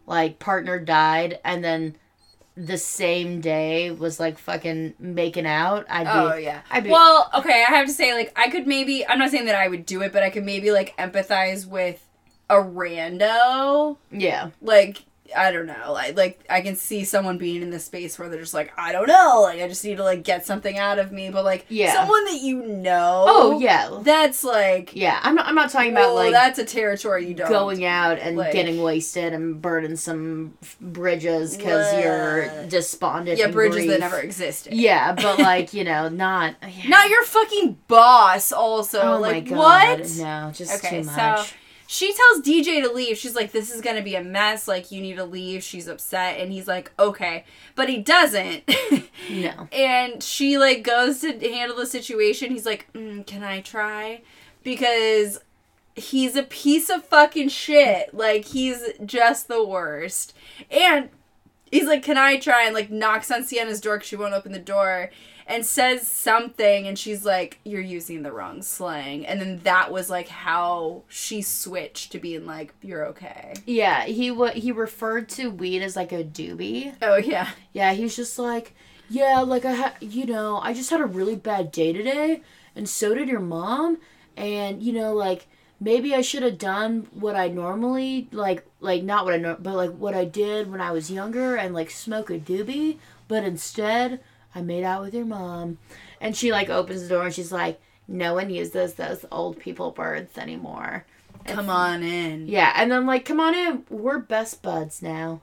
like, 0.07 0.38
partner 0.38 0.79
died 0.79 1.40
and 1.44 1.62
then 1.64 1.96
the 2.57 2.77
same 2.79 3.41
day 3.41 3.91
was, 3.91 4.21
like, 4.21 4.38
fucking 4.38 4.95
making 4.99 5.47
out, 5.47 5.87
I'd 5.88 6.05
be. 6.05 6.11
Oh 6.11 6.35
yeah. 6.37 6.61
I'd 6.71 6.85
be- 6.85 6.91
well, 6.91 7.31
okay, 7.38 7.65
I 7.69 7.73
have 7.73 7.87
to 7.87 7.93
say, 7.93 8.12
like, 8.15 8.33
I 8.37 8.51
could 8.51 8.67
maybe. 8.67 9.07
I'm 9.07 9.19
not 9.19 9.31
saying 9.31 9.47
that 9.47 9.55
I 9.55 9.69
would 9.69 9.87
do 9.87 10.03
it, 10.03 10.12
but 10.12 10.23
I 10.23 10.31
could 10.31 10.45
maybe 10.45 10.71
like 10.71 10.97
empathize 10.99 11.67
with 11.67 12.07
a 12.51 12.57
rando. 12.57 13.97
Yeah. 14.11 14.51
Like, 14.61 15.05
I 15.37 15.51
don't 15.53 15.66
know. 15.66 15.92
Like, 15.92 16.16
like 16.16 16.45
I 16.51 16.61
can 16.61 16.77
see 16.77 17.05
someone 17.05 17.38
being 17.38 17.62
in 17.62 17.71
this 17.71 17.85
space 17.85 18.18
where 18.18 18.29
they're 18.29 18.40
just 18.40 18.55
like, 18.55 18.73
I 18.79 18.92
don't 18.92 19.07
know. 19.09 19.40
Like, 19.42 19.61
I 19.61 19.68
just 19.68 19.85
need 19.85 19.97
to 19.97 20.05
like 20.05 20.23
get 20.25 20.45
something 20.47 20.79
out 20.79 20.99
of 20.99 21.12
me. 21.12 21.31
But 21.31 21.45
like, 21.45 21.66
Yeah. 21.68 21.95
someone 21.95 22.25
that 22.27 22.40
you 22.40 22.62
know. 22.66 23.25
Oh, 23.29 23.59
yeah. 23.61 23.99
That's 24.03 24.45
like. 24.45 24.95
Yeah. 24.95 25.18
I'm 25.23 25.35
not, 25.35 25.47
I'm 25.47 25.55
not 25.55 25.71
talking 25.71 25.92
about, 25.92 26.14
like, 26.14 26.33
that's 26.33 26.59
a 26.59 26.64
territory 26.64 27.27
you 27.27 27.35
don't. 27.35 27.49
going 27.49 27.85
out 27.85 28.18
and 28.18 28.37
like- 28.37 28.53
getting 28.53 28.83
wasted 28.83 29.33
and 29.33 29.61
burning 29.62 29.97
some 29.97 30.57
bridges 30.81 31.57
because 31.57 31.92
you're 32.03 32.66
despondent. 32.68 33.38
Yeah, 33.38 33.49
bridges 33.49 33.77
grief. 33.77 33.90
that 33.90 34.01
never 34.01 34.18
existed. 34.21 34.75
Yeah, 34.75 35.12
but 35.14 35.38
like 35.38 35.73
you 35.75 35.85
know, 35.85 36.09
not 36.09 36.55
yeah. 36.62 36.88
Not 36.88 37.09
your 37.09 37.25
fucking 37.25 37.79
boss. 37.88 38.53
Also, 38.53 39.01
Oh 39.01 39.21
like 39.21 39.45
my 39.45 39.51
god, 39.57 40.01
what? 40.01 40.11
no, 40.18 40.51
just 40.55 40.85
Okay, 40.85 40.99
too 40.99 41.05
so 41.05 41.12
much. 41.12 41.55
She 41.87 42.14
tells 42.14 42.45
DJ 42.47 42.83
to 42.83 42.92
leave. 42.92 43.18
She's 43.18 43.35
like, 43.35 43.53
"This 43.53 43.73
is 43.75 43.81
gonna 43.81 44.03
be 44.03 44.14
a 44.14 44.22
mess. 44.22 44.66
Like, 44.68 44.91
you 44.91 45.01
need 45.01 45.16
to 45.16 45.24
leave." 45.24 45.62
She's 45.62 45.89
upset, 45.89 46.41
and 46.41 46.53
he's 46.53 46.68
like, 46.68 46.93
"Okay," 46.99 47.45
but 47.74 47.89
he 47.89 47.99
doesn't. 47.99 48.68
no, 49.30 49.68
and 49.72 50.22
she 50.22 50.59
like 50.59 50.83
goes 50.83 51.20
to 51.20 51.39
handle 51.39 51.76
the 51.76 51.87
situation. 51.87 52.51
He's 52.51 52.66
like, 52.66 52.93
mm, 52.93 53.26
"Can 53.26 53.43
I 53.43 53.61
try?" 53.61 54.22
Because 54.62 55.41
he's 55.95 56.37
a 56.37 56.43
piece 56.43 56.89
of 56.89 57.05
fucking 57.05 57.49
shit. 57.49 58.14
Like, 58.14 58.47
he's 58.47 58.83
just 59.05 59.49
the 59.49 59.64
worst. 59.64 60.35
And 60.70 61.11
he's 61.70 61.87
like, 61.87 62.03
"Can 62.03 62.16
I 62.16 62.39
try?" 62.39 62.64
And 62.64 62.74
like 62.74 62.91
knocks 62.91 63.30
on 63.30 63.45
Sienna's 63.45 63.80
door 63.80 63.97
because 63.97 64.09
she 64.09 64.16
won't 64.16 64.35
open 64.35 64.53
the 64.53 64.59
door. 64.59 65.11
And 65.47 65.66
says 65.66 66.07
something, 66.07 66.86
and 66.86 66.99
she's 66.99 67.24
like, 67.24 67.59
"You're 67.64 67.80
using 67.80 68.22
the 68.22 68.32
wrong 68.32 68.62
slang." 68.62 69.26
And 69.26 69.40
then 69.40 69.61
that 69.64 69.93
was 69.93 70.09
like 70.09 70.28
how 70.28 71.03
she 71.09 71.43
switched 71.43 72.12
to 72.12 72.18
being 72.18 72.47
like, 72.47 72.74
"You're 72.82 73.07
okay." 73.07 73.55
yeah, 73.66 74.05
he 74.05 74.30
what 74.30 74.55
he 74.57 74.72
referred 74.72 75.28
to 75.30 75.49
weed 75.51 75.82
as 75.82 75.97
like 75.97 76.12
a 76.12 76.24
doobie. 76.24 76.95
Oh 77.03 77.16
yeah, 77.16 77.51
Yeah, 77.72 77.93
he's 77.93 78.16
just 78.16 78.38
like, 78.38 78.74
yeah, 79.09 79.40
like 79.40 79.64
I 79.64 79.72
had, 79.72 79.95
you 80.01 80.26
know, 80.26 80.59
I 80.62 80.72
just 80.74 80.90
had 80.90 81.01
a 81.01 81.07
really 81.07 81.36
bad 81.36 81.70
day 81.72 81.93
today, 81.93 82.43
and 82.76 82.88
so 82.88 83.14
did 83.14 83.28
your 83.28 83.40
mom, 83.40 83.99
and 84.36 84.82
you 84.82 84.93
know, 84.93 85.12
like 85.14 85.47
maybe 85.80 86.14
I 86.14 86.20
should 86.22 86.43
have 86.43 86.59
done 86.59 87.09
what 87.12 87.34
I 87.36 87.49
normally 87.49 88.28
like, 88.32 88.64
like 88.80 89.03
not 89.03 89.24
what 89.24 89.34
I 89.34 89.38
know, 89.38 89.57
but 89.61 89.74
like 89.74 89.93
what 89.93 90.14
I 90.14 90.24
did 90.24 90.70
when 90.70 90.80
I 90.80 90.93
was 90.93 91.11
younger, 91.11 91.57
and 91.57 91.74
like 91.74 91.90
smoke 91.90 92.30
a 92.30 92.38
doobie, 92.38 92.99
but 93.28 93.45
instead 93.45 94.20
I 94.55 94.62
made 94.62 94.84
out 94.84 95.03
with 95.03 95.14
your 95.14 95.24
mom, 95.24 95.78
and 96.20 96.36
she 96.36 96.53
like 96.53 96.68
opens 96.68 97.03
the 97.03 97.09
door 97.09 97.24
and 97.24 97.34
she's 97.34 97.53
like, 97.53 97.80
no 98.09 98.34
one 98.34 98.50
uses 98.50 98.94
those 98.94 99.24
old 99.30 99.59
people 99.59 99.94
words 99.96 100.36
anymore. 100.36 101.05
Come 101.44 101.70
on 101.70 102.03
in. 102.03 102.46
Yeah, 102.46 102.72
and 102.76 102.90
then 102.90 103.07
like, 103.07 103.24
come 103.24 103.40
on 103.40 103.55
in, 103.55 103.84
we're 103.88 104.18
best 104.18 104.62
buds 104.62 105.03
now. 105.03 105.40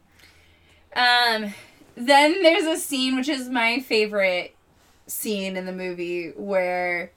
Um, 0.96 1.54
then 1.96 2.42
there's 2.42 2.66
a 2.66 2.78
scene 2.78 3.16
which 3.16 3.30
is 3.30 3.50
my 3.50 3.80
favorite 3.80 4.56
scene 5.08 5.58
in 5.58 5.66
the 5.66 5.74
movie 5.74 6.30
where 6.36 7.12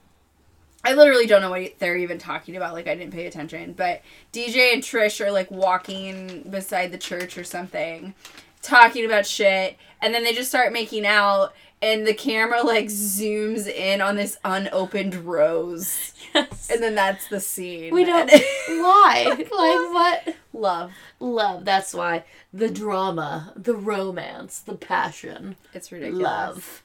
I 0.84 0.94
literally 0.94 1.26
don't 1.26 1.42
know 1.42 1.50
what 1.50 1.78
they're 1.78 1.96
even 1.96 2.18
talking 2.18 2.56
about. 2.56 2.74
Like 2.74 2.88
I 2.88 2.94
didn't 2.94 3.12
pay 3.12 3.26
attention, 3.26 3.72
but 3.74 4.02
DJ 4.32 4.72
and 4.72 4.82
Trish 4.82 5.24
are 5.24 5.30
like 5.30 5.50
walking 5.50 6.44
beside 6.50 6.90
the 6.90 6.98
church 6.98 7.38
or 7.38 7.44
something, 7.44 8.14
talking 8.62 9.04
about 9.04 9.26
shit, 9.26 9.76
and 10.00 10.12
then 10.12 10.24
they 10.24 10.32
just 10.32 10.48
start 10.48 10.72
making 10.72 11.06
out. 11.06 11.54
And 11.82 12.06
the 12.06 12.14
camera 12.14 12.62
like 12.62 12.86
zooms 12.86 13.66
in 13.66 14.00
on 14.00 14.14
this 14.14 14.38
unopened 14.44 15.14
rose, 15.26 16.12
Yes. 16.32 16.70
and 16.72 16.80
then 16.82 16.94
that's 16.94 17.26
the 17.28 17.40
scene. 17.40 17.92
We 17.92 18.04
don't. 18.04 18.30
Why? 18.68 19.24
Like 19.36 19.48
what? 19.48 20.36
love. 20.52 20.92
Love. 21.18 21.64
That's 21.64 21.92
why 21.92 22.24
the 22.52 22.70
drama, 22.70 23.52
the 23.56 23.74
romance, 23.74 24.60
the 24.60 24.76
passion, 24.76 25.56
It's 25.74 25.90
ridiculous. 25.90 26.22
love. 26.22 26.82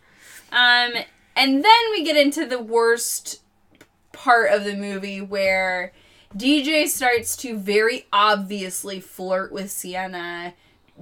Um, 0.51 0.93
and 1.35 1.63
then 1.63 1.81
we 1.91 2.03
get 2.03 2.17
into 2.17 2.45
the 2.47 2.59
worst 2.61 3.41
part 4.13 4.51
of 4.51 4.63
the 4.63 4.75
movie 4.75 5.21
where 5.21 5.91
DJ 6.35 6.87
starts 6.87 7.37
to 7.37 7.57
very 7.57 8.07
obviously 8.11 8.99
flirt 8.99 9.51
with 9.51 9.69
Sienna 9.71 10.53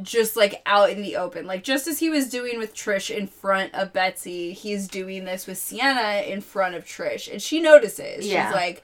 just 0.02 0.36
like 0.36 0.62
out 0.66 0.90
in 0.90 1.02
the 1.02 1.16
open. 1.16 1.46
Like 1.46 1.64
just 1.64 1.88
as 1.88 2.00
he 2.00 2.10
was 2.10 2.30
doing 2.30 2.58
with 2.58 2.74
Trish 2.74 3.16
in 3.16 3.28
front 3.28 3.74
of 3.74 3.94
Betsy, 3.94 4.54
he's 4.54 4.88
doing 4.88 5.26
this 5.26 5.48
with 5.48 5.58
Sienna 5.58 6.24
in 6.26 6.42
front 6.42 6.76
of 6.76 6.86
Trish. 6.86 7.32
And 7.32 7.42
she 7.42 7.62
notices. 7.62 8.28
Yeah. 8.28 8.48
She's 8.48 8.56
like, 8.56 8.84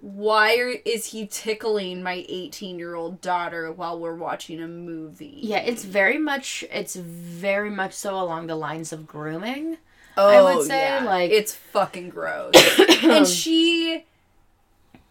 why 0.00 0.56
are, 0.56 0.74
is 0.84 1.06
he 1.06 1.26
tickling 1.26 2.02
my 2.02 2.26
18 2.28 2.78
year 2.78 2.94
old 2.94 3.20
daughter 3.20 3.70
while 3.70 3.98
we're 3.98 4.16
watching 4.16 4.60
a 4.60 4.66
movie? 4.66 5.38
Yeah, 5.42 5.60
it's 5.60 5.84
very 5.84 6.18
much. 6.18 6.64
It's 6.72 6.96
very 6.96 7.70
much 7.70 7.92
so 7.92 8.20
along 8.20 8.48
the 8.48 8.56
lines 8.56 8.92
of 8.92 9.06
grooming. 9.06 9.78
Oh, 10.16 10.28
I 10.28 10.56
would 10.56 10.66
say, 10.66 10.80
yeah. 10.80 11.04
like- 11.04 11.30
it's 11.30 11.54
fucking 11.54 12.10
gross. 12.10 12.52
and 13.02 13.26
she 13.26 14.04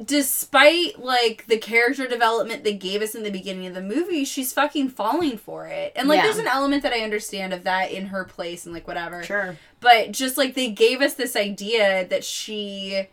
despite 0.03 0.99
like 0.99 1.45
the 1.47 1.57
character 1.57 2.07
development 2.07 2.63
they 2.63 2.73
gave 2.73 3.01
us 3.01 3.15
in 3.15 3.23
the 3.23 3.31
beginning 3.31 3.67
of 3.67 3.73
the 3.73 3.81
movie, 3.81 4.25
she's 4.25 4.53
fucking 4.53 4.89
falling 4.89 5.37
for 5.37 5.67
it. 5.67 5.93
And 5.95 6.07
like 6.07 6.17
Yeah. 6.17 6.23
there's 6.23 6.37
an 6.37 6.47
element 6.47 6.83
that 6.83 6.93
I 6.93 6.99
understand 7.01 7.53
of 7.53 7.63
that 7.63 7.91
in 7.91 8.07
her 8.07 8.23
place 8.25 8.65
and 8.65 8.73
like 8.73 8.87
whatever. 8.87 9.23
Sure. 9.23 9.57
But 9.79 10.11
just 10.11 10.37
like 10.37 10.53
they 10.55 10.69
gave 10.69 11.01
us 11.01 11.13
this 11.15 11.35
idea 11.35 12.05
that 12.07 12.23
she 12.23 13.07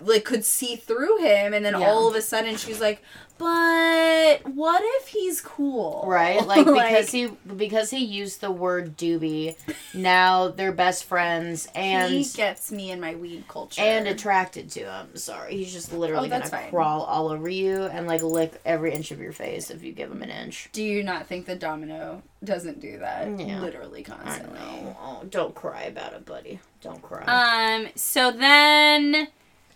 like 0.00 0.24
could 0.24 0.44
see 0.44 0.74
through 0.76 1.18
him 1.18 1.54
and 1.54 1.64
then 1.64 1.74
Yeah. 1.78 1.86
all 1.88 2.08
of 2.08 2.14
a 2.16 2.22
sudden 2.22 2.56
she's 2.56 2.80
like, 2.80 3.02
"But 3.38 4.38
what 4.54 4.82
if 5.00 5.08
he's 5.08 5.40
cool?" 5.40 6.04
Right, 6.06 6.44
like 6.46 6.66
because 6.66 7.10
he 7.12 7.26
because 7.56 7.90
he 7.90 8.04
used 8.04 8.40
the 8.40 8.50
word 8.50 8.96
doobie, 8.96 9.54
now 9.94 10.48
they're 10.48 10.72
best 10.72 11.04
friends 11.04 11.68
and 11.74 12.12
he 12.12 12.24
gets 12.24 12.72
me 12.72 12.90
in 12.90 13.00
my 13.00 13.14
weed 13.14 13.44
culture. 13.48 13.80
and 13.80 14.08
attracted 14.08 14.70
to 14.72 14.80
him. 14.80 15.16
Sorry, 15.16 15.56
he's 15.56 15.72
just 15.72 15.92
literally 15.92 16.26
Oh, 16.26 16.30
gonna 16.30 16.46
fine. 16.46 16.70
crawl 16.70 17.02
all 17.02 17.28
over 17.28 17.48
you 17.48 17.84
and 17.84 18.06
like 18.08 18.22
lick 18.22 18.60
every 18.64 18.92
inch 18.92 19.10
of 19.12 19.20
your 19.20 19.32
face 19.32 19.70
if 19.70 19.82
you 19.84 19.92
give 19.92 20.10
him 20.10 20.22
an 20.22 20.30
inch. 20.30 20.68
Do 20.72 20.82
you 20.82 21.02
not 21.04 21.26
think 21.28 21.46
the 21.46 21.54
Domino 21.56 22.22
doesn't 22.42 22.80
do 22.80 22.98
that 22.98 23.38
Yeah. 23.38 23.60
literally 23.60 24.02
constantly? 24.02 24.58
know. 24.58 24.96
Oh, 25.00 25.22
don't 25.30 25.54
cry 25.54 25.82
about 25.84 26.12
it, 26.14 26.24
buddy. 26.26 26.58
Don't 26.80 27.00
cry. 27.02 27.24
Um. 27.26 27.88
So 27.94 28.32
then, 28.32 29.28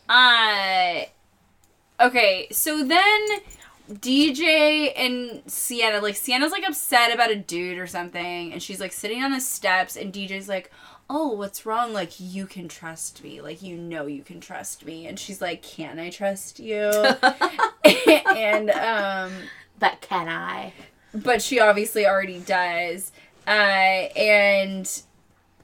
uh, 0.09 1.03
okay. 2.01 2.49
So 2.51 2.85
then, 2.85 3.27
DJ 3.91 4.93
and 4.97 5.43
Sienna, 5.51 6.01
like 6.01 6.17
Sienna's 6.17 6.53
like 6.53 6.67
upset 6.67 7.15
about 7.15 7.31
a 7.31 7.37
dude 7.37 7.79
or 7.79 7.87
something, 7.87 8.53
and 8.53 8.63
she's 8.63 8.81
like 8.81 8.93
sitting 8.93 9.23
on 9.23 9.33
the 9.33 9.41
steps, 9.41 9.97
and 9.97 10.13
DJ's 10.13 10.49
like, 10.49 10.71
"Oh, 11.09 11.29
what's 11.33 11.67
wrong? 11.67 11.93
Like 11.93 12.19
you 12.19 12.47
can 12.47 12.69
trust 12.69 13.23
me. 13.23 13.41
Like 13.41 13.63
you 13.63 13.77
know 13.77 14.07
you 14.07 14.23
can 14.23 14.41
trust 14.41 14.85
me." 14.85 15.07
And 15.07 15.19
she's 15.19 15.41
like, 15.41 15.63
"Can 15.63 15.99
I 15.99 16.11
trust 16.11 16.59
you?" 16.59 16.91
and 17.85 18.71
um 18.71 19.33
but 19.79 20.01
can 20.01 20.29
I? 20.29 20.73
but 21.17 21.43
she 21.43 21.61
obviously 21.61 22.07
already 22.07 22.41
does. 22.41 23.13
Uh, 23.47 23.51
and 23.51 25.03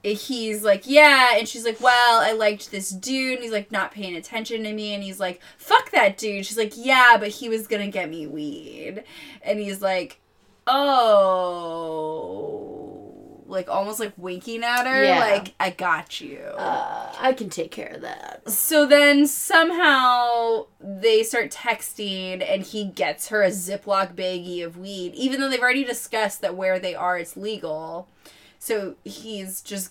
he's 0.03 0.63
like, 0.65 0.83
yeah, 0.87 1.37
and 1.37 1.49
she's 1.49 1.65
like, 1.65 1.81
well, 1.81 2.21
I 2.21 2.33
liked 2.33 2.71
this 2.71 2.91
dude, 2.91 3.35
and 3.35 3.43
he's 3.43 3.53
like, 3.53 3.71
not 3.71 3.93
paying 3.93 4.17
attention 4.17 4.65
to 4.65 4.73
me, 4.73 4.95
and 4.95 5.03
he's 5.03 5.21
like, 5.21 5.41
fuck 5.59 5.91
that 5.93 6.19
dude. 6.19 6.45
She's 6.47 6.59
like, 6.59 6.73
yeah, 6.77 7.17
but 7.19 7.29
he 7.29 7.49
was 7.49 7.67
gonna 7.67 7.89
get 7.89 8.09
me 8.11 8.27
weed, 8.27 9.05
and 9.43 9.59
he's 9.61 9.81
like, 9.81 10.19
oh, 12.03 13.45
like 13.47 13.69
almost 13.69 14.01
like 14.01 14.13
winking 14.17 14.65
at 14.65 14.87
her, 14.87 15.05
Yeah. 15.05 15.19
like, 15.19 15.55
I 15.61 15.71
got 15.71 16.21
you. 16.23 16.39
Uh, 16.39 17.13
I 17.21 17.33
can 17.35 17.51
take 17.51 17.71
care 17.71 17.93
of 17.95 18.01
that. 18.01 18.49
So 18.51 18.87
then 18.87 19.27
somehow 19.27 20.67
they 20.81 21.23
start 21.23 21.51
texting 21.51 22.43
and 22.49 22.63
he 22.63 22.85
gets 22.87 23.29
her 23.29 23.43
a 23.43 23.51
Ziploc 23.51 24.15
baggie 24.15 24.65
of 24.65 24.79
weed, 24.79 25.15
even 25.15 25.39
though 25.41 25.51
they've 25.51 25.61
already 25.61 25.85
discussed 25.85 26.41
that 26.41 26.55
where 26.57 26.79
they 26.79 26.95
are 26.95 27.19
it's 27.19 27.37
legal. 27.37 28.09
So 28.63 28.95
he's 29.03 29.61
just 29.61 29.91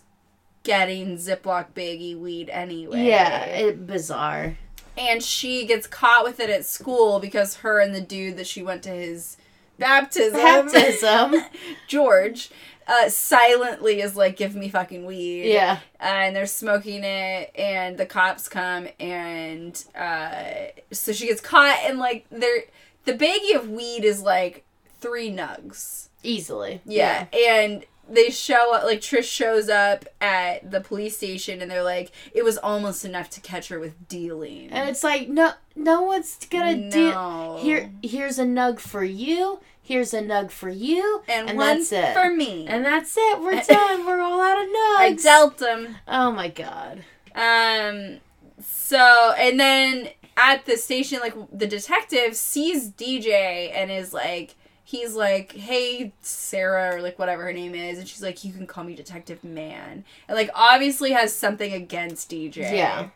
getting 0.63 1.17
Ziploc 1.17 1.73
baggie 1.75 2.17
weed 2.17 2.49
anyway. 2.49 3.03
Yeah, 3.03 3.43
it, 3.43 3.85
bizarre. 3.85 4.55
And 4.97 5.21
she 5.21 5.65
gets 5.65 5.87
caught 5.87 6.23
with 6.23 6.39
it 6.39 6.49
at 6.49 6.65
school 6.65 7.19
because 7.19 7.57
her 7.57 7.81
and 7.81 7.93
the 7.93 7.99
dude 7.99 8.37
that 8.37 8.47
she 8.47 8.63
went 8.63 8.81
to 8.83 8.91
his 8.91 9.35
baptism, 9.77 10.39
Baptism. 10.39 11.35
George, 11.89 12.49
uh, 12.87 13.09
silently 13.09 13.99
is 13.99 14.15
like, 14.15 14.37
give 14.37 14.55
me 14.55 14.69
fucking 14.69 15.05
weed 15.05 15.51
yeah. 15.51 15.79
and 15.99 16.33
they're 16.33 16.45
smoking 16.45 17.03
it 17.03 17.51
and 17.53 17.97
the 17.97 18.05
cops 18.05 18.47
come 18.47 18.87
and 19.01 19.83
uh 19.95 20.43
so 20.93 21.11
she 21.11 21.27
gets 21.27 21.41
caught 21.41 21.77
and 21.83 21.99
like 21.99 22.25
they're 22.31 22.63
the 23.03 23.13
baggie 23.13 23.53
of 23.53 23.69
weed 23.69 24.05
is 24.05 24.21
like 24.21 24.63
three 25.01 25.29
nugs 25.29 26.07
Easily. 26.23 26.81
yeah, 26.85 27.25
and 27.33 27.83
they 28.13 28.29
show 28.29 28.73
up 28.73 28.83
like 28.83 28.99
trish 29.01 29.23
shows 29.23 29.69
up 29.69 30.05
at 30.19 30.69
the 30.69 30.81
police 30.81 31.17
station 31.17 31.61
and 31.61 31.69
they're 31.69 31.83
like 31.83 32.11
it 32.33 32.43
was 32.43 32.57
almost 32.57 33.05
enough 33.05 33.29
to 33.31 33.41
catch 33.41 33.69
her 33.69 33.79
with 33.79 34.07
dealing 34.07 34.69
And 34.69 34.89
it's 34.89 35.03
like 35.03 35.29
no, 35.29 35.53
no 35.75 36.01
one's 36.03 36.37
gonna 36.49 36.89
do. 36.89 37.11
No. 37.11 37.59
Here, 37.61 37.91
here's 38.03 38.39
a 38.39 38.45
nug 38.45 38.79
for 38.79 39.03
you. 39.03 39.59
Here's 39.83 40.13
a 40.13 40.21
nug 40.21 40.51
for 40.51 40.69
you, 40.69 41.23
and, 41.27 41.49
and 41.49 41.57
one 41.57 41.79
that's 41.79 41.91
it. 41.91 42.13
for 42.13 42.31
me 42.31 42.67
and 42.67 42.85
that's 42.85 43.15
it. 43.17 43.41
We're 43.41 43.61
done. 43.67 44.05
We're 44.05 44.21
all 44.21 44.39
out 44.39 44.61
of 44.61 44.67
nugs. 44.67 44.97
i 44.99 45.17
dealt 45.21 45.57
them. 45.57 45.97
Oh 46.07 46.31
my 46.31 46.49
god. 46.49 47.03
Um, 47.33 48.19
so 48.61 49.33
and 49.37 49.59
then 49.59 50.09
at 50.37 50.65
the 50.65 50.77
station, 50.77 51.19
like 51.19 51.35
the 51.51 51.67
detective 51.67 52.35
sees 52.35 52.89
DJ 52.91 53.71
and 53.73 53.91
is 53.91 54.13
like, 54.13 54.55
he's 54.91 55.15
like, 55.15 55.53
"Hey, 55.53 56.13
Sarah," 56.21 56.97
or 56.97 57.01
like 57.01 57.17
whatever 57.17 57.43
her 57.43 57.53
name 57.53 57.73
is, 57.73 57.97
and 57.97 58.07
she's 58.07 58.21
like, 58.21 58.43
"You 58.43 58.51
can 58.51 58.67
call 58.67 58.83
me 58.83 58.93
Detective 58.93 59.43
Man," 59.43 60.03
and 60.27 60.35
like 60.35 60.49
obviously 60.53 61.11
has 61.11 61.33
something 61.33 61.71
against 61.71 62.29
DJ. 62.29 62.57
Yeah. 62.75 63.09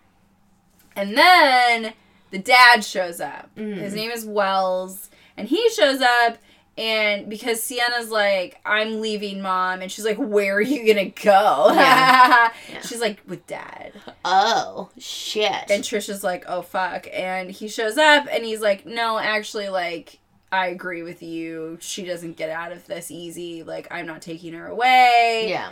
And 0.96 1.18
then 1.18 1.94
the 2.32 2.40
dad 2.40 2.86
shows 2.86 3.20
up. 3.20 3.50
Mm. 3.58 3.76
His 3.76 3.94
name 3.94 4.10
is 4.10 4.26
Wells, 4.26 5.10
and 5.36 5.48
he 5.48 5.70
shows 5.70 6.02
up. 6.02 6.38
And 6.78 7.30
because 7.30 7.64
Sienna's 7.64 8.10
like, 8.10 8.60
I'm 8.66 9.00
leaving 9.00 9.42
mom, 9.42 9.82
and 9.82 9.90
she's 9.90 10.04
like, 10.04 10.18
Where 10.18 10.56
are 10.56 10.62
you 10.62 10.86
gonna 10.88 11.10
go? 11.10 11.72
Yeah. 11.74 12.52
Yeah. 12.72 12.82
She's 12.82 13.00
like, 13.00 13.22
With 13.28 13.46
dad. 13.48 13.94
Oh 14.26 14.90
shit. 14.98 15.70
And 15.70 15.84
Trisha's 15.84 16.24
like, 16.24 16.44
oh 16.48 16.62
fuck. 16.62 17.08
And 17.14 17.50
he 17.50 17.68
shows 17.68 17.98
up 17.98 18.28
and 18.30 18.44
he's 18.44 18.60
like, 18.60 18.86
no, 18.86 19.18
actually, 19.18 19.70
like, 19.70 20.20
I 20.56 20.68
agree 20.68 21.04
with 21.04 21.22
you. 21.22 21.78
She 21.82 22.04
doesn't 22.06 22.38
get 22.38 22.50
out 22.50 22.72
of 22.72 22.86
this 22.88 23.12
easy. 23.12 23.64
Like, 23.64 23.88
I'm 23.92 24.06
not 24.06 24.22
taking 24.22 24.54
her 24.54 24.68
away. 24.68 25.46
yeah. 25.50 25.72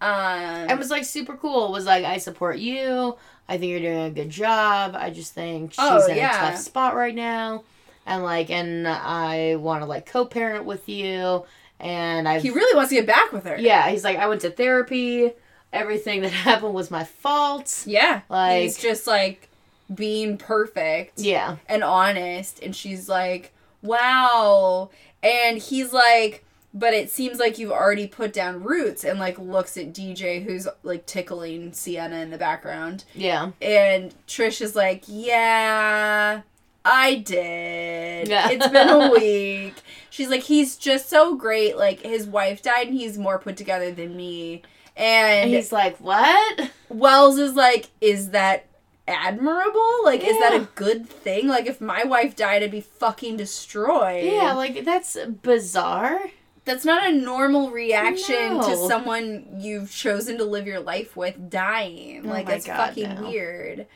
Um, 0.00 0.70
It 0.70 0.78
was 0.78 0.90
like 0.90 1.04
super 1.04 1.36
cool. 1.36 1.72
Was 1.72 1.86
like 1.86 2.04
I 2.04 2.18
support 2.18 2.58
you. 2.58 3.16
I 3.48 3.58
think 3.58 3.70
you're 3.70 3.80
doing 3.80 4.04
a 4.06 4.10
good 4.10 4.30
job. 4.30 4.94
I 4.96 5.10
just 5.10 5.32
think 5.32 5.72
she's 5.72 5.80
Oh, 5.82 6.06
in 6.06 6.16
yeah. 6.16 6.48
a 6.48 6.50
tough 6.52 6.60
spot 6.60 6.94
right 6.94 7.14
now. 7.14 7.64
And 8.06 8.22
like 8.22 8.48
and 8.50 8.86
I 8.86 9.56
want 9.56 9.82
to 9.82 9.86
like 9.86 10.06
co-parent 10.06 10.64
with 10.66 10.88
you 10.88 11.44
and 11.80 12.28
I 12.28 12.38
He 12.38 12.50
really 12.50 12.76
wants 12.76 12.90
to 12.90 12.94
get 12.96 13.06
back 13.06 13.32
with 13.32 13.44
her. 13.44 13.56
yeah, 13.58 13.88
he's 13.90 14.04
like 14.04 14.18
I 14.18 14.28
went 14.28 14.42
to 14.42 14.50
therapy. 14.50 15.32
Everything 15.72 16.22
that 16.22 16.30
happened 16.48 16.74
was 16.74 16.90
my 16.92 17.04
fault. 17.04 17.82
Yeah. 17.86 18.20
Like- 18.28 18.62
he's 18.62 18.78
just 18.78 19.06
like 19.08 19.48
being 19.92 20.38
perfect 20.38 21.18
Yeah. 21.18 21.56
and 21.68 21.82
honest 21.82 22.62
and 22.62 22.76
she's 22.76 23.08
like, 23.08 23.52
"Wow." 23.88 24.90
And 25.22 25.58
he's 25.58 25.92
like, 25.92 26.44
"But 26.72 26.94
it 26.94 27.10
seems 27.10 27.38
like 27.38 27.58
you've 27.58 27.72
already 27.72 28.06
put 28.06 28.32
down 28.32 28.62
roots." 28.62 29.04
And 29.04 29.18
like 29.18 29.38
looks 29.38 29.76
at 29.76 29.92
DJ 29.92 30.44
who's 30.44 30.68
like 30.82 31.06
tickling 31.06 31.72
Sienna 31.72 32.16
in 32.16 32.30
the 32.30 32.38
background. 32.38 33.04
Yeah. 33.14 33.50
And 33.60 34.14
Trish 34.26 34.60
is 34.60 34.76
like, 34.76 35.04
"Yeah, 35.06 36.42
I 36.84 37.14
did. 37.16 38.28
Yeah. 38.28 38.50
It's 38.50 38.68
been 38.68 38.88
a 38.88 39.10
week." 39.18 39.74
She's 40.10 40.28
like, 40.28 40.42
"He's 40.42 40.76
just 40.76 41.08
so 41.08 41.34
great. 41.34 41.76
Like 41.76 42.00
his 42.02 42.26
wife 42.26 42.62
died 42.62 42.88
and 42.88 42.96
he's 42.96 43.18
more 43.18 43.38
put 43.38 43.56
together 43.56 43.90
than 43.92 44.16
me." 44.16 44.62
And 44.96 45.44
And 45.44 45.50
he's 45.50 45.70
like, 45.72 45.96
"What?" 45.98 46.70
Wells 46.88 47.38
is 47.38 47.54
like, 47.54 47.90
is 48.00 48.30
that 48.30 48.66
admirable? 49.08 50.04
Like, 50.04 50.22
is 50.22 50.38
that 50.38 50.54
a 50.54 50.68
good 50.74 51.08
thing? 51.08 51.48
Like, 51.48 51.66
if 51.66 51.80
my 51.80 52.04
wife 52.04 52.36
died, 52.36 52.62
I'd 52.62 52.70
be 52.70 52.80
fucking 52.80 53.36
destroyed. 53.36 54.24
Yeah, 54.24 54.52
like 54.52 54.84
that's 54.84 55.16
bizarre. 55.42 56.20
That's 56.64 56.84
not 56.84 57.08
a 57.08 57.12
normal 57.12 57.70
reaction 57.70 58.60
to 58.60 58.76
someone 58.76 59.46
you've 59.58 59.90
chosen 59.90 60.36
to 60.36 60.44
live 60.44 60.66
your 60.66 60.80
life 60.80 61.16
with 61.16 61.48
dying. 61.48 62.26
Oh 62.26 62.28
like, 62.28 62.44
my 62.44 62.52
that's 62.52 62.66
God, 62.66 62.76
fucking 62.76 63.14
no. 63.14 63.28
weird. 63.30 63.86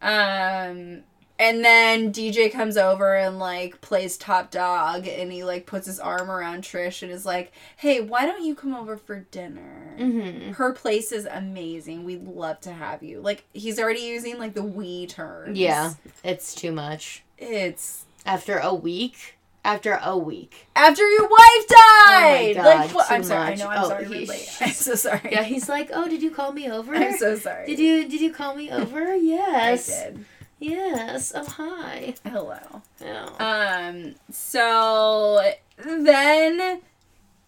Um, 0.00 1.02
and 1.38 1.64
then 1.64 2.12
DJ 2.12 2.50
comes 2.50 2.76
over 2.76 3.14
and 3.16 3.38
like 3.38 3.80
plays 3.80 4.16
top 4.16 4.50
dog, 4.50 5.06
and 5.06 5.30
he 5.32 5.44
like 5.44 5.66
puts 5.66 5.86
his 5.86 6.00
arm 6.00 6.30
around 6.30 6.62
Trish 6.62 7.02
and 7.02 7.10
is 7.12 7.26
like, 7.26 7.52
"Hey, 7.76 8.00
why 8.00 8.24
don't 8.26 8.44
you 8.44 8.54
come 8.54 8.74
over 8.74 8.96
for 8.96 9.20
dinner?" 9.30 9.94
Mm-hmm. 9.98 10.52
Her 10.52 10.72
place 10.72 11.12
is 11.12 11.26
amazing. 11.30 12.04
We'd 12.04 12.24
love 12.26 12.60
to 12.62 12.72
have 12.72 13.02
you. 13.02 13.20
Like 13.20 13.44
he's 13.52 13.78
already 13.78 14.00
using 14.00 14.38
like 14.38 14.54
the 14.54 14.62
we 14.62 15.06
terms. 15.06 15.58
Yeah, 15.58 15.94
it's 16.24 16.54
too 16.54 16.72
much. 16.72 17.22
It's 17.38 18.04
After 18.24 18.58
a 18.58 18.74
week. 18.74 19.34
After 19.64 19.98
a 20.00 20.16
week. 20.16 20.68
after 20.76 21.02
your 21.10 21.28
wife 21.28 21.66
died. 21.68 22.52
God, 22.54 22.94
like 22.94 23.10
I'm 23.10 23.24
sorry. 23.24 23.50
much. 23.50 23.60
I 23.60 23.64
know. 23.64 23.68
I'm 23.68 23.84
Oh, 23.84 23.88
sorry. 23.88 24.04
he-. 24.06 24.30
I'm 24.60 24.70
so 24.70 24.94
sorry. 24.94 25.28
Yeah, 25.32 25.42
he's 25.42 25.68
like, 25.68 25.90
"Oh, 25.92 26.08
did 26.08 26.22
you 26.22 26.30
call 26.30 26.52
me 26.52 26.70
over? 26.70 26.94
I'm 26.94 27.16
so 27.18 27.34
sorry. 27.34 27.66
Did 27.66 27.80
you 27.80 28.08
did 28.08 28.20
you 28.20 28.32
call 28.32 28.54
me 28.54 28.70
over? 28.70 29.14
Yes. 29.16 29.90
I 29.90 30.04
did. 30.10 30.24
Yes. 30.58 31.32
Oh, 31.34 31.44
hi. 31.44 32.14
Hello. 32.24 32.58
Oh. 33.04 33.44
Um. 33.44 34.14
So 34.30 35.42
then 35.76 36.80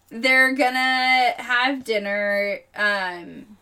they're 0.09 0.53
gonna 0.53 1.33
have 1.37 1.83
dinner. 1.83 2.59
Um. 2.75 3.57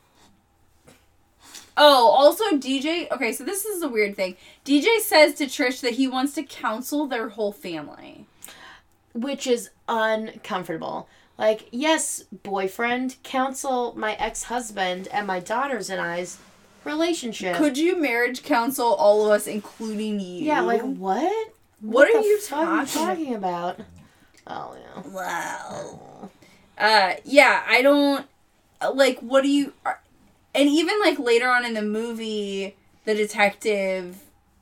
Oh, 1.78 2.10
also 2.10 2.44
DJ. 2.58 3.10
Okay, 3.12 3.32
so 3.32 3.44
this 3.44 3.64
is 3.64 3.82
a 3.84 3.88
weird 3.88 4.16
thing. 4.16 4.36
DJ 4.66 5.00
says 5.00 5.36
to 5.36 5.46
Trish 5.46 5.80
that 5.82 5.94
he 5.94 6.08
wants 6.08 6.34
to 6.34 6.44
counsel 6.44 7.06
their 7.06 7.30
whole 7.30 7.54
family. 7.54 8.26
Which 9.14 9.48
is 9.48 9.70
uncomfortable. 9.88 11.08
Like, 11.38 11.70
yes, 11.72 12.24
boyfriend, 12.44 13.18
counsel 13.24 13.94
my 13.96 14.16
ex 14.16 14.44
husband 14.44 15.08
and 15.12 15.28
my 15.28 15.40
daughters 15.40 15.90
and 15.90 16.02
I's 16.02 16.40
relationship. 16.88 17.56
Could 17.56 17.78
you 17.78 17.96
marriage 18.02 18.42
counsel 18.44 18.94
all 18.96 19.26
of 19.26 19.32
us, 19.32 19.46
including 19.48 20.20
you? 20.20 20.44
yeah, 20.46 20.62
like 20.62 20.82
what? 20.82 21.54
What 21.82 22.08
are 22.08 22.12
you 22.12 22.18
are 22.18 22.24
you 22.24 22.42
talking 22.42 22.86
talking 23.02 23.36
about? 23.36 23.80
Oh 24.48 24.76
yeah. 24.80 25.12
Wow. 25.12 26.30
Uh, 26.78 27.14
yeah, 27.26 27.64
I 27.68 27.82
don't 27.82 28.26
like. 28.94 29.20
What 29.20 29.44
do 29.44 29.50
you? 29.50 29.74
And 30.56 30.70
even 30.70 31.00
like 31.02 31.20
later 31.20 31.48
on 31.50 31.66
in 31.66 31.74
the 31.76 31.82
movie, 31.84 32.76
the 33.06 33.14
detective, 33.14 34.18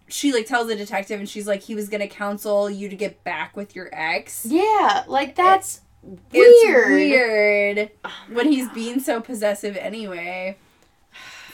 she 0.08 0.34
like 0.34 0.46
tells 0.46 0.68
the 0.68 0.76
detective, 0.76 1.20
and 1.20 1.30
she's 1.30 1.48
like, 1.48 1.62
he 1.62 1.76
was 1.76 1.88
gonna 1.88 2.08
counsel 2.08 2.70
you 2.70 2.90
to 2.90 2.96
get 2.96 3.24
back 3.24 3.56
with 3.56 3.76
your 3.76 3.90
ex. 3.94 4.46
Yeah, 4.46 5.04
like 5.08 5.36
that's 5.36 5.82
It's 6.34 6.64
weird. 6.66 6.92
weird 6.92 7.92
Oh 8.04 8.12
my 8.30 8.36
when 8.36 8.52
he's 8.52 8.66
God. 8.68 8.76
being 8.76 9.00
so 9.00 9.22
possessive 9.22 9.78
anyway. 9.78 10.58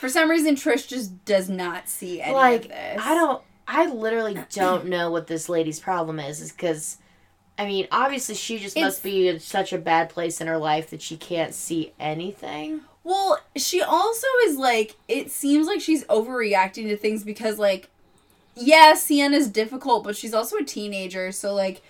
For 0.01 0.09
some 0.09 0.31
reason, 0.31 0.55
Trish 0.55 0.87
just 0.87 1.23
does 1.25 1.47
not 1.47 1.87
see 1.87 2.23
any 2.23 2.33
like 2.33 2.63
of 2.63 2.69
this. 2.69 2.99
I 2.99 3.13
don't 3.13 3.43
I 3.67 3.85
literally 3.85 4.35
don't 4.51 4.87
know 4.87 5.11
what 5.11 5.27
this 5.27 5.47
lady's 5.47 5.79
problem 5.79 6.19
is 6.19 6.41
is 6.41 6.51
cuz 6.51 6.97
I 7.55 7.67
mean, 7.67 7.87
obviously 7.91 8.33
she 8.33 8.57
just 8.57 8.75
It's- 8.75 8.83
must 8.93 9.03
be 9.03 9.27
in 9.27 9.39
such 9.39 9.71
a 9.71 9.77
bad 9.77 10.09
place 10.09 10.41
in 10.41 10.47
her 10.47 10.57
life 10.57 10.89
that 10.89 11.03
she 11.03 11.17
can't 11.17 11.53
see 11.53 11.93
anything. 11.99 12.81
Well, 13.03 13.39
she 13.55 13.83
also 13.83 14.25
is 14.47 14.57
like, 14.57 14.95
it 15.07 15.29
seems 15.29 15.67
like 15.67 15.81
she's 15.81 16.03
overreacting 16.05 16.89
to 16.89 16.97
things 16.97 17.23
because, 17.23 17.59
like, 17.59 17.89
yeah, 18.55 18.95
Sienna's 18.95 19.47
difficult, 19.47 20.03
but 20.03 20.15
she's 20.15 20.33
also 20.33 20.57
a 20.57 20.63
teenager, 20.63 21.31
so, 21.31 21.53
like, 21.53 21.81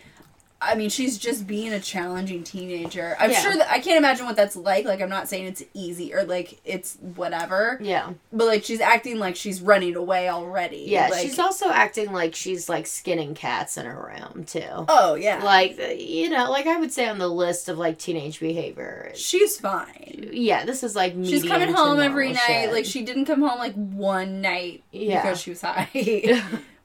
I 0.63 0.75
mean, 0.75 0.89
she's 0.91 1.17
just 1.17 1.47
being 1.47 1.73
a 1.73 1.79
challenging 1.79 2.43
teenager. 2.43 3.15
I'm 3.19 3.31
Yeah. 3.31 3.41
sure 3.41 3.57
that 3.57 3.71
I 3.71 3.79
can't 3.79 3.97
imagine 3.97 4.27
what 4.27 4.35
that's 4.35 4.55
like. 4.55 4.85
Like, 4.85 5.01
I'm 5.01 5.09
not 5.09 5.27
saying 5.27 5.45
it's 5.47 5.63
easy 5.73 6.13
or, 6.13 6.23
like, 6.23 6.59
it's 6.63 6.97
whatever, 7.15 7.79
Yeah. 7.81 8.11
but, 8.31 8.45
like, 8.45 8.63
she's 8.63 8.79
acting 8.79 9.17
like 9.17 9.35
she's 9.35 9.59
running 9.59 9.95
away 9.95 10.29
already. 10.29 10.85
Yeah, 10.87 11.07
like, 11.07 11.21
she's 11.23 11.39
also 11.39 11.69
acting 11.71 12.11
like 12.13 12.35
she's 12.35 12.69
like 12.69 12.85
skinning 12.85 13.33
cats 13.33 13.75
in 13.75 13.87
her 13.87 14.13
room 14.13 14.43
too. 14.45 14.61
Oh, 14.87 15.15
yeah. 15.15 15.43
Like 15.43 15.79
uh, 15.79 15.87
you 15.93 16.29
know, 16.29 16.51
like 16.51 16.67
I 16.67 16.77
would 16.79 16.91
say 16.91 17.07
on 17.09 17.17
the 17.17 17.27
list 17.27 17.67
of 17.67 17.79
like 17.79 17.97
teenage 17.97 18.39
behavior. 18.39 19.11
she's 19.15 19.57
fine. 19.59 20.29
Yeah, 20.31 20.63
this 20.65 20.83
is 20.83 20.95
like 20.95 21.13
She's 21.23 21.43
coming 21.43 21.73
home 21.73 21.99
every 21.99 22.33
night. 22.33 22.41
shit. 22.45 22.71
Like, 22.71 22.85
she 22.85 23.01
didn't 23.01 23.25
come 23.25 23.41
home, 23.41 23.57
like, 23.57 23.73
one 23.73 24.41
night 24.41 24.83
Yeah. 24.91 25.23
because 25.23 25.41
she 25.41 25.49
was 25.49 25.61
high. 25.61 25.89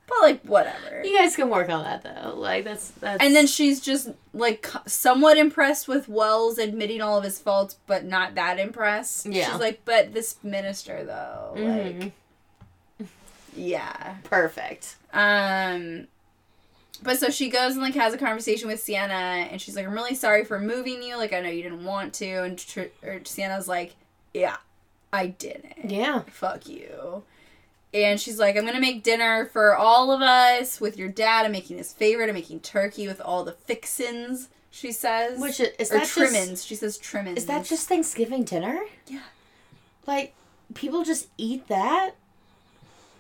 but, 0.08 0.16
like, 0.22 0.42
whatever. 0.44 1.02
you 1.04 1.16
guys 1.18 1.34
can 1.36 1.48
work 1.50 1.68
on 1.68 1.82
that 1.84 2.02
though. 2.02 2.34
Like 2.36 2.64
that's 2.64 2.90
that's 2.90 3.22
And 3.22 3.34
then 3.34 3.46
she's 3.46 3.80
just 3.80 4.10
like 4.32 4.66
somewhat 4.86 5.36
impressed 5.36 5.88
with 5.88 6.08
Wells 6.08 6.58
admitting 6.58 7.00
all 7.02 7.18
of 7.18 7.24
his 7.24 7.38
faults, 7.38 7.76
but 7.86 8.04
not 8.04 8.34
that 8.36 8.58
impressed. 8.60 9.26
Yeah. 9.26 9.50
She's 9.50 9.60
like, 9.60 9.80
but 9.84 10.14
this 10.14 10.36
minister 10.44 11.04
though, 11.04 11.54
Mhm. 11.56 12.00
like, 13.00 13.08
yeah. 13.56 14.16
perfect. 14.24 14.96
Um, 15.12 16.06
but 17.02 17.18
so 17.18 17.28
she 17.30 17.48
goes 17.50 17.72
and 17.72 17.82
like 17.82 17.94
has 17.94 18.14
a 18.14 18.18
conversation 18.18 18.68
with 18.68 18.80
Sienna, 18.82 19.12
and 19.50 19.60
she's 19.60 19.76
like, 19.76 19.86
I'm 19.86 19.92
really 19.92 20.14
sorry 20.14 20.44
for 20.44 20.58
moving 20.58 21.02
you. 21.02 21.16
Like, 21.16 21.32
I 21.32 21.40
know 21.40 21.48
you 21.50 21.62
didn't 21.62 21.84
want 21.84 22.14
to, 22.14 22.26
and 22.44 22.58
Tr- 22.58 22.92
or 23.02 23.20
Sienna's 23.24 23.68
like, 23.68 23.94
Yeah, 24.32 24.56
I 25.12 25.26
didn't. 25.28 25.90
Yeah. 25.90 26.22
Fuck 26.30 26.68
you. 26.68 27.22
And 28.04 28.20
she's 28.20 28.38
like, 28.38 28.56
I'm 28.56 28.64
gonna 28.66 28.80
make 28.80 29.02
dinner 29.02 29.46
for 29.46 29.74
all 29.76 30.12
of 30.12 30.20
us 30.22 30.80
with 30.80 30.96
your 30.98 31.08
dad. 31.08 31.46
I'm 31.46 31.52
making 31.52 31.78
his 31.78 31.92
favorite. 31.92 32.28
I'm 32.28 32.34
making 32.34 32.60
turkey 32.60 33.06
with 33.08 33.20
all 33.20 33.44
the 33.44 33.52
fixins. 33.52 34.48
She 34.70 34.92
says, 34.92 35.40
Which 35.40 35.58
is, 35.60 35.68
is 35.78 35.90
or 35.90 35.98
that 35.98 36.06
trimmins. 36.08 36.50
just 36.50 36.66
she 36.66 36.74
says 36.74 36.98
trimmins. 36.98 37.38
is 37.38 37.46
that 37.46 37.64
just 37.64 37.88
Thanksgiving 37.88 38.44
dinner? 38.44 38.80
Yeah. 39.06 39.20
Like 40.06 40.34
people 40.74 41.02
just 41.04 41.28
eat 41.38 41.66
that? 41.68 42.12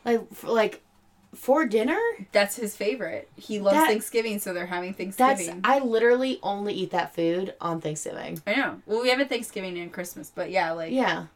Like 0.04 0.32
for, 0.34 0.48
like 0.50 0.82
for 1.34 1.64
dinner? 1.66 1.98
That's 2.32 2.56
his 2.56 2.76
favorite. 2.76 3.28
He 3.36 3.58
loves 3.60 3.76
That- 3.76 3.88
Thanksgiving, 3.88 4.38
so 4.38 4.52
they're 4.52 4.66
having 4.66 4.94
Thanksgiving. 4.94 5.60
I 5.64 5.78
literally 5.80 6.38
only 6.42 6.74
eat 6.74 6.90
that 6.92 7.14
food 7.14 7.54
on 7.60 7.80
Thanksgiving. 7.80 8.40
I 8.46 8.54
know. 8.54 8.80
Well, 8.86 9.02
we 9.02 9.08
have 9.10 9.20
a 9.20 9.24
Thanksgiving 9.24 9.78
and 9.78 9.92
Christmas, 9.92 10.30
but 10.34 10.50
yeah, 10.50 10.72
like 10.72 10.92
Yeah. 10.92 11.26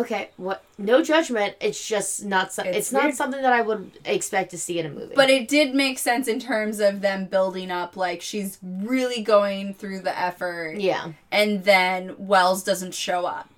Okay, 0.00 0.30
what? 0.36 0.64
No 0.78 1.02
judgment. 1.02 1.54
It's 1.60 1.86
just 1.86 2.24
not. 2.24 2.52
So, 2.52 2.62
It's 2.62 2.76
it's 2.76 2.92
not 2.92 3.14
something 3.14 3.42
that 3.42 3.52
I 3.52 3.60
would 3.62 3.90
expect 4.04 4.50
to 4.52 4.58
see 4.58 4.78
in 4.78 4.86
a 4.86 4.90
movie. 4.90 5.14
But 5.14 5.30
it 5.30 5.48
did 5.48 5.74
make 5.74 5.98
sense 5.98 6.26
in 6.28 6.40
terms 6.40 6.80
of 6.80 7.00
them 7.00 7.26
building 7.26 7.70
up. 7.70 7.96
Like 7.96 8.20
she's 8.22 8.58
really 8.62 9.22
going 9.22 9.74
through 9.74 10.00
the 10.00 10.18
effort, 10.18 10.76
yeah, 10.78 11.12
and 11.30 11.64
then 11.64 12.14
Wells 12.18 12.62
doesn't 12.64 12.94
show 12.94 13.26
up. 13.26 13.48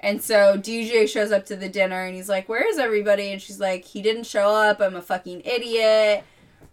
And 0.00 0.22
so 0.22 0.56
DJ 0.56 1.08
shows 1.08 1.32
up 1.32 1.44
to 1.46 1.56
the 1.56 1.68
dinner 1.68 2.04
and 2.04 2.14
he's 2.14 2.28
like, 2.28 2.48
Where 2.48 2.68
is 2.68 2.78
everybody? 2.78 3.32
And 3.32 3.42
she's 3.42 3.58
like, 3.58 3.84
He 3.84 4.00
didn't 4.00 4.24
show 4.24 4.50
up. 4.54 4.80
I'm 4.80 4.94
a 4.94 5.02
fucking 5.02 5.42
idiot. 5.44 6.24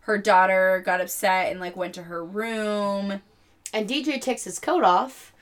Her 0.02 0.20
daughter 0.20 0.84
got 0.86 1.02
upset 1.02 1.52
and 1.52 1.60
like 1.60 1.76
went 1.76 1.96
to 1.96 2.04
her 2.04 2.24
room. 2.24 3.22
and 3.74 3.90
DJ 3.90 4.22
takes 4.22 4.44
his 4.44 4.60
coat 4.60 4.84
off, 4.84 5.34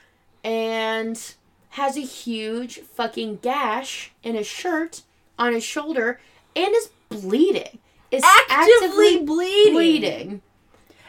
and 0.45 1.36
has 1.74 1.97
a 1.97 2.01
huge 2.01 2.80
fucking 2.82 3.38
gash 3.41 4.11
in 4.21 4.36
his 4.36 4.45
shirt 4.45 5.01
on 5.39 5.53
his 5.53 5.63
shoulder, 5.63 6.19
and 6.55 6.74
is 6.76 6.89
bleeding. 7.09 7.80
Is 8.11 8.24
Actively, 8.47 9.24
bleeding. 9.24 9.74
bleeding. 9.74 10.41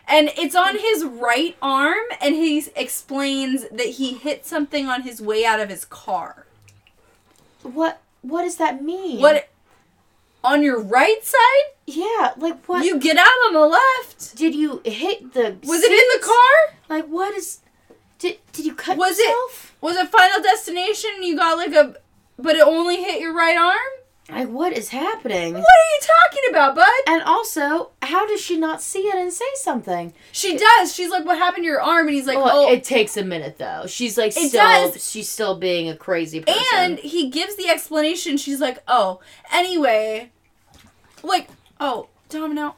And 0.09 0.31
it's 0.39 0.55
on 0.55 0.79
his 0.79 1.05
right 1.05 1.55
arm, 1.61 2.05
and 2.21 2.35
he 2.35 2.65
explains 2.77 3.69
that 3.69 3.87
he 3.87 4.15
hit 4.15 4.47
something 4.47 4.89
on 4.89 5.03
his 5.03 5.21
way 5.21 5.45
out 5.45 5.61
of 5.61 5.69
his 5.69 5.85
car. 5.85 6.47
What? 7.63 8.01
What 8.23 8.43
does 8.43 8.57
that 8.57 8.83
mean? 8.83 9.21
What? 9.21 9.49
On 10.43 10.63
your 10.63 10.81
right 10.81 11.23
side? 11.23 11.75
Yeah, 11.87 12.33
like 12.39 12.67
what? 12.67 12.87
You 12.87 12.99
get 12.99 13.19
out 13.19 13.27
on 13.27 13.53
the 13.53 13.67
left. 13.67 14.35
did 14.37 14.55
you 14.55 14.81
hit 14.85 15.35
the? 15.35 15.57
Was 15.65 15.83
it 15.83 15.93
in 15.93 16.21
the 16.21 16.27
car? 16.27 16.79
Like 16.89 17.07
what 17.07 17.35
is? 17.35 17.61
Did 18.25 18.39
did 18.53 18.65
you 18.65 18.75
cut 18.75 18.97
Was 18.97 19.19
it- 19.19 19.23
yourself? 19.23 19.77
Was 19.83 19.97
it 19.97 20.09
Final 20.09 20.41
Destination? 20.43 21.11
You 21.23 21.37
got 21.37 21.59
like 21.59 21.73
a, 21.75 21.95
but 22.39 22.57
it 22.57 22.63
only 22.67 23.03
hit 23.03 23.21
your 23.21 23.35
right 23.35 23.57
arm. 23.57 23.77
Like 24.31 24.49
what 24.49 24.73
is 24.73 24.89
happening? 24.89 25.53
What 25.53 25.61
are 25.63 25.91
you 25.93 26.01
talking 26.01 26.43
about, 26.49 26.75
bud? 26.75 26.87
And 27.07 27.23
also, 27.25 27.91
how 28.01 28.27
does 28.27 28.41
she 28.41 28.57
not 28.57 28.81
see 28.81 29.01
it 29.01 29.15
and 29.17 29.31
say 29.31 29.45
something? 29.57 30.15
She 30.33 30.57
does. 30.57 30.95
She's 30.95 31.11
like, 31.11 31.27
"What 31.27 31.37
happened 31.37 31.65
to 31.65 31.69
your 31.69 31.83
arm?" 31.83 32.07
And 32.07 32.17
he's 32.17 32.27
like, 32.27 32.39
Well, 32.39 32.65
"Oh." 32.65 32.73
it 32.73 32.83
takes 32.85 33.19
a 33.19 33.23
minute 33.23 33.59
though. 33.59 33.85
She's 33.87 34.17
like 34.17 34.31
It 34.35 34.49
still 34.49 34.91
does. 34.93 35.11
she's 35.11 35.29
still 35.29 35.57
being 35.59 35.91
a 35.91 35.97
crazy 35.97 36.41
person. 36.41 36.63
and 36.75 36.99
he 37.01 37.29
gives 37.29 37.57
the 37.57 37.69
explanation. 37.69 38.39
She's 38.39 38.61
like, 38.63 38.79
"Oh, 38.89 39.21
anyway." 39.53 40.31
Like, 41.23 41.49
oh, 41.79 42.09
Domino. 42.31 42.77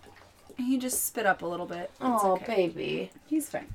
He 0.57 0.79
just 0.79 1.05
spit 1.05 1.27
up 1.27 1.43
a 1.43 1.47
little 1.47 1.67
bit. 1.67 1.91
It's 1.95 2.01
oh 2.01 2.33
okay. 2.43 2.67
baby, 2.69 3.11
He's 3.27 3.49
fine. 3.49 3.69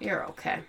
You're 0.00 0.24
okay. 0.30 0.60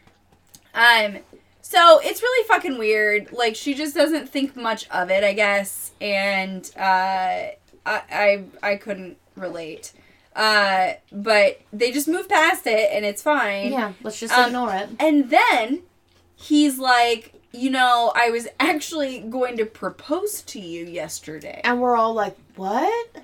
Um, 0.74 1.18
so 1.62 2.00
it's 2.04 2.22
really 2.22 2.48
fucking 2.48 2.78
weird. 2.78 3.32
Like 3.32 3.56
she 3.56 3.74
just 3.74 3.96
doesn't 3.96 4.30
think 4.30 4.56
much 4.56 4.88
of 4.90 5.10
it, 5.10 5.24
I 5.24 5.34
guess, 5.34 5.92
and 6.00 6.70
uh, 6.78 6.80
I 6.80 7.54
I 7.86 8.44
I 8.62 8.76
couldn't 8.76 9.18
relate. 9.36 9.94
Uh, 10.36 10.94
but 11.12 11.60
they 11.74 11.92
just 11.92 12.08
move 12.08 12.30
past 12.30 12.66
it, 12.66 12.90
and 12.94 13.04
it's 13.06 13.22
fine. 13.22 13.72
Yeah, 13.72 13.94
let's 14.02 14.20
just 14.20 14.34
Um, 14.38 14.48
ignore 14.48 14.74
it. 14.74 14.90
And 15.00 15.30
then 15.30 15.82
he's 16.36 16.80
like, 16.80 17.34
you 17.52 17.70
know, 17.70 18.14
I 18.16 18.30
was 18.30 18.48
actually 18.58 19.20
going 19.20 19.58
to 19.58 19.66
propose 19.66 20.42
to 20.44 20.60
you 20.60 20.86
yesterday. 20.86 21.60
And 21.66 21.82
we're 21.82 21.98
all 21.98 22.14
like, 22.14 22.38
what? 22.56 23.18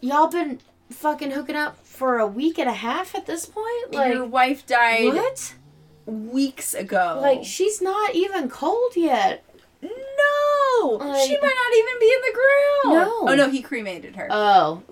Y'all 0.00 0.28
been 0.28 0.60
fucking 0.94 1.32
hooking 1.32 1.56
up 1.56 1.76
for 1.84 2.18
a 2.18 2.26
week 2.26 2.58
and 2.58 2.68
a 2.68 2.72
half 2.74 3.14
at 3.14 3.26
this 3.26 3.46
point? 3.46 3.92
Like, 3.92 4.12
Your 4.14 4.24
wife 4.24 4.66
died 4.66 5.14
what? 5.14 5.54
weeks 6.06 6.74
ago. 6.74 7.18
Like, 7.20 7.44
she's 7.44 7.80
not 7.82 8.14
even 8.14 8.48
cold 8.48 8.96
yet. 8.96 9.44
no, 9.82 10.88
Like- 10.96 11.26
she 11.26 11.36
might 11.40 11.54
not 11.54 11.76
even 11.76 12.00
be 12.00 12.06
in 12.06 12.20
the 12.22 12.32
ground. 12.34 13.08
No. 13.08 13.28
Oh 13.28 13.34
no, 13.36 13.50
he 13.50 13.62
cremated 13.62 14.16
her. 14.16 14.28
Oh, 14.30 14.82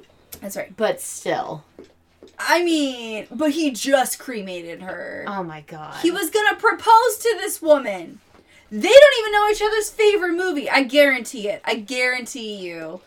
That's 0.40 0.56
right. 0.56 0.74
but 0.76 1.00
still. 1.00 1.64
I 2.38 2.62
mean, 2.64 3.26
but 3.30 3.52
he 3.52 3.70
just 3.70 4.18
cremated 4.18 4.82
her. 4.82 5.24
Oh 5.28 5.42
my 5.42 5.60
god. 5.62 5.96
He 6.02 6.10
was 6.10 6.30
gonna 6.30 6.56
propose 6.56 7.18
to 7.18 7.36
this 7.40 7.60
woman. 7.62 8.20
They 8.70 8.88
don't 8.88 9.18
even 9.20 9.32
know 9.32 9.48
each 9.50 9.62
other's 9.62 9.90
favorite 9.90 10.32
movie. 10.34 10.68
I 10.68 10.82
guarantee 10.82 11.48
it. 11.48 11.60
I 11.64 11.74
guarantee 11.76 12.56
you. 12.56 13.00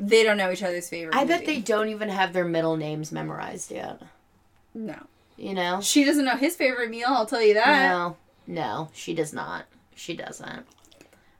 They 0.00 0.22
don't 0.22 0.36
know 0.36 0.50
each 0.50 0.62
other's 0.62 0.88
favorite 0.88 1.14
I 1.16 1.20
movie. 1.24 1.28
bet 1.28 1.46
they 1.46 1.60
don't 1.60 1.88
even 1.88 2.08
have 2.08 2.32
their 2.32 2.44
middle 2.44 2.76
names 2.76 3.12
memorized 3.12 3.70
yet. 3.70 4.00
No. 4.74 4.96
You 5.36 5.54
know? 5.54 5.80
She 5.80 6.04
doesn't 6.04 6.24
know 6.24 6.36
his 6.36 6.56
favorite 6.56 6.90
meal, 6.90 7.08
I'll 7.08 7.26
tell 7.26 7.42
you 7.42 7.54
that. 7.54 7.88
No. 7.88 8.16
No, 8.46 8.88
she 8.92 9.14
does 9.14 9.32
not. 9.32 9.66
She 9.94 10.16
doesn't. 10.16 10.64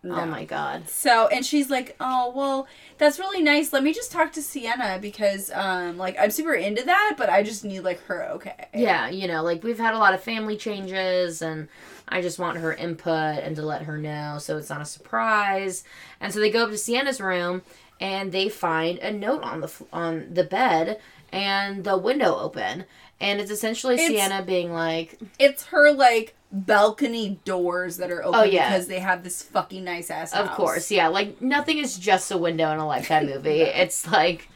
No. 0.03 0.15
Oh 0.21 0.27
my 0.27 0.45
god. 0.45 0.89
So, 0.89 1.27
and 1.27 1.45
she's 1.45 1.71
like, 1.71 1.97
"Oh, 1.99 2.33
well, 2.35 2.69
that's 2.99 3.19
really 3.19 3.43
nice. 3.43 3.73
Let 3.73 3.83
me 3.83 3.93
just 3.93 4.13
talk 4.13 4.33
to 4.35 4.43
Sienna 4.43 4.99
because 5.03 5.51
um 5.53 5.99
like 5.99 6.17
I'm 6.21 6.31
super 6.31 6.55
into 6.55 6.85
that, 6.85 7.15
but 7.19 7.29
I 7.29 7.43
just 7.43 7.65
need 7.65 7.81
like 7.81 8.01
her 8.05 8.25
okay." 8.35 8.69
Yeah, 8.73 9.09
you 9.09 9.27
know, 9.27 9.43
like 9.43 9.65
we've 9.65 9.79
had 9.79 9.95
a 9.95 9.99
lot 9.99 10.15
of 10.15 10.23
family 10.23 10.57
changes 10.57 11.43
and 11.43 11.67
I 12.11 12.21
just 12.23 12.39
want 12.39 12.59
her 12.59 12.73
input 12.73 13.39
and 13.43 13.55
to 13.57 13.63
let 13.63 13.83
her 13.83 13.99
know 13.99 14.39
so 14.39 14.57
it's 14.57 14.71
not 14.71 14.81
a 14.81 14.85
surprise. 14.87 15.85
And 16.21 16.33
so 16.33 16.41
they 16.41 16.51
go 16.51 16.65
up 16.65 16.71
to 16.71 16.79
Sienna's 16.79 17.21
room 17.21 17.63
and 18.01 18.33
they 18.33 18.49
find 18.49 18.99
a 18.99 19.13
note 19.13 19.43
on 19.43 19.61
the 19.61 19.73
on 19.93 20.29
the 20.33 20.45
bed 20.45 21.01
and 21.33 21.85
the 21.85 21.97
window 21.99 22.37
open. 22.39 22.85
And 23.21 23.41
it's 23.41 23.51
essentially 23.51 23.95
It's- 23.95 24.09
Sienna 24.11 24.43
being 24.45 24.73
like, 24.73 25.19
It's 25.39 25.67
her 25.67 25.91
like 25.93 26.35
balcony 26.51 27.39
doors 27.45 27.99
that 27.99 28.11
are 28.11 28.25
open 28.25 28.41
Oh, 28.41 28.45
yeah. 28.45 28.71
because 28.71 28.87
they 28.87 29.01
have 29.01 29.23
this 29.25 29.43
fucking 29.43 29.85
nice 29.85 30.11
ass 30.11 30.33
Of 30.33 30.49
course, 30.53 30.91
yeah. 30.91 31.09
Like 31.09 31.43
nothing 31.43 31.79
is 31.79 31.99
just 31.99 32.31
a 32.31 32.39
window 32.39 32.73
in 32.73 32.79
a 32.79 32.87
lifetime 32.87 33.27
movie. 33.33 33.61
It's 33.61 34.07
like 34.11 34.49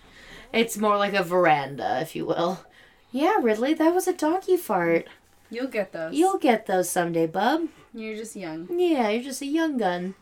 it's 0.53 0.77
more 0.79 0.97
like 0.99 1.15
a 1.15 1.23
veranda, 1.25 1.99
if 2.03 2.15
you 2.15 2.27
will. 2.27 2.61
Yeah, 3.11 3.37
Ridley, 3.43 3.75
that 3.75 3.93
was 3.95 4.07
a 4.09 4.13
donkey 4.15 4.57
fart. 4.57 5.07
You'll 5.53 5.69
get 5.69 5.93
those. 5.93 6.15
You'll 6.15 6.39
get 6.39 6.67
those 6.67 6.89
someday, 6.91 7.27
bub. 7.27 7.69
You're 7.95 8.17
just 8.17 8.35
young. 8.35 8.67
Yeah, 8.71 9.11
you're 9.11 9.23
just 9.23 9.43
a 9.43 9.47
young 9.47 9.77
gun. 9.77 10.15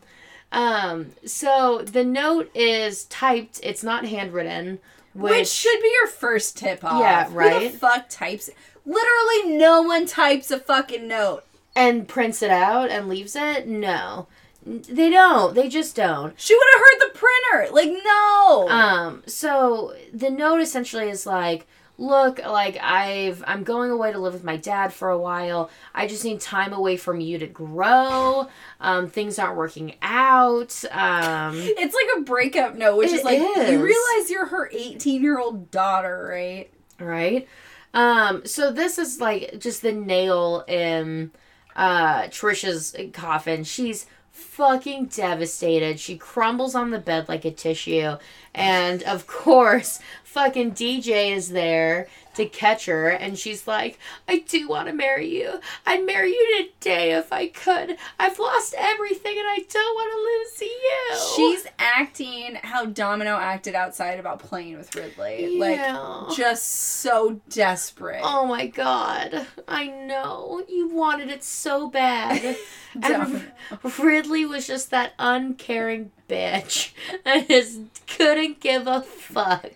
Um, 0.51 1.11
so 1.25 1.81
the 1.83 2.03
note 2.03 2.51
is 2.53 3.05
typed, 3.05 3.61
it's 3.63 3.83
not 3.83 4.05
handwritten, 4.05 4.79
which, 5.13 5.31
Which, 5.31 5.47
should 5.47 5.81
be 5.81 5.89
your 6.01 6.07
first 6.07 6.57
tip 6.57 6.83
off. 6.83 6.99
Yeah, 7.01 7.29
Who 7.29 7.35
right? 7.37 7.71
the 7.71 7.77
fuck 7.77 8.09
types 8.09 8.49
Literally 8.85 9.55
no 9.57 9.81
one 9.81 10.05
types 10.05 10.51
a 10.51 10.59
fucking 10.59 11.07
note. 11.07 11.43
and 11.75 12.07
prints 12.07 12.41
it 12.41 12.51
out 12.51 12.89
and 12.89 13.07
leaves 13.07 13.35
it? 13.35 13.67
No. 13.67 14.27
They 14.65 15.09
don't. 15.09 15.55
They 15.55 15.69
just 15.69 15.95
don't. 15.95 16.37
She 16.39 16.53
would 16.53 16.67
have 16.73 16.81
heard 16.81 16.99
the 17.13 17.17
printer. 17.17 17.73
Like 17.73 17.91
no. 18.03 18.67
Um, 18.69 19.23
so 19.25 19.95
the 20.13 20.29
note 20.29 20.59
essentially 20.61 21.09
is 21.09 21.25
like, 21.25 21.65
look, 21.97 22.39
like 22.39 22.77
I've 22.81 23.43
I'm 23.47 23.63
going 23.63 23.91
away 23.91 24.11
to 24.11 24.19
live 24.19 24.33
with 24.33 24.43
my 24.43 24.57
dad 24.57 24.93
for 24.93 25.09
a 25.09 25.17
while. 25.17 25.69
I 25.93 26.07
just 26.07 26.25
need 26.25 26.41
time 26.41 26.73
away 26.73 26.97
from 26.97 27.19
you 27.19 27.37
to 27.39 27.47
grow. 27.47 28.47
Um, 28.79 29.07
things 29.07 29.39
aren't 29.39 29.57
working 29.57 29.95
out. 30.01 30.83
Um, 30.91 31.55
it's 31.57 31.95
like 31.95 32.17
a 32.17 32.21
breakup 32.21 32.75
note, 32.75 32.97
which 32.97 33.11
is 33.11 33.23
like 33.23 33.39
is. 33.39 33.71
you 33.71 33.83
realize 33.83 34.29
you're 34.29 34.47
her 34.47 34.69
18 34.73 35.21
year 35.21 35.39
old 35.39 35.71
daughter, 35.71 36.27
right? 36.29 36.71
right? 36.99 37.47
Um, 37.93 38.45
so 38.45 38.71
this 38.71 38.97
is 38.97 39.19
like 39.19 39.59
just 39.59 39.81
the 39.81 39.91
nail 39.91 40.63
in 40.67 41.31
uh 41.75 42.23
Trisha's 42.23 42.95
coffin. 43.13 43.63
She's 43.63 44.05
fucking 44.51 45.05
devastated. 45.05 45.97
She 45.97 46.17
crumbles 46.17 46.75
on 46.75 46.89
the 46.89 46.99
bed 46.99 47.29
like 47.29 47.45
a 47.45 47.51
tissue. 47.51 48.17
And 48.53 49.01
of 49.03 49.25
course, 49.25 49.99
fucking 50.25 50.73
DJ 50.73 51.33
is 51.33 51.49
there 51.49 52.09
to 52.33 52.45
catch 52.45 52.85
her 52.85 53.09
and 53.09 53.37
she's 53.37 53.65
like, 53.65 53.97
"I 54.27 54.39
do 54.39 54.67
want 54.67 54.87
to 54.87 54.93
marry 54.93 55.27
you. 55.27 55.59
I'd 55.85 56.05
marry 56.05 56.31
you 56.31 56.67
today 56.79 57.13
if 57.13 57.31
I 57.31 57.47
could. 57.47 57.97
I've 58.19 58.39
lost 58.39 58.73
everything 58.77 59.37
and 59.37 59.47
I 59.47 59.65
don't 59.69 59.95
want 59.95 60.11
to 60.11 60.61
lose 60.61 60.71
you." 60.71 61.35
She's 61.35 61.67
acting 61.79 62.55
how 62.55 62.85
Domino 62.85 63.37
acted 63.37 63.75
outside 63.75 64.19
about 64.19 64.39
playing 64.39 64.77
with 64.77 64.93
Ridley. 64.95 65.57
Yeah. 65.57 65.97
Like 65.97 66.35
just 66.35 66.67
so 66.67 67.39
desperate. 67.49 68.21
Oh 68.21 68.45
my 68.47 68.67
god. 68.67 69.47
I 69.67 69.87
know. 69.87 70.61
You 70.67 70.89
wanted 70.89 71.29
it 71.29 71.43
so 71.43 71.89
bad. 71.89 72.57
and 73.03 73.51
Ridley 73.99 74.45
was 74.45 74.67
just 74.67 74.91
that 74.91 75.13
uncaring 75.19 76.11
bitch. 76.29 76.91
and 77.25 77.47
just 77.47 77.79
couldn't 78.07 78.59
give 78.59 78.87
a 78.87 79.01
fuck. 79.01 79.71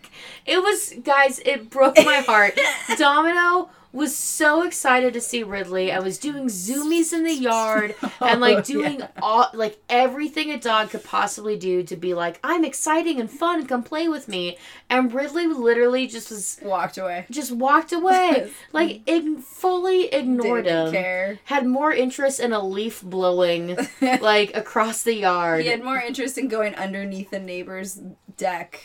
It 0.46 0.62
was, 0.62 0.94
guys, 1.04 1.40
it 1.40 1.70
broke 1.70 1.98
my 1.98 2.18
heart. 2.18 2.60
Domino 2.98 3.70
was 3.96 4.16
so 4.16 4.62
excited 4.64 5.14
to 5.14 5.22
see 5.22 5.42
Ridley. 5.42 5.92
I 5.92 6.00
was 6.00 6.18
doing 6.18 6.46
zoomies 6.48 7.14
in 7.14 7.24
the 7.24 7.34
yard 7.52 7.96
oh, 8.04 8.12
and 8.22 8.38
Oh, 8.38 8.42
like 8.42 8.66
doing 8.66 9.02
all 9.22 9.50
like 9.54 9.78
everything 9.90 10.52
a 10.52 10.60
dog 10.60 10.90
could 10.90 11.04
possibly 11.04 11.56
do 11.58 11.82
to 11.84 11.96
be 11.96 12.14
like, 12.14 12.40
I'm 12.44 12.66
exciting 12.66 13.20
and 13.20 13.32
fun, 13.32 13.66
come 13.66 13.84
play 13.84 14.08
with 14.08 14.28
me. 14.28 14.58
And 14.90 15.14
Ridley 15.14 15.48
literally 15.48 16.08
just 16.08 16.30
was 16.30 16.60
Walked 16.62 16.98
away. 16.98 17.26
just 17.32 17.52
walked 17.52 17.92
away. 17.94 18.52
like 18.74 19.02
ig- 19.08 19.40
fully 19.40 20.06
ignored 20.14 20.66
Didn't 20.66 20.88
him. 20.88 20.94
care. 20.94 21.40
Had 21.46 21.66
more 21.66 21.92
interest 21.94 22.40
in 22.40 22.52
a 22.54 22.64
leaf 22.64 23.02
blowing 23.02 23.78
like 24.02 24.56
across 24.56 25.04
the 25.04 25.16
yard. 25.16 25.62
He 25.62 25.68
had 25.70 25.84
more 25.84 25.98
interest 25.98 26.38
in 26.38 26.48
going 26.50 26.76
underneath 26.76 27.30
the 27.32 27.40
neighbor's 27.40 28.00
deck 28.38 28.82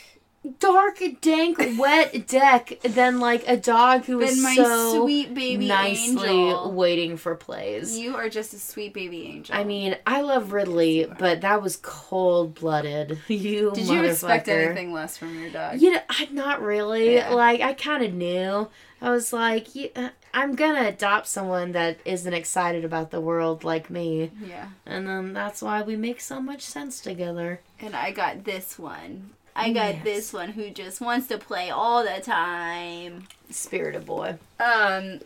Dark, 0.59 0.99
dank, 1.21 1.59
wet 1.77 2.25
deck 2.25 2.79
than 2.81 3.19
like 3.19 3.47
a 3.47 3.55
dog 3.55 4.05
who 4.05 4.17
was 4.17 4.41
my 4.41 4.55
so 4.55 5.01
sweet 5.03 5.35
baby 5.35 5.67
nicely 5.67 6.27
angel. 6.29 6.71
waiting 6.71 7.15
for 7.15 7.35
plays. 7.35 7.95
You 7.99 8.15
are 8.15 8.27
just 8.27 8.51
a 8.55 8.57
sweet 8.59 8.91
baby 8.91 9.27
angel. 9.27 9.55
I 9.55 9.63
mean, 9.63 9.97
I 10.07 10.21
love 10.21 10.51
Ridley, 10.51 11.07
but 11.19 11.41
that 11.41 11.61
was 11.61 11.77
cold 11.83 12.55
blooded. 12.55 13.19
You 13.27 13.71
did 13.73 13.87
you 13.87 14.03
expect 14.03 14.47
anything 14.47 14.91
less 14.91 15.15
from 15.15 15.39
your 15.39 15.51
dog? 15.51 15.79
You 15.79 15.91
know, 15.91 16.01
I 16.09 16.27
not 16.31 16.59
really. 16.61 17.15
Yeah. 17.15 17.29
Like 17.33 17.61
I 17.61 17.73
kind 17.73 18.03
of 18.03 18.11
knew. 18.13 18.67
I 18.99 19.09
was 19.11 19.31
like, 19.33 19.75
"Yeah, 19.75 20.09
I'm 20.33 20.55
gonna 20.55 20.87
adopt 20.87 21.27
someone 21.27 21.71
that 21.73 21.97
isn't 22.05 22.33
excited 22.33 22.83
about 22.83 23.11
the 23.11 23.21
world 23.21 23.63
like 23.63 23.89
me, 23.91 24.31
Yeah. 24.47 24.69
and 24.87 25.07
then 25.07 25.33
that's 25.33 25.61
why 25.61 25.81
we 25.83 25.95
make 25.95 26.19
so 26.21 26.39
much 26.41 26.61
sense 26.61 26.99
together. 26.99 27.61
And 27.79 27.95
I 27.95 28.11
got 28.11 28.43
this 28.43 28.77
one. 28.79 29.31
I 29.55 29.71
got 29.73 29.95
Yes. 29.95 30.03
this 30.03 30.33
one 30.33 30.49
who 30.51 30.69
just 30.69 31.01
wants 31.01 31.27
to 31.27 31.37
play 31.37 31.69
all 31.69 32.03
the 32.03 32.21
time. 32.21 33.27
Spirited 33.49 34.05
boy, 34.05 34.37
Um, 34.59 35.19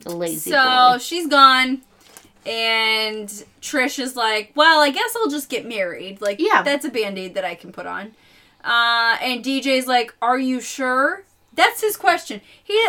the 0.00 0.10
lazy 0.14 0.50
so 0.50 0.92
boy. 0.92 0.98
she's 0.98 1.26
gone, 1.26 1.82
and 2.44 3.28
Trish 3.60 3.98
is 3.98 4.14
like, 4.16 4.52
"Well, 4.54 4.80
I 4.80 4.90
guess 4.90 5.16
I'll 5.16 5.28
just 5.30 5.48
get 5.48 5.66
married. 5.66 6.20
Like, 6.20 6.38
Yeah. 6.40 6.62
that's 6.62 6.84
a 6.84 6.90
band 6.90 7.18
aid 7.18 7.34
that 7.34 7.44
I 7.44 7.54
can 7.54 7.72
put 7.72 7.86
on." 7.86 8.14
Uh, 8.64 9.16
and 9.20 9.44
DJ's 9.44 9.86
like, 9.86 10.14
"Are 10.22 10.38
you 10.38 10.60
sure?" 10.60 11.24
That's 11.52 11.80
his 11.80 11.96
question. 11.96 12.40
He 12.62 12.88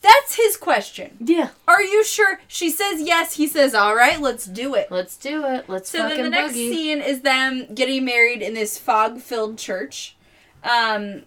That's 0.00 0.36
his 0.36 0.56
question. 0.56 1.16
Yeah. 1.20 1.50
Are 1.66 1.82
you 1.82 2.04
sure? 2.04 2.40
She 2.46 2.70
says 2.70 3.00
yes. 3.00 3.34
He 3.34 3.46
says, 3.48 3.74
all 3.74 3.96
right, 3.96 4.20
let's 4.20 4.44
do 4.46 4.74
it. 4.74 4.90
Let's 4.90 5.16
do 5.16 5.44
it. 5.44 5.68
Let's 5.68 5.90
So 5.90 5.98
fucking 5.98 6.16
then 6.16 6.24
the 6.24 6.30
next 6.30 6.54
boogie. 6.54 6.70
scene 6.70 7.00
is 7.00 7.20
them 7.22 7.74
getting 7.74 8.04
married 8.04 8.40
in 8.42 8.54
this 8.54 8.78
fog-filled 8.78 9.58
church. 9.58 10.16
Um, 10.62 11.22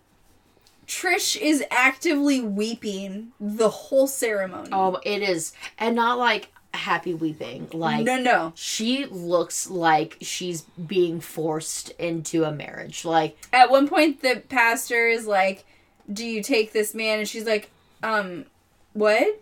Trish 0.87 1.39
is 1.39 1.63
actively 1.71 2.41
weeping 2.41 3.31
the 3.39 3.69
whole 3.69 4.07
ceremony. 4.07 4.69
Oh, 4.71 4.99
it 5.03 5.21
is, 5.21 5.53
and 5.77 5.95
not 5.95 6.17
like 6.17 6.49
happy 6.73 7.13
weeping. 7.13 7.69
Like 7.71 8.05
no, 8.05 8.17
no. 8.21 8.51
she 8.55 9.05
looks 9.05 9.69
like 9.69 10.17
she's 10.21 10.61
being 10.61 11.21
forced 11.21 11.91
into 11.91 12.43
a 12.43 12.51
marriage. 12.51 13.05
Like 13.05 13.37
At 13.53 13.69
one 13.71 13.87
point, 13.87 14.21
the 14.21 14.43
pastor 14.49 15.07
is 15.07 15.25
like, 15.25 15.63
"Do 16.11 16.25
you 16.25 16.43
take 16.43 16.73
this 16.73 16.93
man?" 16.93 17.19
And 17.19 17.27
she's 17.27 17.45
like, 17.45 17.69
"Um, 18.03 18.45
what? 18.93 19.39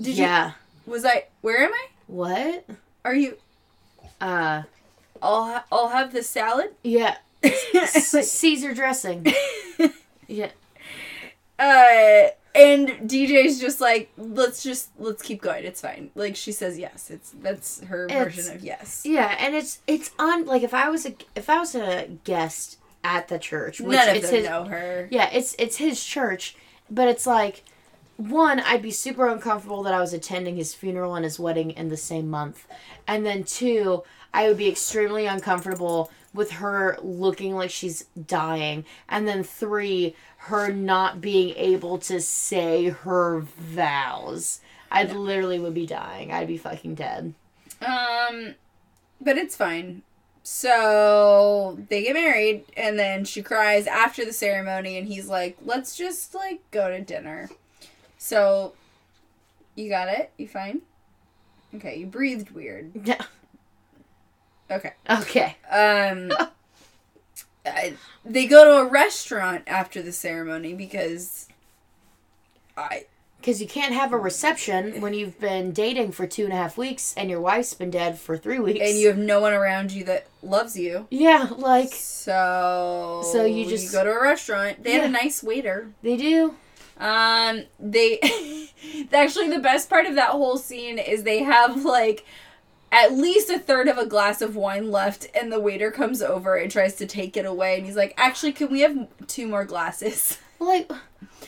Did 0.00 0.14
yeah. 0.16 0.52
you? 0.86 0.92
Was 0.92 1.04
I? 1.04 1.24
Where 1.40 1.58
am 1.64 1.72
I? 1.72 1.86
What? 2.06 2.64
Are 3.04 3.14
you? 3.14 3.36
Uh. 4.20 4.62
I'll 5.20 5.44
ha- 5.44 5.64
I'll 5.72 5.88
have 5.88 6.12
the 6.12 6.22
salad." 6.22 6.70
Yeah. 6.82 7.16
Caesar 7.86 8.74
dressing. 8.74 9.26
Yeah. 10.30 10.50
uh 11.58 12.28
and 12.54 12.88
DJ's 13.08 13.58
just 13.58 13.80
like 13.80 14.10
let's 14.18 14.62
just 14.62 14.90
let's 14.98 15.22
keep 15.22 15.40
going 15.40 15.64
it's 15.64 15.80
fine 15.80 16.10
like 16.14 16.36
she 16.36 16.52
says 16.52 16.78
yes 16.78 17.10
it's 17.10 17.30
that's 17.40 17.82
her 17.84 18.04
It's- 18.04 18.24
version 18.36 18.54
of 18.56 18.62
yes 18.62 19.02
Yeah, 19.06 19.34
and 19.40 19.54
it's 19.54 19.80
it's 19.86 20.10
on 20.18 20.44
like 20.44 20.62
if 20.62 20.74
I 20.74 20.90
was 20.90 21.06
a 21.06 21.14
if 21.34 21.48
I 21.48 21.58
was 21.60 21.74
a 21.74 22.08
guest 22.24 22.76
at 23.02 23.28
the 23.28 23.38
church, 23.38 23.80
which 23.80 23.96
none 23.96 24.08
of 24.10 24.16
it's 24.16 24.26
them 24.26 24.36
his 24.40 24.44
know 24.48 24.64
her 24.64 25.08
yeah, 25.10 25.30
it's 25.32 25.56
it's 25.58 25.78
his 25.78 26.04
church, 26.04 26.54
but 26.90 27.08
it's 27.08 27.26
like 27.26 27.64
one, 28.18 28.60
I'd 28.60 28.82
be 28.82 28.90
super 28.90 29.26
uncomfortable 29.28 29.82
that 29.84 29.94
I 29.94 30.00
was 30.00 30.12
attending 30.12 30.56
his 30.56 30.74
funeral 30.74 31.14
and 31.14 31.24
his 31.24 31.38
wedding 31.38 31.70
in 31.70 31.88
the 31.88 31.96
same 31.96 32.28
month, 32.28 32.66
and 33.06 33.24
then 33.24 33.44
two, 33.44 34.02
I 34.34 34.46
would 34.48 34.58
be 34.58 34.68
extremely 34.68 35.24
uncomfortable 35.26 36.10
with 36.34 36.50
her 36.52 36.98
looking 37.00 37.54
like 37.54 37.70
she's 37.70 38.04
dying, 38.26 38.84
and 39.08 39.26
then 39.26 39.42
three, 39.42 40.14
her 40.38 40.70
not 40.70 41.20
being 41.20 41.54
able 41.56 41.96
to 41.98 42.20
say 42.20 42.90
her 42.90 43.40
vows. 43.40 44.60
I 44.90 45.04
literally 45.04 45.58
would 45.58 45.74
be 45.74 45.86
dying. 45.86 46.30
I'd 46.32 46.48
be 46.48 46.58
fucking 46.58 46.96
dead. 46.96 47.34
um 47.80 48.54
but 49.20 49.36
it's 49.36 49.56
fine 49.56 50.02
so 50.42 51.78
they 51.90 52.02
get 52.04 52.14
married 52.14 52.64
and 52.76 52.98
then 52.98 53.24
she 53.24 53.42
cries 53.42 53.86
after 53.86 54.24
the 54.24 54.32
ceremony 54.32 54.96
and 54.96 55.06
he's 55.08 55.28
like 55.28 55.56
let's 55.64 55.96
just 55.96 56.34
like 56.34 56.60
go 56.70 56.88
to 56.88 57.00
dinner 57.00 57.50
so 58.18 58.72
you 59.74 59.88
got 59.88 60.08
it 60.08 60.30
you 60.36 60.46
fine 60.48 60.82
okay 61.74 61.96
you 61.96 62.06
breathed 62.06 62.50
weird 62.50 62.90
Yeah. 63.04 63.22
okay 64.70 64.92
Okay. 65.08 65.56
Um, 65.70 66.32
I- 67.66 67.94
they 68.24 68.46
go 68.46 68.64
to 68.64 68.80
a 68.80 68.90
restaurant 68.90 69.64
after 69.66 70.02
the 70.02 70.12
ceremony 70.12 70.74
because 70.74 71.48
I 72.76 73.06
Because 73.40 73.60
you 73.60 73.68
can't 73.68 73.94
have 73.94 74.12
a 74.12 74.18
reception 74.18 75.00
when 75.00 75.14
you've 75.14 75.38
been 75.40 75.72
dating 75.72 76.12
for 76.12 76.26
two 76.26 76.44
and 76.44 76.52
a 76.52 76.56
half 76.56 76.76
weeks 76.78 77.14
and 77.16 77.30
your 77.30 77.40
wife's 77.40 77.74
been 77.74 77.90
dead 77.90 78.18
for 78.18 78.36
three 78.36 78.58
weeks. 78.58 78.80
and 78.82 78.98
you 78.98 79.06
have 79.08 79.18
no 79.18 79.40
one 79.40 79.52
around 79.52 79.92
you 79.92 80.04
that 80.04 80.26
loves 80.42 80.76
you. 80.78 81.06
Yeah, 81.10 81.48
like 81.56 81.92
So 81.94 83.22
So 83.32 83.44
you 83.44 83.66
just- 83.68 83.92
go 83.92 84.02
to 84.04 84.10
a 84.10 84.20
restaurant. 84.22 84.82
They 84.82 84.92
had 84.92 85.04
a 85.04 85.08
nice 85.08 85.42
waiter. 85.42 85.90
they 86.02 86.16
do. 86.16 86.56
Um, 86.98 87.64
they 87.78 88.18
actually 89.12 89.48
the 89.50 89.58
best 89.60 89.88
part 89.88 90.06
of 90.06 90.14
that 90.16 90.30
whole 90.30 90.58
scene 90.58 90.98
is 90.98 91.22
they 91.22 91.42
have 91.42 91.84
like 91.84 92.24
at 92.90 93.12
least 93.12 93.50
a 93.50 93.58
third 93.58 93.86
of 93.86 93.98
a 93.98 94.06
glass 94.06 94.40
of 94.42 94.56
wine 94.56 94.90
left, 94.90 95.28
and 95.34 95.52
the 95.52 95.60
waiter 95.60 95.90
comes 95.90 96.22
over 96.22 96.56
and 96.56 96.70
tries 96.72 96.96
to 96.96 97.06
take 97.06 97.36
it 97.36 97.44
away, 97.44 97.76
and 97.76 97.84
he's 97.86 97.96
like, 97.96 98.14
"Actually, 98.16 98.52
can 98.52 98.70
we 98.70 98.80
have 98.80 98.96
two 99.26 99.46
more 99.46 99.64
glasses?" 99.64 100.38
Like, 100.60 100.90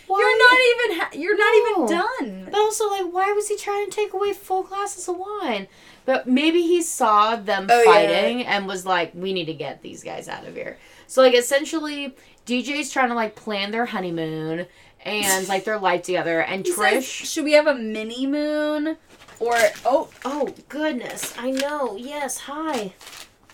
why? 0.07 0.19
You're 0.21 0.39
not 0.39 0.61
even 0.71 1.01
ha- 1.01 1.11
you're 1.15 1.37
not 1.37 1.55
even 1.57 1.99
done. 2.39 2.45
But 2.45 2.55
also, 2.61 2.89
like, 2.91 3.13
why 3.13 3.33
was 3.33 3.49
he 3.49 3.57
trying 3.57 3.87
to 3.87 3.91
take 3.91 4.13
away 4.13 4.33
full 4.33 4.63
glasses 4.63 5.09
of 5.09 5.17
wine? 5.17 5.67
But 6.05 6.29
maybe 6.29 6.63
he 6.63 6.81
saw 6.81 7.35
them 7.35 7.67
Oh, 7.69 7.79
yeah. 7.83 7.85
fighting 7.93 8.47
and 8.47 8.69
was 8.69 8.87
like, 8.87 9.11
we 9.13 9.33
need 9.33 9.47
to 9.47 9.53
get 9.53 9.83
these 9.83 10.05
guys 10.05 10.29
out 10.29 10.47
of 10.47 10.55
here. 10.55 10.79
So, 11.09 11.23
like, 11.23 11.35
essentially, 11.35 12.15
DJ's 12.47 12.93
trying 12.93 13.09
to, 13.09 13.17
like, 13.17 13.35
plan 13.35 13.73
their 13.73 13.87
honeymoon 13.87 14.67
and, 15.05 15.49
like, 15.49 15.65
their 15.65 15.79
life 15.79 16.03
together. 16.03 16.41
And 16.41 16.65
He 16.65 16.73
says, 16.73 17.05
Trish. 17.05 17.33
should 17.33 17.45
we 17.45 17.53
have 17.53 17.67
a 17.67 17.75
mini 17.75 18.27
moon? 18.27 18.97
Or 19.39 19.57
oh, 19.85 20.11
oh, 20.25 20.55
goodness. 20.69 21.35
I 21.39 21.51
know. 21.51 21.97
Yes. 21.97 22.39
Hi. 22.41 22.93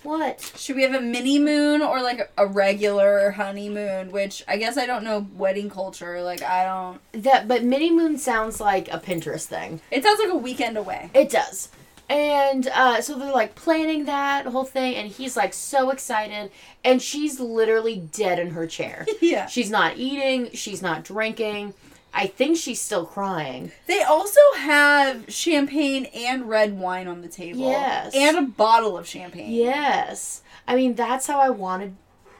What? 0.03 0.53
should 0.57 0.77
we 0.77 0.85
have 0.85 0.95
a 0.95 1.01
mini 1.01 1.41
moon 1.41 1.83
or 1.83 2.01
like 2.01 2.31
a 2.39 2.47
regular 2.47 3.33
honeymoon? 3.33 4.13
Which 4.13 4.45
I 4.47 4.57
guess 4.57 4.77
I 4.77 4.87
don't 4.87 5.03
know 5.03 5.27
wedding 5.35 5.69
culture. 5.69 6.23
Like 6.23 6.43
I 6.43 6.65
don't. 6.65 7.01
That, 7.25 7.49
but 7.49 7.65
mini 7.65 7.91
moon 7.91 8.17
sounds 8.17 8.61
like 8.61 8.87
a 8.93 8.99
Pinterest 9.01 9.47
thing. 9.47 9.81
It 9.91 10.05
sounds 10.05 10.21
like 10.21 10.31
a 10.31 10.37
weekend 10.37 10.77
away. 10.77 11.11
It 11.13 11.29
does. 11.29 11.71
And 12.09 12.69
uh, 12.69 13.01
so 13.01 13.19
they're 13.19 13.33
like 13.33 13.55
planning 13.57 14.05
that 14.05 14.47
whole 14.47 14.65
thing, 14.65 14.95
and 14.95 15.11
he's 15.11 15.37
like 15.37 15.53
so 15.53 15.91
excited, 15.91 16.53
and 16.85 17.03
she's 17.03 17.41
literally 17.41 17.97
dead 17.97 18.39
in 18.39 18.51
her 18.51 18.67
chair. 18.67 19.07
yeah. 19.21 19.47
she's 19.47 19.71
not 19.71 19.97
eating, 19.97 20.51
she's 20.53 20.83
not 20.83 21.03
drinking. 21.03 21.75
I 22.15 22.29
think 22.29 22.57
she's 22.57 22.81
still 22.81 23.05
crying. 23.05 23.73
They 23.87 24.03
also 24.03 24.41
have 24.57 25.25
champagne 25.29 26.07
and 26.15 26.49
red 26.49 26.79
wine 26.79 27.09
on 27.09 27.21
the 27.21 27.29
table. 27.29 27.61
Yes. 27.61 28.15
And 28.15 28.39
a 28.39 28.43
bottle 28.43 28.97
of 28.97 29.07
champagne. 29.07 29.53
Yes. 29.53 30.41
I 30.67 30.77
mean, 30.77 30.95
that's 30.95 31.27
how 31.27 31.41
I 31.41 31.51
want 31.51 31.83
to 31.83 31.93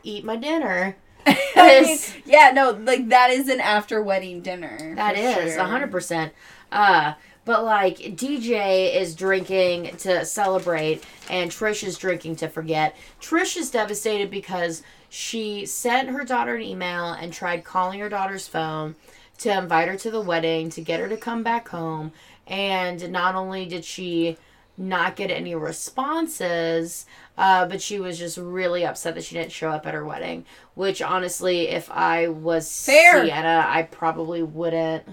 eat 0.03 0.25
my 0.25 0.37
dinner. 0.37 0.97
I 1.27 1.83
mean, 1.83 1.99
yeah, 2.25 2.53
no, 2.55 2.71
like 2.71 3.09
that 3.09 3.31
is 3.31 3.49
an 3.49 3.61
after 3.61 4.01
wedding 4.01 4.41
dinner. 4.41 4.95
That 4.95 5.17
is 5.17 5.53
sure. 5.53 5.61
a 5.61 5.67
hundred 5.67 5.91
percent. 5.91 6.33
Uh, 6.73 7.15
but 7.47 7.65
like 7.65 7.97
DJ 7.99 8.95
is 8.95 9.15
drinking 9.15 9.97
to 9.99 10.27
celebrate, 10.27 11.03
and 11.31 11.51
Trish 11.51 11.87
is 11.87 11.97
drinking 11.97 12.37
to 12.37 12.49
forget. 12.49 12.95
Trish 13.23 13.57
is 13.57 13.71
devastated 13.71 14.31
because 14.31 14.83
she 15.09 15.65
sent 15.65 16.11
her 16.11 16.25
daughter 16.25 16.57
an 16.57 16.63
email 16.63 17.13
and 17.13 17.33
tried 17.33 17.65
calling 17.65 18.01
her 18.01 18.09
daughter's 18.09 18.49
phone 18.49 18.97
to 19.39 19.57
invite 19.57 19.89
her 19.89 19.97
to 19.97 20.11
the 20.11 20.21
wedding 20.21 20.71
to 20.71 20.81
get 20.81 20.99
her 20.99 21.09
to 21.09 21.17
come 21.17 21.45
back 21.45 21.69
home. 21.69 22.13
And 22.49 23.13
not 23.13 23.37
only 23.37 23.65
did 23.65 23.85
she 23.85 24.39
not 24.77 25.15
get 25.15 25.31
any 25.31 25.55
responses, 25.55 27.07
uh, 27.39 27.67
but 27.67 27.81
she 27.81 28.01
was 28.01 28.19
just 28.19 28.39
really 28.39 28.85
upset 28.85 29.15
that 29.15 29.25
she 29.25 29.37
didn't 29.37 29.53
show 29.53 29.71
up 29.71 29.87
at 29.87 29.95
her 29.95 30.05
wedding. 30.05 30.45
Which 30.75 31.01
honestly, 31.01 31.69
if 31.69 31.89
I 31.93 32.27
was 32.27 32.85
Fair. 32.85 33.25
Sienna, 33.25 33.65
I 33.69 33.85
probably 33.85 34.43
wouldn't 34.43 35.05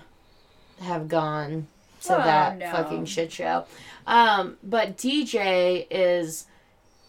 have 0.81 1.07
gone 1.07 1.67
to 2.03 2.15
Oh, 2.15 2.23
that 2.23 2.57
no. 2.57 2.71
fucking 2.71 3.05
shit 3.05 3.31
show. 3.31 3.65
Um, 4.07 4.57
but 4.63 4.97
DJ 4.97 5.87
is 5.89 6.45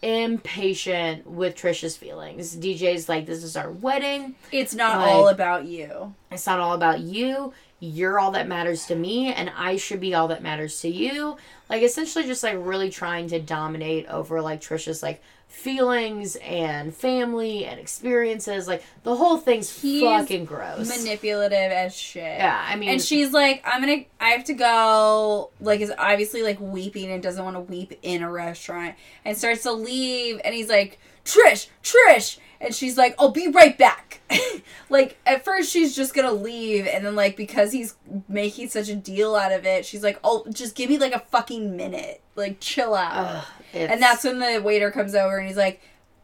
impatient 0.01 1.27
with 1.27 1.55
Trisha's 1.55 1.97
feelings. 1.97 2.55
DJ's 2.55 3.09
like, 3.09 3.25
this 3.25 3.43
is 3.43 3.57
our 3.57 3.71
wedding. 3.71 4.35
It's 4.51 4.73
not 4.73 4.99
Like- 4.99 5.11
all 5.11 5.27
about 5.29 5.65
you. 5.65 6.13
It's 6.31 6.45
not 6.45 6.59
all 6.59 6.73
about 6.73 6.99
you. 7.01 7.53
You're 7.79 8.19
all 8.19 8.31
that 8.31 8.47
matters 8.47 8.85
to 8.85 8.95
me, 8.95 9.33
and 9.33 9.51
I 9.55 9.75
should 9.75 9.99
be 9.99 10.13
all 10.15 10.29
that 10.29 10.41
matters 10.41 10.79
to 10.81 10.89
you. 10.89 11.37
Like 11.69 11.83
essentially, 11.83 12.25
just 12.25 12.41
like 12.43 12.55
really 12.57 12.89
trying 12.89 13.27
to 13.29 13.39
dominate 13.39 14.07
over 14.07 14.41
like 14.41 14.61
Trisha's 14.61 15.03
like 15.03 15.21
feelings 15.55 16.35
and 16.37 16.93
family 16.93 17.65
and 17.65 17.79
experiences. 17.79 18.67
Like 18.67 18.83
the 19.03 19.15
whole 19.15 19.37
thing's 19.37 19.81
He's 19.81 20.03
fucking 20.03 20.45
gross. 20.45 20.87
Manipulative 20.87 21.71
as 21.71 21.95
shit. 21.95 22.23
yeah, 22.23 22.63
I 22.67 22.75
mean, 22.75 22.89
And 22.89 23.01
she's 23.01 23.31
like, 23.31 23.63
I'm 23.65 23.81
gonna, 23.81 24.05
I 24.19 24.29
have 24.29 24.43
to 24.45 24.53
go. 24.53 25.51
Like, 25.59 25.79
is 25.79 25.93
obviously 25.97 26.43
like 26.43 26.59
weeping 26.59 27.09
and 27.09 27.23
doesn't 27.23 27.43
want 27.43 27.55
to 27.55 27.61
weep 27.61 27.93
in 28.03 28.21
a 28.21 28.29
restaurant 28.29 28.95
and 29.23 29.37
starts 29.37 29.63
to 29.63 29.71
leave. 29.71 30.39
And 30.43 30.53
he's 30.53 30.69
like, 30.69 30.99
Trish, 31.23 31.67
Trish. 31.83 32.37
And 32.61 32.73
she's 32.73 32.97
like, 32.97 33.15
I'll 33.19 33.31
be 33.31 33.47
right 33.49 33.77
back. 33.77 34.21
like, 34.89 35.17
at 35.25 35.43
first 35.43 35.71
she's 35.71 35.95
just 35.95 36.13
gonna 36.13 36.31
leave. 36.31 36.87
And 36.87 37.05
then, 37.05 37.15
like, 37.15 37.35
because 37.35 37.71
he's 37.71 37.95
making 38.27 38.69
such 38.69 38.89
a 38.89 38.95
deal 38.95 39.35
out 39.35 39.51
of 39.51 39.65
it, 39.65 39.85
she's 39.85 40.03
like, 40.03 40.19
oh, 40.23 40.45
just 40.51 40.75
give 40.75 40.89
me 40.89 40.97
like 40.97 41.13
a 41.13 41.19
fucking 41.19 41.75
minute. 41.75 42.21
Like, 42.35 42.59
chill 42.59 42.93
out. 42.93 43.13
Ugh, 43.35 43.45
it's- 43.75 43.91
and 43.91 44.01
that's 44.01 44.23
when 44.23 44.39
the 44.39 44.61
waiter 44.61 44.91
comes 44.91 45.13
over 45.15 45.37
and 45.37 45.47
he's 45.47 45.57
like, 45.57 45.81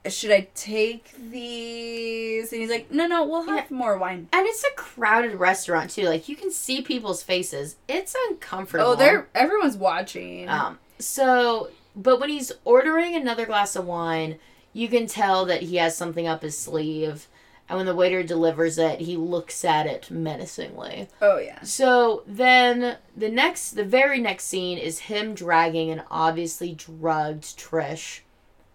should 0.10 0.32
I 0.32 0.48
take 0.56 1.12
these? 1.30 2.52
And 2.52 2.62
he's 2.62 2.72
like, 2.72 2.92
no, 2.92 3.06
no, 3.08 3.24
we'll 3.26 3.44
have 3.44 3.70
more 3.70 3.98
wine. 3.98 4.28
And 4.34 4.48
it's 4.48 4.64
a 4.64 4.72
crowded 4.76 5.36
restaurant 5.36 5.92
too. 5.92 6.04
Like 6.08 6.28
you 6.28 6.36
can 6.36 6.52
see 6.52 6.82
people's 6.82 7.22
faces. 7.24 7.76
It's 7.88 8.16
uncomfortable. 8.30 8.88
Oh, 8.92 8.96
they're 8.96 9.28
everyone's 9.36 9.78
watching. 9.78 10.50
Um. 10.50 10.80
So, 11.00 11.70
but 11.96 12.20
when 12.20 12.30
he's 12.30 12.52
ordering 12.66 13.16
another 13.16 13.46
glass 13.46 13.76
of 13.76 13.86
wine, 13.86 14.40
you 14.74 14.88
can 14.88 15.06
tell 15.08 15.46
that 15.46 15.64
he 15.64 15.76
has 15.78 15.96
something 15.98 16.28
up 16.28 16.42
his 16.44 16.58
sleeve. 16.58 17.28
And 17.72 17.78
when 17.78 17.86
the 17.86 17.96
waiter 17.96 18.22
delivers 18.22 18.78
it, 18.78 19.00
he 19.00 19.16
looks 19.16 19.64
at 19.64 19.88
it 19.88 20.12
menacingly. 20.12 21.08
Oh 21.22 21.38
yeah. 21.38 21.62
So 21.62 22.24
then 22.28 22.98
the 23.16 23.30
next, 23.30 23.72
the 23.72 23.86
very 23.86 24.20
next 24.20 24.44
scene 24.44 24.78
is 24.78 25.00
him 25.00 25.34
dragging 25.34 25.90
an 25.90 26.04
obviously 26.12 26.74
drugged 26.74 27.58
Trish 27.58 28.20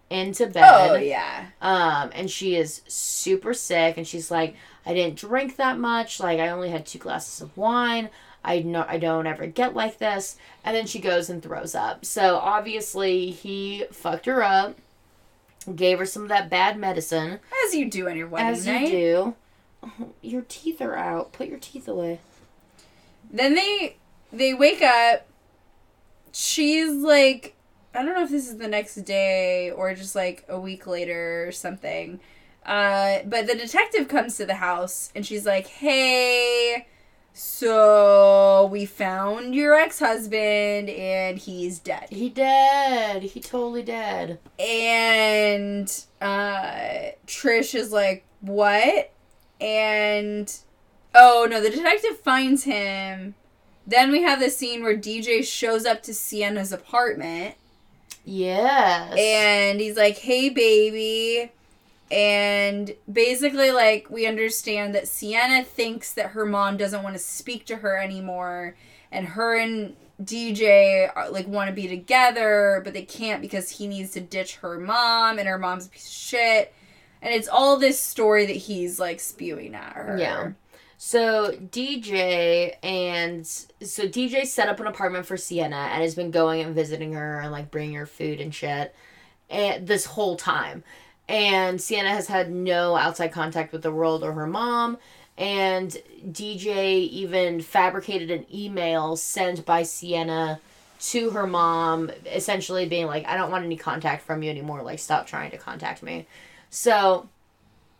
into 0.09 0.47
bed. 0.47 0.92
Oh 0.92 0.94
yeah. 0.94 1.49
Um, 1.61 2.11
and 2.14 2.30
she 2.30 2.57
is 2.57 2.80
super 2.88 3.53
sick, 3.53 3.99
and 3.99 4.09
she's 4.09 4.30
like, 4.30 4.57
I 4.86 4.94
didn't 4.94 5.18
drink 5.18 5.57
that 5.57 5.78
much. 5.78 6.18
Like, 6.18 6.40
I 6.40 6.49
only 6.49 6.70
had 6.70 6.86
two 6.86 6.99
glasses 6.99 7.42
of 7.42 7.55
wine. 7.55 8.09
I 8.42 8.61
know 8.61 8.86
I 8.88 8.97
don't 8.97 9.26
ever 9.26 9.47
get 9.47 9.74
like 9.74 9.99
this. 9.99 10.38
And 10.64 10.74
then 10.74 10.86
she 10.86 11.01
goes 11.01 11.28
and 11.28 11.42
throws 11.42 11.74
up. 11.74 12.07
So 12.07 12.36
obviously 12.36 13.30
he 13.30 13.84
fucked 13.92 14.24
her 14.24 14.42
up, 14.42 14.78
gave 15.74 15.98
her 15.98 16.06
some 16.06 16.22
of 16.22 16.28
that 16.28 16.48
bad 16.50 16.78
medicine, 16.78 17.40
As 17.66 17.74
you 17.74 17.90
do 17.90 18.08
on 18.08 18.16
your 18.16 18.28
wedding 18.28 18.48
as 18.48 18.66
night. 18.66 18.82
you 18.84 18.90
do. 18.90 19.34
Oh, 19.82 20.12
your 20.22 20.42
teeth 20.48 20.80
are 20.80 20.96
out. 20.96 21.32
Put 21.32 21.48
your 21.48 21.58
teeth 21.58 21.88
away. 21.88 22.20
Then 23.30 23.54
they 23.54 23.96
they 24.32 24.54
wake 24.54 24.82
up. 24.82 25.26
She's 26.32 26.92
like, 26.92 27.54
I 27.94 28.02
don't 28.02 28.14
know 28.14 28.22
if 28.24 28.30
this 28.30 28.46
is 28.48 28.58
the 28.58 28.68
next 28.68 28.96
day 28.96 29.70
or 29.70 29.94
just 29.94 30.14
like 30.14 30.44
a 30.48 30.58
week 30.60 30.86
later 30.86 31.46
or 31.48 31.52
something. 31.52 32.20
Uh, 32.64 33.18
but 33.24 33.46
the 33.46 33.54
detective 33.54 34.08
comes 34.08 34.36
to 34.36 34.44
the 34.46 34.56
house 34.56 35.10
and 35.14 35.24
she's 35.24 35.46
like, 35.46 35.66
"Hey, 35.68 36.86
so 37.37 38.66
we 38.72 38.87
found 38.87 39.55
your 39.55 39.74
ex 39.74 39.99
husband 40.01 40.89
and 40.89 41.39
he's 41.39 41.78
dead." 41.78 42.09
He 42.11 42.28
dead. 42.30 43.22
He 43.22 43.41
totally 43.41 43.82
dead. 43.82 44.39
And 44.59 45.89
uh, 46.20 47.11
Trish 47.26 47.74
is 47.74 47.93
like, 47.93 48.24
"What?" 48.41 49.12
And 49.61 50.53
oh 51.14 51.47
no, 51.51 51.61
the 51.61 51.70
detective 51.70 52.18
finds 52.20 52.64
him. 52.64 53.34
Then 53.87 54.11
we 54.11 54.22
have 54.22 54.41
the 54.41 54.51
scene 54.51 54.82
where 54.82 54.97
DJ 54.97 55.45
shows 55.45 55.87
up 55.87 56.03
to 56.05 56.14
Sienna's 56.14 56.72
apartment 56.72 57.55
Yes. 58.24 59.14
and 59.16 59.80
he's 59.80 59.97
like, 59.97 60.18
"Hey, 60.18 60.49
baby." 60.49 61.53
And 62.11 62.94
basically, 63.11 63.72
like, 63.72 64.09
we 64.11 64.26
understand 64.26 64.94
that 64.94 65.09
Sienna 65.09 65.64
thinks 65.64 66.12
that 66.12 66.30
her 66.30 66.46
mom 66.46 66.76
doesn't 66.76 67.02
want 67.02 67.16
to 67.16 67.18
speak 67.18 67.66
to 67.66 67.76
her 67.76 67.96
anymore, 67.98 68.76
and 69.11 69.26
her 69.26 69.57
and 69.57 69.96
DJ 70.22 71.11
are, 71.14 71.28
like 71.30 71.46
want 71.48 71.68
to 71.68 71.74
be 71.74 71.88
together, 71.88 72.80
but 72.84 72.94
they 72.94 73.02
can't 73.02 73.42
because 73.42 73.70
he 73.70 73.86
needs 73.86 74.12
to 74.12 74.20
ditch 74.20 74.57
her 74.57 74.78
mom, 74.78 75.38
and 75.38 75.48
her 75.48 75.59
mom's 75.59 75.86
a 75.86 75.90
piece 75.90 76.07
of 76.07 76.12
shit. 76.12 76.74
And 77.20 77.34
it's 77.34 77.48
all 77.48 77.76
this 77.76 77.98
story 77.98 78.46
that 78.46 78.57
he's 78.57 79.00
like 79.00 79.18
spewing 79.20 79.74
at 79.74 79.94
her. 79.94 80.16
Yeah. 80.18 80.52
So 80.98 81.52
DJ 81.52 82.76
and 82.82 83.46
so 83.46 84.09
DJ 84.09 84.46
set 84.46 84.68
up 84.68 84.80
an 84.80 84.86
apartment 84.86 85.26
for 85.26 85.36
Sienna 85.36 85.76
and 85.76 86.02
has 86.02 86.14
been 86.14 86.30
going 86.30 86.62
and 86.62 86.74
visiting 86.74 87.12
her 87.12 87.40
and 87.40 87.52
like 87.52 87.70
bringing 87.70 87.96
her 87.96 88.07
food 88.07 88.40
and 88.40 88.54
shit, 88.54 88.94
and 89.50 89.86
this 89.86 90.07
whole 90.07 90.36
time. 90.36 90.84
And 91.28 91.80
Sienna 91.80 92.10
has 92.10 92.28
had 92.28 92.50
no 92.50 92.96
outside 92.96 93.32
contact 93.32 93.72
with 93.72 93.82
the 93.82 93.92
world 93.92 94.22
or 94.22 94.32
her 94.32 94.46
mom. 94.46 94.98
And 95.38 95.96
DJ 96.26 97.08
even 97.08 97.60
fabricated 97.60 98.30
an 98.30 98.46
email 98.52 99.16
sent 99.16 99.66
by 99.66 99.82
Sienna 99.82 100.60
to 100.98 101.30
her 101.30 101.46
mom, 101.46 102.10
essentially 102.26 102.86
being 102.86 103.06
like, 103.06 103.26
I 103.26 103.36
don't 103.36 103.50
want 103.50 103.64
any 103.64 103.76
contact 103.76 104.24
from 104.24 104.42
you 104.42 104.50
anymore. 104.50 104.82
Like, 104.82 104.98
stop 104.98 105.26
trying 105.26 105.50
to 105.50 105.58
contact 105.58 106.02
me. 106.02 106.26
So 106.70 107.28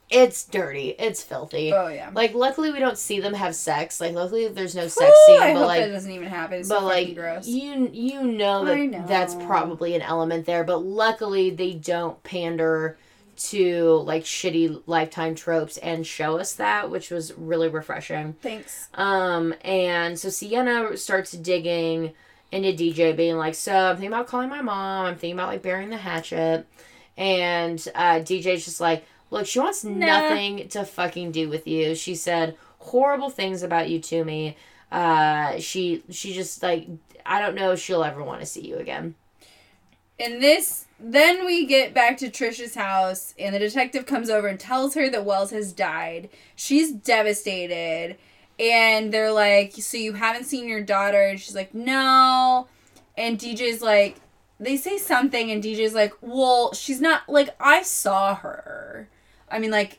it's 0.09 0.45
dirty. 0.45 0.91
It's 0.99 1.23
filthy. 1.23 1.73
Oh 1.73 1.89
yeah. 1.89 2.11
Like, 2.15 2.33
luckily 2.35 2.71
we 2.71 2.79
don't 2.79 2.97
see 2.97 3.21
them 3.21 3.35
have 3.35 3.55
sex. 3.55 4.01
Like, 4.01 4.15
luckily 4.15 4.49
there's 4.49 4.75
no 4.75 4.87
sex 4.89 5.13
Whew, 5.27 5.35
scene. 5.35 5.43
I 5.43 5.55
but 5.55 5.67
like, 5.67 5.81
that 5.83 5.89
doesn't 5.89 6.11
even 6.13 6.29
happen. 6.29 6.61
It's 6.61 6.69
but 6.69 6.81
so 6.81 6.87
like, 6.87 7.15
gross. 7.15 7.47
you 7.47 7.91
you 7.93 8.23
know 8.23 8.65
that 8.65 8.79
know. 8.79 9.05
that's 9.07 9.35
probably 9.35 9.95
an 9.95 10.03
element 10.03 10.47
there. 10.47 10.65
But 10.65 10.79
luckily 10.79 11.51
they 11.51 11.75
don't 11.75 12.23
pander 12.23 12.97
to 13.37 14.03
like 14.05 14.25
shitty 14.25 14.83
lifetime 14.87 15.35
tropes 15.35 15.77
and 15.79 16.07
show 16.07 16.39
us 16.39 16.55
that, 16.55 16.91
which 16.91 17.11
was 17.11 17.33
really 17.35 17.69
refreshing. 17.69 18.35
Thanks. 18.41 18.89
Um, 18.95 19.55
and 19.63 20.19
so 20.19 20.29
Sienna 20.29 20.97
starts 20.97 21.33
digging 21.33 22.13
into 22.53 22.73
DJ, 22.73 23.17
being 23.17 23.37
like, 23.37 23.55
"So 23.55 23.73
I'm 23.73 23.97
thinking 23.97 24.13
about 24.13 24.27
calling 24.27 24.49
my 24.49 24.63
mom. 24.63 25.07
I'm 25.07 25.15
thinking 25.17 25.39
about 25.39 25.49
like 25.49 25.63
burying 25.63 25.91
the 25.91 25.97
hatchet." 25.97 26.67
And 27.17 27.87
uh, 27.95 28.21
DJ's 28.21 28.65
just 28.65 28.81
like, 28.81 29.05
"Look, 29.31 29.47
she 29.47 29.59
wants 29.59 29.85
nothing 29.85 30.69
to 30.69 30.85
fucking 30.85 31.33
do 31.33 31.49
with 31.49 31.67
you." 31.67 31.95
She 31.95 32.15
said 32.15 32.57
horrible 32.79 33.31
things 33.31 33.63
about 33.63 33.89
you 33.91 33.99
to 34.01 34.25
me. 34.25 34.57
Uh, 34.91 35.59
she 35.59 36.03
she 36.11 36.33
just 36.33 36.63
like 36.63 36.89
I 37.25 37.41
don't 37.41 37.55
know 37.55 37.73
if 37.73 37.81
she'll 37.81 38.05
ever 38.05 38.23
want 38.23 38.41
to 38.41 38.47
see 38.47 38.67
you 38.67 38.77
again. 38.77 39.15
In 40.19 40.41
this, 40.41 40.86
then 40.99 41.45
we 41.45 41.67
get 41.67 41.93
back 41.95 42.17
to 42.19 42.31
Trisha's 42.31 42.75
house, 42.75 43.35
and 43.39 43.55
the 43.55 43.59
detective 43.59 44.07
comes 44.07 44.31
over 44.31 44.47
and 44.47 44.59
tells 44.59 44.95
her 44.95 45.11
that 45.11 45.25
Wells 45.25 45.51
has 45.51 45.73
died. 45.73 46.29
She's 46.55 46.91
devastated, 46.93 48.17
and 48.59 49.13
they're 49.13 49.33
like, 49.33 49.73
"So 49.75 49.97
you 49.99 50.15
haven't 50.15 50.45
seen 50.45 50.69
your 50.69 50.81
daughter?" 50.83 51.21
And 51.23 51.39
she's 51.41 51.55
like, 51.55 51.75
"No." 51.75 52.69
And 53.17 53.39
DJ's 53.39 53.83
like, 53.83 54.17
they 54.59 54.77
say 54.77 54.97
something, 54.99 55.51
and 55.51 55.63
DJ's 55.63 55.95
like, 55.95 56.15
"Well, 56.21 56.73
she's 56.73 57.01
not 57.01 57.29
like 57.29 57.51
I 57.61 57.83
saw 57.83 58.35
her. 58.37 59.09
I 59.51 59.59
mean, 59.59 59.71
like, 59.71 59.99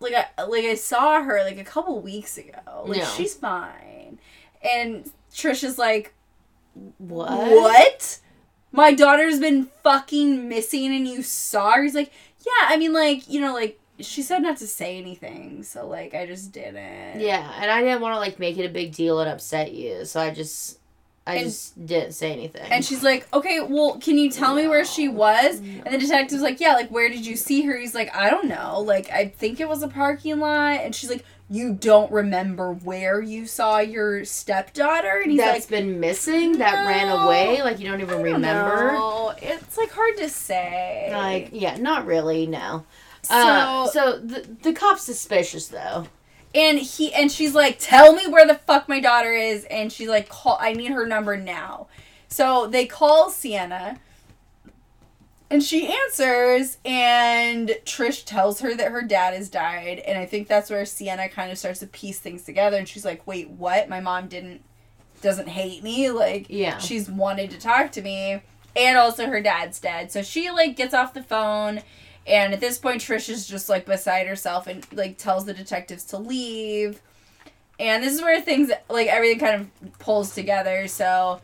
like 0.00 0.12
I 0.14 0.42
like 0.44 0.64
I 0.64 0.74
saw 0.74 1.22
her 1.22 1.42
like 1.44 1.58
a 1.58 1.64
couple 1.64 1.98
weeks 2.00 2.36
ago. 2.36 2.84
Like 2.84 2.98
No. 3.00 3.04
she's 3.16 3.34
fine." 3.34 4.18
And 4.62 5.10
Trisha's 5.32 5.78
like, 5.78 6.12
What? 6.98 7.30
what? 7.30 8.18
My 8.76 8.92
daughter's 8.94 9.40
been 9.40 9.68
fucking 9.82 10.48
missing 10.48 10.94
and 10.94 11.08
you 11.08 11.22
saw 11.22 11.72
her? 11.72 11.82
He's 11.82 11.94
like, 11.94 12.12
yeah, 12.44 12.68
I 12.68 12.76
mean, 12.76 12.92
like, 12.92 13.28
you 13.28 13.40
know, 13.40 13.52
like, 13.54 13.80
she 13.98 14.20
said 14.22 14.40
not 14.42 14.58
to 14.58 14.66
say 14.66 14.98
anything, 14.98 15.62
so, 15.62 15.86
like, 15.86 16.14
I 16.14 16.26
just 16.26 16.52
didn't. 16.52 17.18
Yeah, 17.20 17.50
and 17.60 17.70
I 17.70 17.80
didn't 17.82 18.02
want 18.02 18.14
to 18.14 18.18
like 18.20 18.38
make 18.38 18.58
it 18.58 18.66
a 18.66 18.68
big 18.68 18.92
deal 18.92 19.18
and 19.20 19.30
upset 19.30 19.72
you, 19.72 20.04
so 20.04 20.20
I 20.20 20.30
just 20.30 20.78
I 21.26 21.36
And- 21.36 21.46
just 21.46 21.86
didn't 21.86 22.12
say 22.12 22.30
anything. 22.32 22.70
And 22.70 22.84
she's 22.84 23.02
like, 23.02 23.26
okay, 23.34 23.58
well, 23.60 23.98
can 23.98 24.16
you 24.18 24.30
tell 24.30 24.54
me 24.54 24.68
where 24.68 24.84
she 24.84 25.08
was? 25.08 25.58
And 25.58 25.82
the 25.86 25.98
detective's 25.98 26.40
like, 26.42 26.60
yeah, 26.60 26.74
like, 26.74 26.88
where 26.90 27.08
did 27.08 27.26
you 27.26 27.34
see 27.34 27.62
her? 27.62 27.76
He's 27.76 27.96
like, 27.96 28.14
I 28.14 28.30
don't 28.30 28.46
know. 28.46 28.80
Like, 28.80 29.10
I 29.10 29.28
think 29.28 29.58
it 29.58 29.66
was 29.68 29.82
a 29.82 29.88
parking 29.88 30.38
lot. 30.38 30.78
And 30.82 30.94
she's 30.94 31.10
like, 31.10 31.24
you 31.48 31.72
don't 31.72 32.10
remember 32.10 32.72
where 32.72 33.20
you 33.20 33.46
saw 33.46 33.78
your 33.78 34.24
stepdaughter? 34.24 35.20
And 35.22 35.30
he's 35.30 35.40
that's 35.40 35.60
like, 35.60 35.68
been 35.68 36.00
missing 36.00 36.58
that 36.58 36.86
ran 36.86 37.08
away 37.08 37.62
like 37.62 37.78
you 37.78 37.86
don't 37.86 38.00
even 38.00 38.16
don't 38.16 38.22
remember 38.24 38.92
know. 38.92 39.34
It's, 39.40 39.76
like, 39.76 39.90
hard 39.90 40.16
to 40.18 40.28
say. 40.28 41.08
like 41.12 41.50
yeah 41.52 41.76
not 41.76 42.06
really 42.06 42.46
no 42.46 42.84
so, 43.22 43.34
uh, 43.34 43.86
so 43.88 44.18
the 44.18 44.48
the 44.62 44.72
cop's 44.72 45.02
suspicious 45.02 45.68
though 45.68 46.06
and 46.54 46.78
he 46.78 47.12
and 47.14 47.30
she's 47.30 47.54
like 47.54 47.78
tell 47.78 48.12
me 48.12 48.26
where 48.26 48.46
the 48.46 48.54
fuck 48.54 48.88
my 48.88 49.00
daughter 49.00 49.32
is 49.32 49.64
and 49.66 49.92
she's 49.92 50.08
like 50.08 50.28
call 50.28 50.58
i 50.60 50.72
need 50.72 50.90
her 50.90 51.06
number 51.06 51.36
now 51.36 51.86
so 52.28 52.66
they 52.66 52.86
call 52.86 53.30
sienna 53.30 54.00
and 55.50 55.62
she 55.62 55.86
answers 56.04 56.78
and 56.84 57.68
trish 57.84 58.24
tells 58.24 58.60
her 58.60 58.74
that 58.74 58.90
her 58.90 59.02
dad 59.02 59.32
has 59.34 59.48
died 59.48 59.98
and 60.00 60.18
i 60.18 60.26
think 60.26 60.48
that's 60.48 60.70
where 60.70 60.84
sienna 60.84 61.28
kind 61.28 61.50
of 61.52 61.58
starts 61.58 61.80
to 61.80 61.86
piece 61.86 62.18
things 62.18 62.42
together 62.42 62.76
and 62.76 62.88
she's 62.88 63.04
like 63.04 63.26
wait 63.26 63.48
what? 63.50 63.88
My 63.88 64.00
mom 64.00 64.28
didn't 64.28 64.62
doesn't 65.22 65.48
hate 65.48 65.82
me? 65.82 66.10
Like 66.10 66.46
Yeah. 66.48 66.78
she's 66.78 67.08
wanted 67.08 67.50
to 67.52 67.58
talk 67.58 67.90
to 67.92 68.02
me 68.02 68.42
and 68.76 68.98
also 68.98 69.26
her 69.26 69.40
dad's 69.40 69.80
dead. 69.80 70.12
So 70.12 70.22
she 70.22 70.50
like 70.50 70.76
gets 70.76 70.92
off 70.94 71.14
the 71.14 71.22
phone 71.22 71.80
and 72.26 72.52
at 72.52 72.60
this 72.60 72.76
point 72.78 73.00
trish 73.00 73.28
is 73.28 73.46
just 73.46 73.68
like 73.68 73.86
beside 73.86 74.26
herself 74.26 74.66
and 74.66 74.86
like 74.92 75.16
tells 75.16 75.46
the 75.46 75.54
detectives 75.54 76.04
to 76.06 76.18
leave. 76.18 77.00
And 77.80 78.02
this 78.02 78.14
is 78.14 78.20
where 78.20 78.40
things 78.40 78.70
like 78.90 79.06
everything 79.08 79.38
kind 79.38 79.54
of 79.82 79.98
pulls 79.98 80.34
together 80.34 80.86
so 80.86 81.40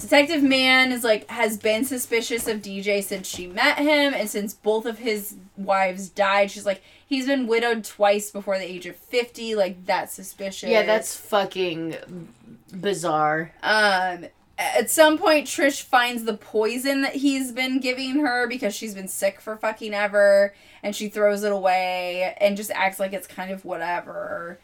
detective 0.00 0.42
man 0.42 0.92
is 0.92 1.04
like 1.04 1.28
has 1.30 1.56
been 1.56 1.84
suspicious 1.84 2.48
of 2.48 2.58
dj 2.58 3.02
since 3.02 3.28
she 3.28 3.46
met 3.46 3.78
him 3.78 4.14
and 4.14 4.28
since 4.28 4.54
both 4.54 4.86
of 4.86 4.98
his 4.98 5.36
wives 5.56 6.08
died. 6.08 6.50
She's 6.50 6.66
like 6.66 6.82
he's 7.06 7.26
been 7.26 7.46
widowed 7.46 7.84
twice 7.84 8.30
before 8.30 8.58
the 8.58 8.64
age 8.64 8.86
of 8.86 8.96
50 8.96 9.54
like 9.54 9.84
that's 9.86 10.14
suspicious. 10.14 10.70
Yeah 10.70 10.82
that's 10.82 11.16
fucking 11.16 11.96
bizarre. 12.72 13.52
Um, 13.62 14.26
at 14.60 14.90
some 14.90 15.16
point, 15.16 15.46
Trish 15.46 15.82
finds 15.82 16.24
the 16.24 16.36
poison 16.36 17.00
that 17.00 17.16
he's 17.16 17.50
been 17.50 17.80
giving 17.80 18.20
her 18.20 18.46
because 18.46 18.74
she's 18.74 18.94
been 18.94 19.08
sick 19.08 19.40
for 19.40 19.56
fucking 19.56 19.94
ever, 19.94 20.54
and 20.82 20.94
she 20.94 21.08
throws 21.08 21.44
it 21.44 21.52
away 21.52 22.36
and 22.38 22.58
just 22.58 22.70
acts 22.72 23.00
like 23.00 23.14
it's 23.14 23.26
kind 23.26 23.50
of 23.50 23.64
whatever. 23.64 24.58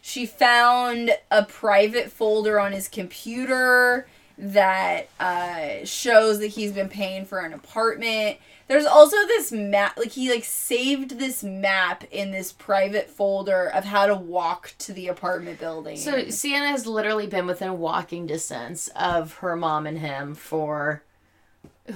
She 0.00 0.24
found 0.24 1.10
a 1.32 1.44
private 1.44 2.12
folder 2.12 2.60
on 2.60 2.72
his 2.72 2.86
computer 2.86 4.06
that 4.40 5.08
uh, 5.20 5.84
shows 5.84 6.38
that 6.38 6.48
he's 6.48 6.72
been 6.72 6.88
paying 6.88 7.26
for 7.26 7.40
an 7.40 7.52
apartment. 7.52 8.38
There's 8.68 8.86
also 8.86 9.16
this 9.26 9.52
map, 9.52 9.98
like 9.98 10.12
he 10.12 10.30
like 10.30 10.44
saved 10.44 11.18
this 11.18 11.44
map 11.44 12.04
in 12.10 12.30
this 12.30 12.52
private 12.52 13.10
folder 13.10 13.66
of 13.68 13.84
how 13.84 14.06
to 14.06 14.14
walk 14.14 14.74
to 14.78 14.92
the 14.92 15.08
apartment 15.08 15.60
building. 15.60 15.96
So 15.96 16.30
Sienna 16.30 16.68
has 16.68 16.86
literally 16.86 17.26
been 17.26 17.46
within 17.46 17.78
walking 17.78 18.26
distance 18.26 18.88
of 18.96 19.34
her 19.34 19.56
mom 19.56 19.86
and 19.86 19.98
him 19.98 20.34
for 20.34 21.02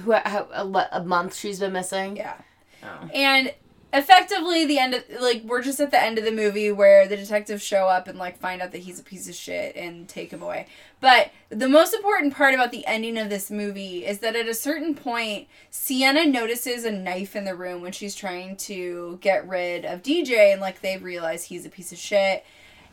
who 0.03 0.11
a, 0.11 0.89
a 0.91 1.03
month 1.03 1.35
she's 1.35 1.59
been 1.59 1.73
missing. 1.73 2.17
yeah. 2.17 2.35
Oh. 2.83 3.09
And 3.13 3.53
effectively 3.93 4.65
the 4.65 4.77
end 4.79 4.93
of 4.93 5.03
like 5.21 5.43
we're 5.45 5.61
just 5.61 5.79
at 5.79 5.91
the 5.91 6.01
end 6.01 6.17
of 6.17 6.25
the 6.25 6.31
movie 6.31 6.71
where 6.71 7.07
the 7.07 7.15
detectives 7.15 7.63
show 7.63 7.87
up 7.87 8.07
and 8.07 8.19
like 8.19 8.37
find 8.37 8.61
out 8.61 8.71
that 8.73 8.79
he's 8.79 8.99
a 8.99 9.03
piece 9.03 9.29
of 9.29 9.35
shit 9.35 9.75
and 9.75 10.07
take 10.09 10.31
him 10.31 10.41
away. 10.41 10.67
But 10.99 11.31
the 11.49 11.69
most 11.69 11.93
important 11.93 12.33
part 12.33 12.53
about 12.53 12.71
the 12.71 12.85
ending 12.87 13.17
of 13.17 13.29
this 13.29 13.49
movie 13.49 14.05
is 14.05 14.19
that 14.19 14.35
at 14.35 14.47
a 14.47 14.53
certain 14.53 14.95
point 14.95 15.47
Sienna 15.69 16.25
notices 16.25 16.83
a 16.83 16.91
knife 16.91 17.35
in 17.35 17.45
the 17.45 17.55
room 17.55 17.81
when 17.81 17.91
she's 17.93 18.15
trying 18.15 18.57
to 18.57 19.17
get 19.21 19.47
rid 19.47 19.85
of 19.85 20.01
DJ 20.03 20.51
and 20.51 20.59
like 20.59 20.81
they 20.81 20.97
realize 20.97 21.45
he's 21.45 21.65
a 21.65 21.69
piece 21.69 21.91
of 21.91 21.97
shit. 21.97 22.43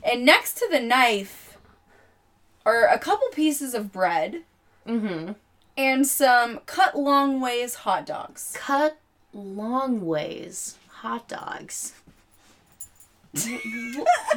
And 0.05 0.25
next 0.25 0.55
to 0.59 0.69
the 0.71 0.81
knife 0.81 1.57
are 2.65 2.87
a 2.87 2.99
couple 2.99 3.29
pieces 3.33 3.75
of 3.75 3.93
bread 3.93 4.43
Mm-hmm. 4.87 5.33
and 5.77 6.05
some 6.07 6.59
cut 6.67 6.99
long 6.99 7.41
ways 7.41 7.77
hot 7.77 8.05
dogs. 8.05 8.53
Cut 8.57 8.99
long 9.33 10.05
ways 10.05 10.77
hot 11.03 11.27
dogs. 11.27 11.95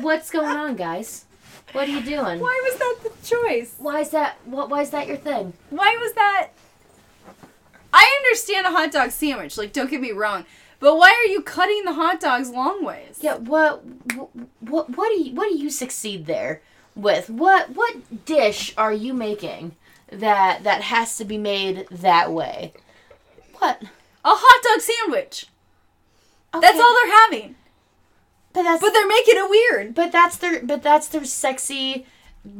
What's 0.01 0.31
going 0.31 0.57
on, 0.57 0.75
guys? 0.75 1.25
What 1.73 1.87
are 1.87 1.91
you 1.91 2.01
doing? 2.01 2.39
Why 2.39 2.61
was 2.63 2.79
that 2.79 2.95
the 3.03 3.27
choice? 3.27 3.75
Why 3.77 3.99
is 3.99 4.09
that? 4.09 4.37
What? 4.45 4.69
Why 4.69 4.81
is 4.81 4.89
that 4.89 5.07
your 5.07 5.17
thing? 5.17 5.53
Why 5.69 5.95
was 6.01 6.13
that? 6.13 6.49
I 7.93 8.19
understand 8.23 8.65
a 8.65 8.71
hot 8.71 8.91
dog 8.91 9.11
sandwich, 9.11 9.57
like 9.57 9.73
don't 9.73 9.91
get 9.91 10.01
me 10.01 10.11
wrong, 10.11 10.45
but 10.79 10.97
why 10.97 11.11
are 11.11 11.29
you 11.29 11.43
cutting 11.43 11.85
the 11.85 11.93
hot 11.93 12.19
dogs 12.19 12.49
long 12.49 12.83
ways? 12.83 13.19
Yeah. 13.21 13.35
What? 13.35 13.83
What? 14.59 14.89
What 14.97 15.09
do 15.09 15.21
you? 15.21 15.35
What 15.35 15.49
do 15.49 15.57
you 15.57 15.69
succeed 15.69 16.25
there 16.25 16.61
with? 16.95 17.29
What? 17.29 17.75
What 17.75 18.25
dish 18.25 18.73
are 18.75 18.93
you 18.93 19.13
making 19.13 19.75
that 20.11 20.63
that 20.63 20.81
has 20.81 21.15
to 21.17 21.25
be 21.25 21.37
made 21.37 21.85
that 21.91 22.31
way? 22.31 22.73
What? 23.59 23.83
A 23.83 24.29
hot 24.33 24.63
dog 24.63 24.81
sandwich. 24.81 25.45
That's 26.61 26.79
all 26.79 26.93
they're 26.93 27.17
having. 27.21 27.55
But 28.53 28.63
that's 28.63 28.81
But 28.81 28.91
they're 28.93 29.07
making 29.07 29.35
it 29.37 29.49
weird. 29.49 29.93
but 29.95 30.11
that's 30.11 30.37
their 30.37 30.63
but 30.63 30.81
that's 30.81 31.07
their 31.09 31.25
sexy 31.25 32.05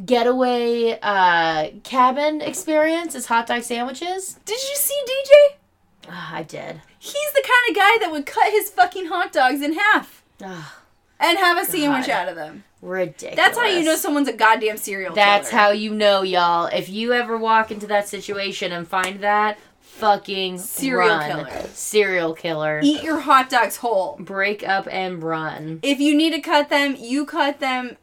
getaway 0.06 0.98
uh 1.02 1.68
cabin 1.84 2.42
experience 2.42 3.16
is 3.16 3.28
hot 3.28 3.48
dog 3.48 3.64
sandwiches. 3.64 4.40
Did 4.46 4.58
you 4.62 4.76
see 4.76 5.00
DJ? 5.08 5.58
Ah, 6.10 6.36
I 6.36 6.44
did. 6.44 6.82
He's 7.00 7.32
the 7.34 7.44
kind 7.44 7.70
of 7.70 7.76
guy 7.76 7.98
that 8.02 8.12
would 8.12 8.26
cut 8.26 8.52
his 8.52 8.70
fucking 8.70 9.08
hot 9.08 9.32
dogs 9.32 9.62
in 9.62 9.74
half 9.74 10.24
and 10.40 11.38
have 11.38 11.58
a 11.58 11.66
sandwich 11.66 12.10
out 12.10 12.28
of 12.30 12.36
them. 12.36 12.64
ridiculous. 12.82 13.36
That's 13.36 13.58
how 13.58 13.66
you 13.66 13.84
know 13.84 13.96
someone's 13.96 14.28
a 14.28 14.34
goddamn 14.34 14.78
serial 14.78 15.14
That's 15.16 15.50
killer. 15.50 15.62
how 15.62 15.70
you 15.72 15.92
know, 15.92 16.22
y'all. 16.24 16.66
If 16.68 16.90
you 16.90 17.14
ever 17.14 17.38
walk 17.38 17.72
into 17.72 17.88
that 17.88 18.08
situation 18.08 18.72
and 18.72 18.88
find 18.88 19.20
that, 19.22 19.58
fucking 19.96 20.58
Serial 20.60 21.08
run. 21.10 21.30
killer. 21.46 21.68
Serial 21.74 22.34
killer. 22.34 22.80
Eat 22.84 23.04
your 23.04 23.22
hot 23.22 23.50
dogs 23.50 23.78
whole. 23.78 24.18
Break 24.20 24.68
up 24.68 24.88
and 24.92 25.24
run. 25.24 25.80
If 25.82 26.00
you 26.00 26.16
need 26.16 26.32
to 26.34 26.42
cut 26.42 26.70
them, 26.70 26.96
you 27.00 27.26
cut 27.26 27.60
them 27.60 27.98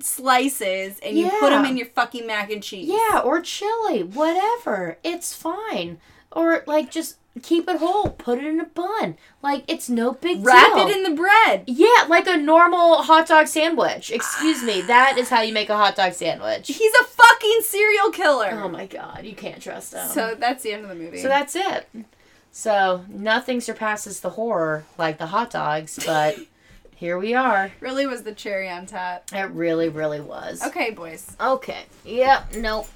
slices 0.00 0.98
and 1.00 1.18
you 1.18 1.30
put 1.40 1.50
them 1.50 1.64
in 1.64 1.76
your 1.76 1.86
fucking 1.86 2.26
mac 2.26 2.50
and 2.50 2.62
cheese. 2.62 2.88
Yeah, 2.88 3.20
or 3.20 3.40
chili, 3.40 4.02
whatever. 4.02 4.98
It's 5.02 5.34
fine. 5.34 5.98
Or 6.32 6.62
like 6.66 6.90
just 6.90 7.16
keep 7.42 7.68
it 7.68 7.78
whole. 7.78 8.10
Put 8.10 8.38
it 8.38 8.44
in 8.44 8.60
a 8.60 8.64
bun. 8.64 9.16
Like 9.42 9.64
it's 9.68 9.88
no 9.88 10.12
big 10.12 10.38
deal. 10.38 10.44
Wrap 10.46 10.74
deal. 10.74 10.88
it 10.88 10.96
in 10.96 11.02
the 11.02 11.10
bread. 11.10 11.64
Yeah, 11.66 12.06
like 12.08 12.26
a 12.26 12.36
normal 12.36 13.02
hot 13.02 13.28
dog 13.28 13.46
sandwich. 13.46 14.10
Excuse 14.10 14.62
me. 14.62 14.82
That 14.82 15.18
is 15.18 15.28
how 15.28 15.42
you 15.42 15.52
make 15.52 15.68
a 15.70 15.76
hot 15.76 15.96
dog 15.96 16.12
sandwich. 16.12 16.68
He's 16.68 16.92
a 17.00 17.04
fucking 17.04 17.60
serial 17.62 18.10
killer. 18.10 18.50
Oh 18.62 18.68
my 18.68 18.86
god, 18.86 19.24
you 19.24 19.34
can't 19.34 19.62
trust 19.62 19.94
him. 19.94 20.08
So 20.08 20.34
that's 20.38 20.62
the 20.62 20.72
end 20.72 20.82
of 20.84 20.88
the 20.88 20.94
movie. 20.94 21.20
So 21.22 21.28
that's 21.28 21.56
it. 21.56 21.88
So 22.50 23.04
nothing 23.08 23.60
surpasses 23.60 24.20
the 24.20 24.30
horror 24.30 24.84
like 24.96 25.18
the 25.18 25.26
hot 25.26 25.50
dogs, 25.50 25.98
but 26.04 26.36
here 26.96 27.18
we 27.18 27.34
are. 27.34 27.70
really 27.80 28.06
was 28.06 28.22
the 28.22 28.32
cherry 28.32 28.68
on 28.68 28.86
top. 28.86 29.30
It 29.32 29.50
really, 29.50 29.88
really 29.88 30.20
was. 30.20 30.62
Okay, 30.62 30.90
boys. 30.90 31.36
Okay. 31.40 31.84
Yep. 32.04 32.56
Nope. 32.56 32.88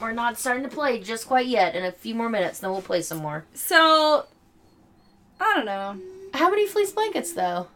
We're 0.00 0.12
not 0.12 0.38
starting 0.38 0.62
to 0.62 0.68
play 0.68 1.00
just 1.00 1.26
quite 1.26 1.46
yet. 1.46 1.74
In 1.76 1.84
a 1.84 1.92
few 1.92 2.14
more 2.14 2.28
minutes, 2.28 2.58
then 2.60 2.70
we'll 2.70 2.80
play 2.82 3.02
some 3.02 3.18
more. 3.18 3.44
So 3.54 4.26
I 5.40 5.52
don't 5.54 5.66
know. 5.66 5.98
How 6.34 6.48
many 6.50 6.66
fleece 6.66 6.92
blankets 6.92 7.32
though? 7.32 7.68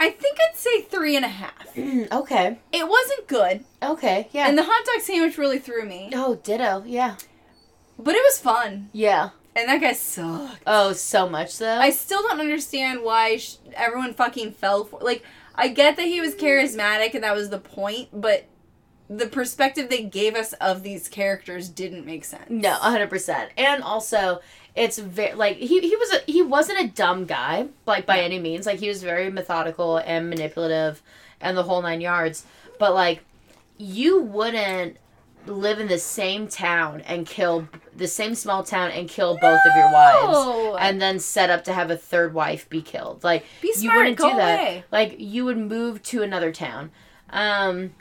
I 0.00 0.10
think 0.10 0.38
I'd 0.40 0.56
say 0.56 0.82
three 0.82 1.16
and 1.16 1.24
a 1.24 1.28
half. 1.28 1.76
okay. 1.78 2.58
It 2.72 2.88
wasn't 2.88 3.26
good, 3.26 3.64
Okay. 3.82 4.28
Yeah. 4.32 4.48
and 4.48 4.58
the 4.58 4.62
hot 4.64 4.84
dog 4.86 5.00
sandwich 5.02 5.38
really 5.38 5.58
threw 5.58 5.84
me. 5.84 6.10
oh, 6.14 6.36
ditto. 6.36 6.82
Yeah. 6.86 7.16
But 7.98 8.14
it 8.14 8.22
was 8.24 8.38
fun, 8.38 8.90
Yeah. 8.92 9.30
and 9.56 9.68
that 9.68 9.80
guy 9.80 9.92
sucked. 9.92 10.62
Oh, 10.66 10.92
so 10.92 11.28
much 11.28 11.58
though. 11.58 11.78
I 11.78 11.90
still 11.90 12.22
don't 12.22 12.40
understand 12.40 13.02
why 13.02 13.36
sh- 13.38 13.56
everyone 13.74 14.14
fucking 14.14 14.52
fell 14.52 14.84
for. 14.84 15.00
Like, 15.00 15.24
I 15.54 15.68
get 15.68 15.96
that 15.96 16.06
he 16.06 16.20
was 16.20 16.34
charismatic 16.34 17.14
and 17.14 17.24
that 17.24 17.34
was 17.34 17.50
the 17.50 17.58
point, 17.58 18.08
but 18.12 18.46
the 19.08 19.26
perspective 19.26 19.90
they 19.90 20.02
gave 20.02 20.34
us 20.34 20.52
of 20.54 20.82
these 20.82 21.08
characters 21.08 21.68
didn't 21.68 22.06
make 22.06 22.24
sense. 22.24 22.48
No, 22.48 22.72
hundred 22.72 23.10
percent. 23.10 23.50
And 23.56 23.82
also, 23.82 24.40
it's 24.74 24.98
very 24.98 25.34
like 25.34 25.56
he 25.56 25.80
he 25.80 25.96
was 25.96 26.12
a 26.12 26.30
he 26.30 26.42
wasn't 26.42 26.80
a 26.80 26.88
dumb 26.88 27.26
guy 27.26 27.68
like 27.86 28.06
by 28.06 28.20
any 28.20 28.38
means. 28.38 28.66
Like 28.66 28.80
he 28.80 28.88
was 28.88 29.02
very 29.02 29.30
methodical 29.30 29.98
and 29.98 30.30
manipulative, 30.30 31.02
and 31.40 31.56
the 31.56 31.62
whole 31.64 31.82
nine 31.82 32.00
yards. 32.00 32.44
But 32.78 32.94
like, 32.94 33.22
you 33.78 34.20
wouldn't 34.20 34.96
live 35.46 35.78
in 35.78 35.88
the 35.88 35.98
same 35.98 36.48
town 36.48 37.02
and 37.02 37.26
kill 37.26 37.68
the 37.96 38.08
same 38.08 38.34
small 38.34 38.62
town 38.64 38.90
and 38.90 39.08
kill 39.08 39.36
both 39.40 39.60
of 39.66 39.76
your 39.76 39.92
wives 39.92 40.76
and 40.80 41.00
then 41.00 41.18
set 41.18 41.50
up 41.50 41.64
to 41.64 41.72
have 41.72 41.90
a 41.90 41.96
third 41.96 42.34
wife 42.34 42.68
be 42.68 42.82
killed 42.82 43.22
like 43.24 43.44
Be 43.62 43.72
you 43.78 43.92
wouldn't 43.94 44.16
do 44.18 44.24
that 44.24 44.58
away. 44.60 44.84
like 44.90 45.16
you 45.18 45.44
would 45.44 45.58
move 45.58 46.02
to 46.04 46.22
another 46.22 46.50
town 46.52 46.90
um 47.30 47.92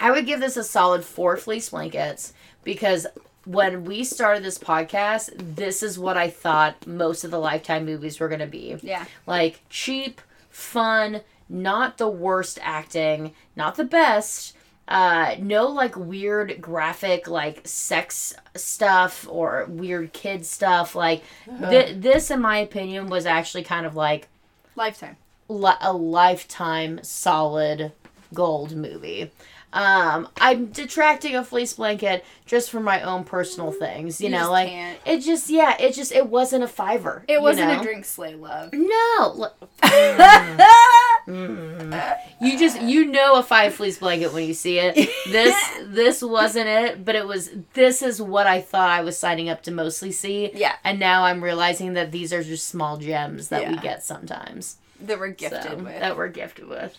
i 0.00 0.10
would 0.10 0.26
give 0.26 0.40
this 0.40 0.56
a 0.56 0.64
solid 0.64 1.04
four 1.04 1.36
fleece 1.36 1.70
blankets 1.70 2.32
because 2.64 3.06
when 3.46 3.84
we 3.84 4.04
started 4.04 4.42
this 4.42 4.58
podcast 4.58 5.30
this 5.56 5.82
is 5.82 5.98
what 5.98 6.16
i 6.16 6.28
thought 6.30 6.86
most 6.86 7.24
of 7.24 7.30
the 7.30 7.38
lifetime 7.38 7.84
movies 7.84 8.18
were 8.20 8.28
going 8.28 8.40
to 8.40 8.46
be 8.46 8.76
Yeah. 8.82 9.04
like 9.26 9.60
cheap, 9.68 10.20
fun, 10.50 11.20
not 11.48 11.98
the 11.98 12.08
worst 12.08 12.58
acting, 12.62 13.34
not 13.54 13.74
the 13.74 13.84
best. 13.84 14.53
Uh, 14.86 15.34
no 15.38 15.66
like 15.68 15.96
weird 15.96 16.60
graphic 16.60 17.26
like 17.26 17.62
sex 17.66 18.34
stuff 18.54 19.26
or 19.30 19.64
weird 19.68 20.12
kid 20.12 20.44
stuff. 20.44 20.94
Like 20.94 21.22
th- 21.70 21.96
this, 21.96 22.30
in 22.30 22.40
my 22.40 22.58
opinion, 22.58 23.06
was 23.08 23.24
actually 23.24 23.64
kind 23.64 23.86
of 23.86 23.96
like 23.96 24.28
Lifetime. 24.76 25.16
li- 25.48 25.72
a 25.80 25.92
lifetime 25.92 27.00
solid 27.02 27.92
gold 28.34 28.76
movie. 28.76 29.30
Um, 29.74 30.28
I'm 30.36 30.66
detracting 30.66 31.34
a 31.34 31.44
fleece 31.44 31.74
blanket 31.74 32.24
just 32.46 32.70
for 32.70 32.78
my 32.78 33.02
own 33.02 33.24
personal 33.24 33.72
things, 33.72 34.20
you, 34.20 34.28
You 34.28 34.36
know, 34.36 34.50
like 34.50 34.68
can't. 34.68 34.98
it 35.04 35.18
just 35.18 35.50
yeah, 35.50 35.76
it 35.80 35.94
just 35.94 36.12
it 36.12 36.28
wasn't 36.28 36.62
a 36.62 36.68
fiver. 36.68 37.24
It 37.26 37.42
wasn't 37.42 37.68
know? 37.68 37.80
a 37.80 37.82
drink 37.82 38.04
slay 38.04 38.36
love. 38.36 38.72
No, 38.72 39.50
you 42.40 42.58
just 42.58 42.80
you 42.80 43.06
know 43.06 43.34
a 43.36 43.42
five 43.42 43.74
fleece 43.74 43.98
blanket 43.98 44.32
when 44.32 44.46
you 44.46 44.54
see 44.54 44.78
it. 44.78 44.94
This 45.26 45.56
this 45.82 46.22
wasn't 46.22 46.68
it, 46.68 47.04
but 47.04 47.16
it 47.16 47.26
was. 47.26 47.50
This 47.72 48.00
is 48.00 48.22
what 48.22 48.46
I 48.46 48.60
thought 48.60 48.90
I 48.90 49.00
was 49.00 49.18
signing 49.18 49.48
up 49.48 49.62
to 49.64 49.72
mostly 49.72 50.12
see. 50.12 50.52
Yeah. 50.54 50.76
and 50.84 51.00
now 51.00 51.24
I'm 51.24 51.42
realizing 51.42 51.94
that 51.94 52.12
these 52.12 52.32
are 52.32 52.44
just 52.44 52.68
small 52.68 52.96
gems 52.96 53.48
that 53.48 53.68
we 53.68 53.76
get 53.78 54.04
sometimes. 54.04 54.76
that 55.00 55.18
we're 55.18 55.30
gifted 55.30 55.62
so, 55.64 55.76
with. 55.76 55.98
that 56.00 56.16
we're 56.16 56.28
gifted 56.28 56.68
with. 56.68 56.96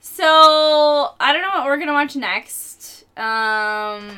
So 0.00 1.10
I 1.20 1.32
don't 1.32 1.42
know 1.42 1.50
what 1.50 1.64
we're 1.66 1.78
gonna 1.78 1.92
watch 1.92 2.16
next. 2.16 3.04
Um, 3.16 4.10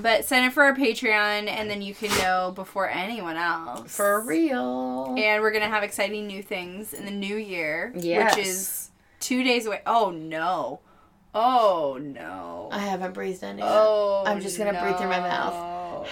but 0.00 0.24
sign 0.24 0.44
up 0.44 0.52
for 0.52 0.64
our 0.64 0.74
Patreon, 0.74 1.48
and 1.48 1.70
then 1.70 1.82
you 1.82 1.94
can 1.94 2.10
know 2.18 2.50
before 2.54 2.88
anyone 2.88 3.36
else. 3.36 3.94
For 3.96 4.20
real. 4.22 5.14
And 5.16 5.40
we're 5.42 5.52
gonna 5.52 5.68
have 5.68 5.82
exciting 5.84 6.26
new 6.26 6.42
things 6.42 6.92
in 6.92 7.04
the 7.04 7.10
new 7.12 7.36
year, 7.36 7.92
Yes. 7.94 8.34
which 8.36 8.46
is 8.46 8.90
two 9.20 9.44
days 9.44 9.66
away. 9.66 9.82
Oh 9.86 10.10
no! 10.10 10.80
Oh 11.32 11.96
no! 12.00 12.68
I 12.72 12.78
haven't 12.80 13.12
breathed 13.14 13.42
in 13.44 13.58
yet. 13.58 13.68
Oh, 13.68 14.24
I'm 14.26 14.40
just 14.40 14.58
gonna 14.58 14.80
breathe 14.82 14.96
through 14.96 15.08
my 15.10 15.20
mouth. 15.20 16.08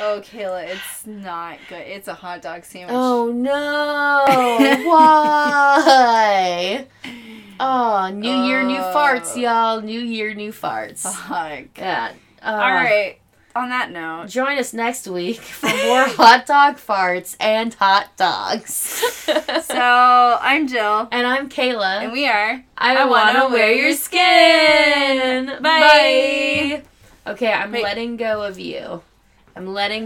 Oh, 0.00 0.20
Kayla, 0.20 0.66
it's 0.66 1.06
not 1.06 1.58
good. 1.68 1.78
It's 1.86 2.08
a 2.08 2.14
hot 2.14 2.42
dog 2.42 2.64
sandwich. 2.64 2.90
Oh 2.92 3.30
no! 3.30 4.24
Why? 4.90 6.86
Oh, 7.58 8.10
new 8.12 8.44
year, 8.44 8.62
new 8.62 8.78
farts, 8.78 9.36
y'all. 9.36 9.80
New 9.80 10.00
year, 10.00 10.34
new 10.34 10.52
farts. 10.52 11.00
Fuck. 11.28 11.78
Yeah. 11.78 12.12
Uh, 12.42 12.46
All 12.50 12.72
right. 12.74 13.18
On 13.54 13.70
that 13.70 13.90
note, 13.90 14.28
Join 14.28 14.58
us 14.58 14.74
next 14.74 15.08
week 15.08 15.40
for 15.40 15.68
more 15.68 16.04
hot 16.08 16.44
dog 16.44 16.76
farts 16.76 17.36
and 17.40 17.72
hot 17.72 18.14
dogs. 18.18 18.70
so 18.74 19.74
I'm 20.42 20.68
Jill, 20.68 21.08
and 21.10 21.26
I'm 21.26 21.48
Kayla. 21.48 22.02
and 22.02 22.12
we 22.12 22.28
are. 22.28 22.62
I, 22.76 22.96
I 22.96 23.04
wanna, 23.06 23.44
wanna 23.44 23.54
wear 23.54 23.72
your 23.72 23.94
skin. 23.94 25.62
Bye. 25.62 26.82
Okay, 27.26 27.50
I'm 27.50 27.72
Wait. 27.72 27.82
letting 27.82 28.18
go 28.18 28.42
of 28.42 28.58
you. 28.58 29.00
I'm 29.56 29.72
letting 29.72 30.04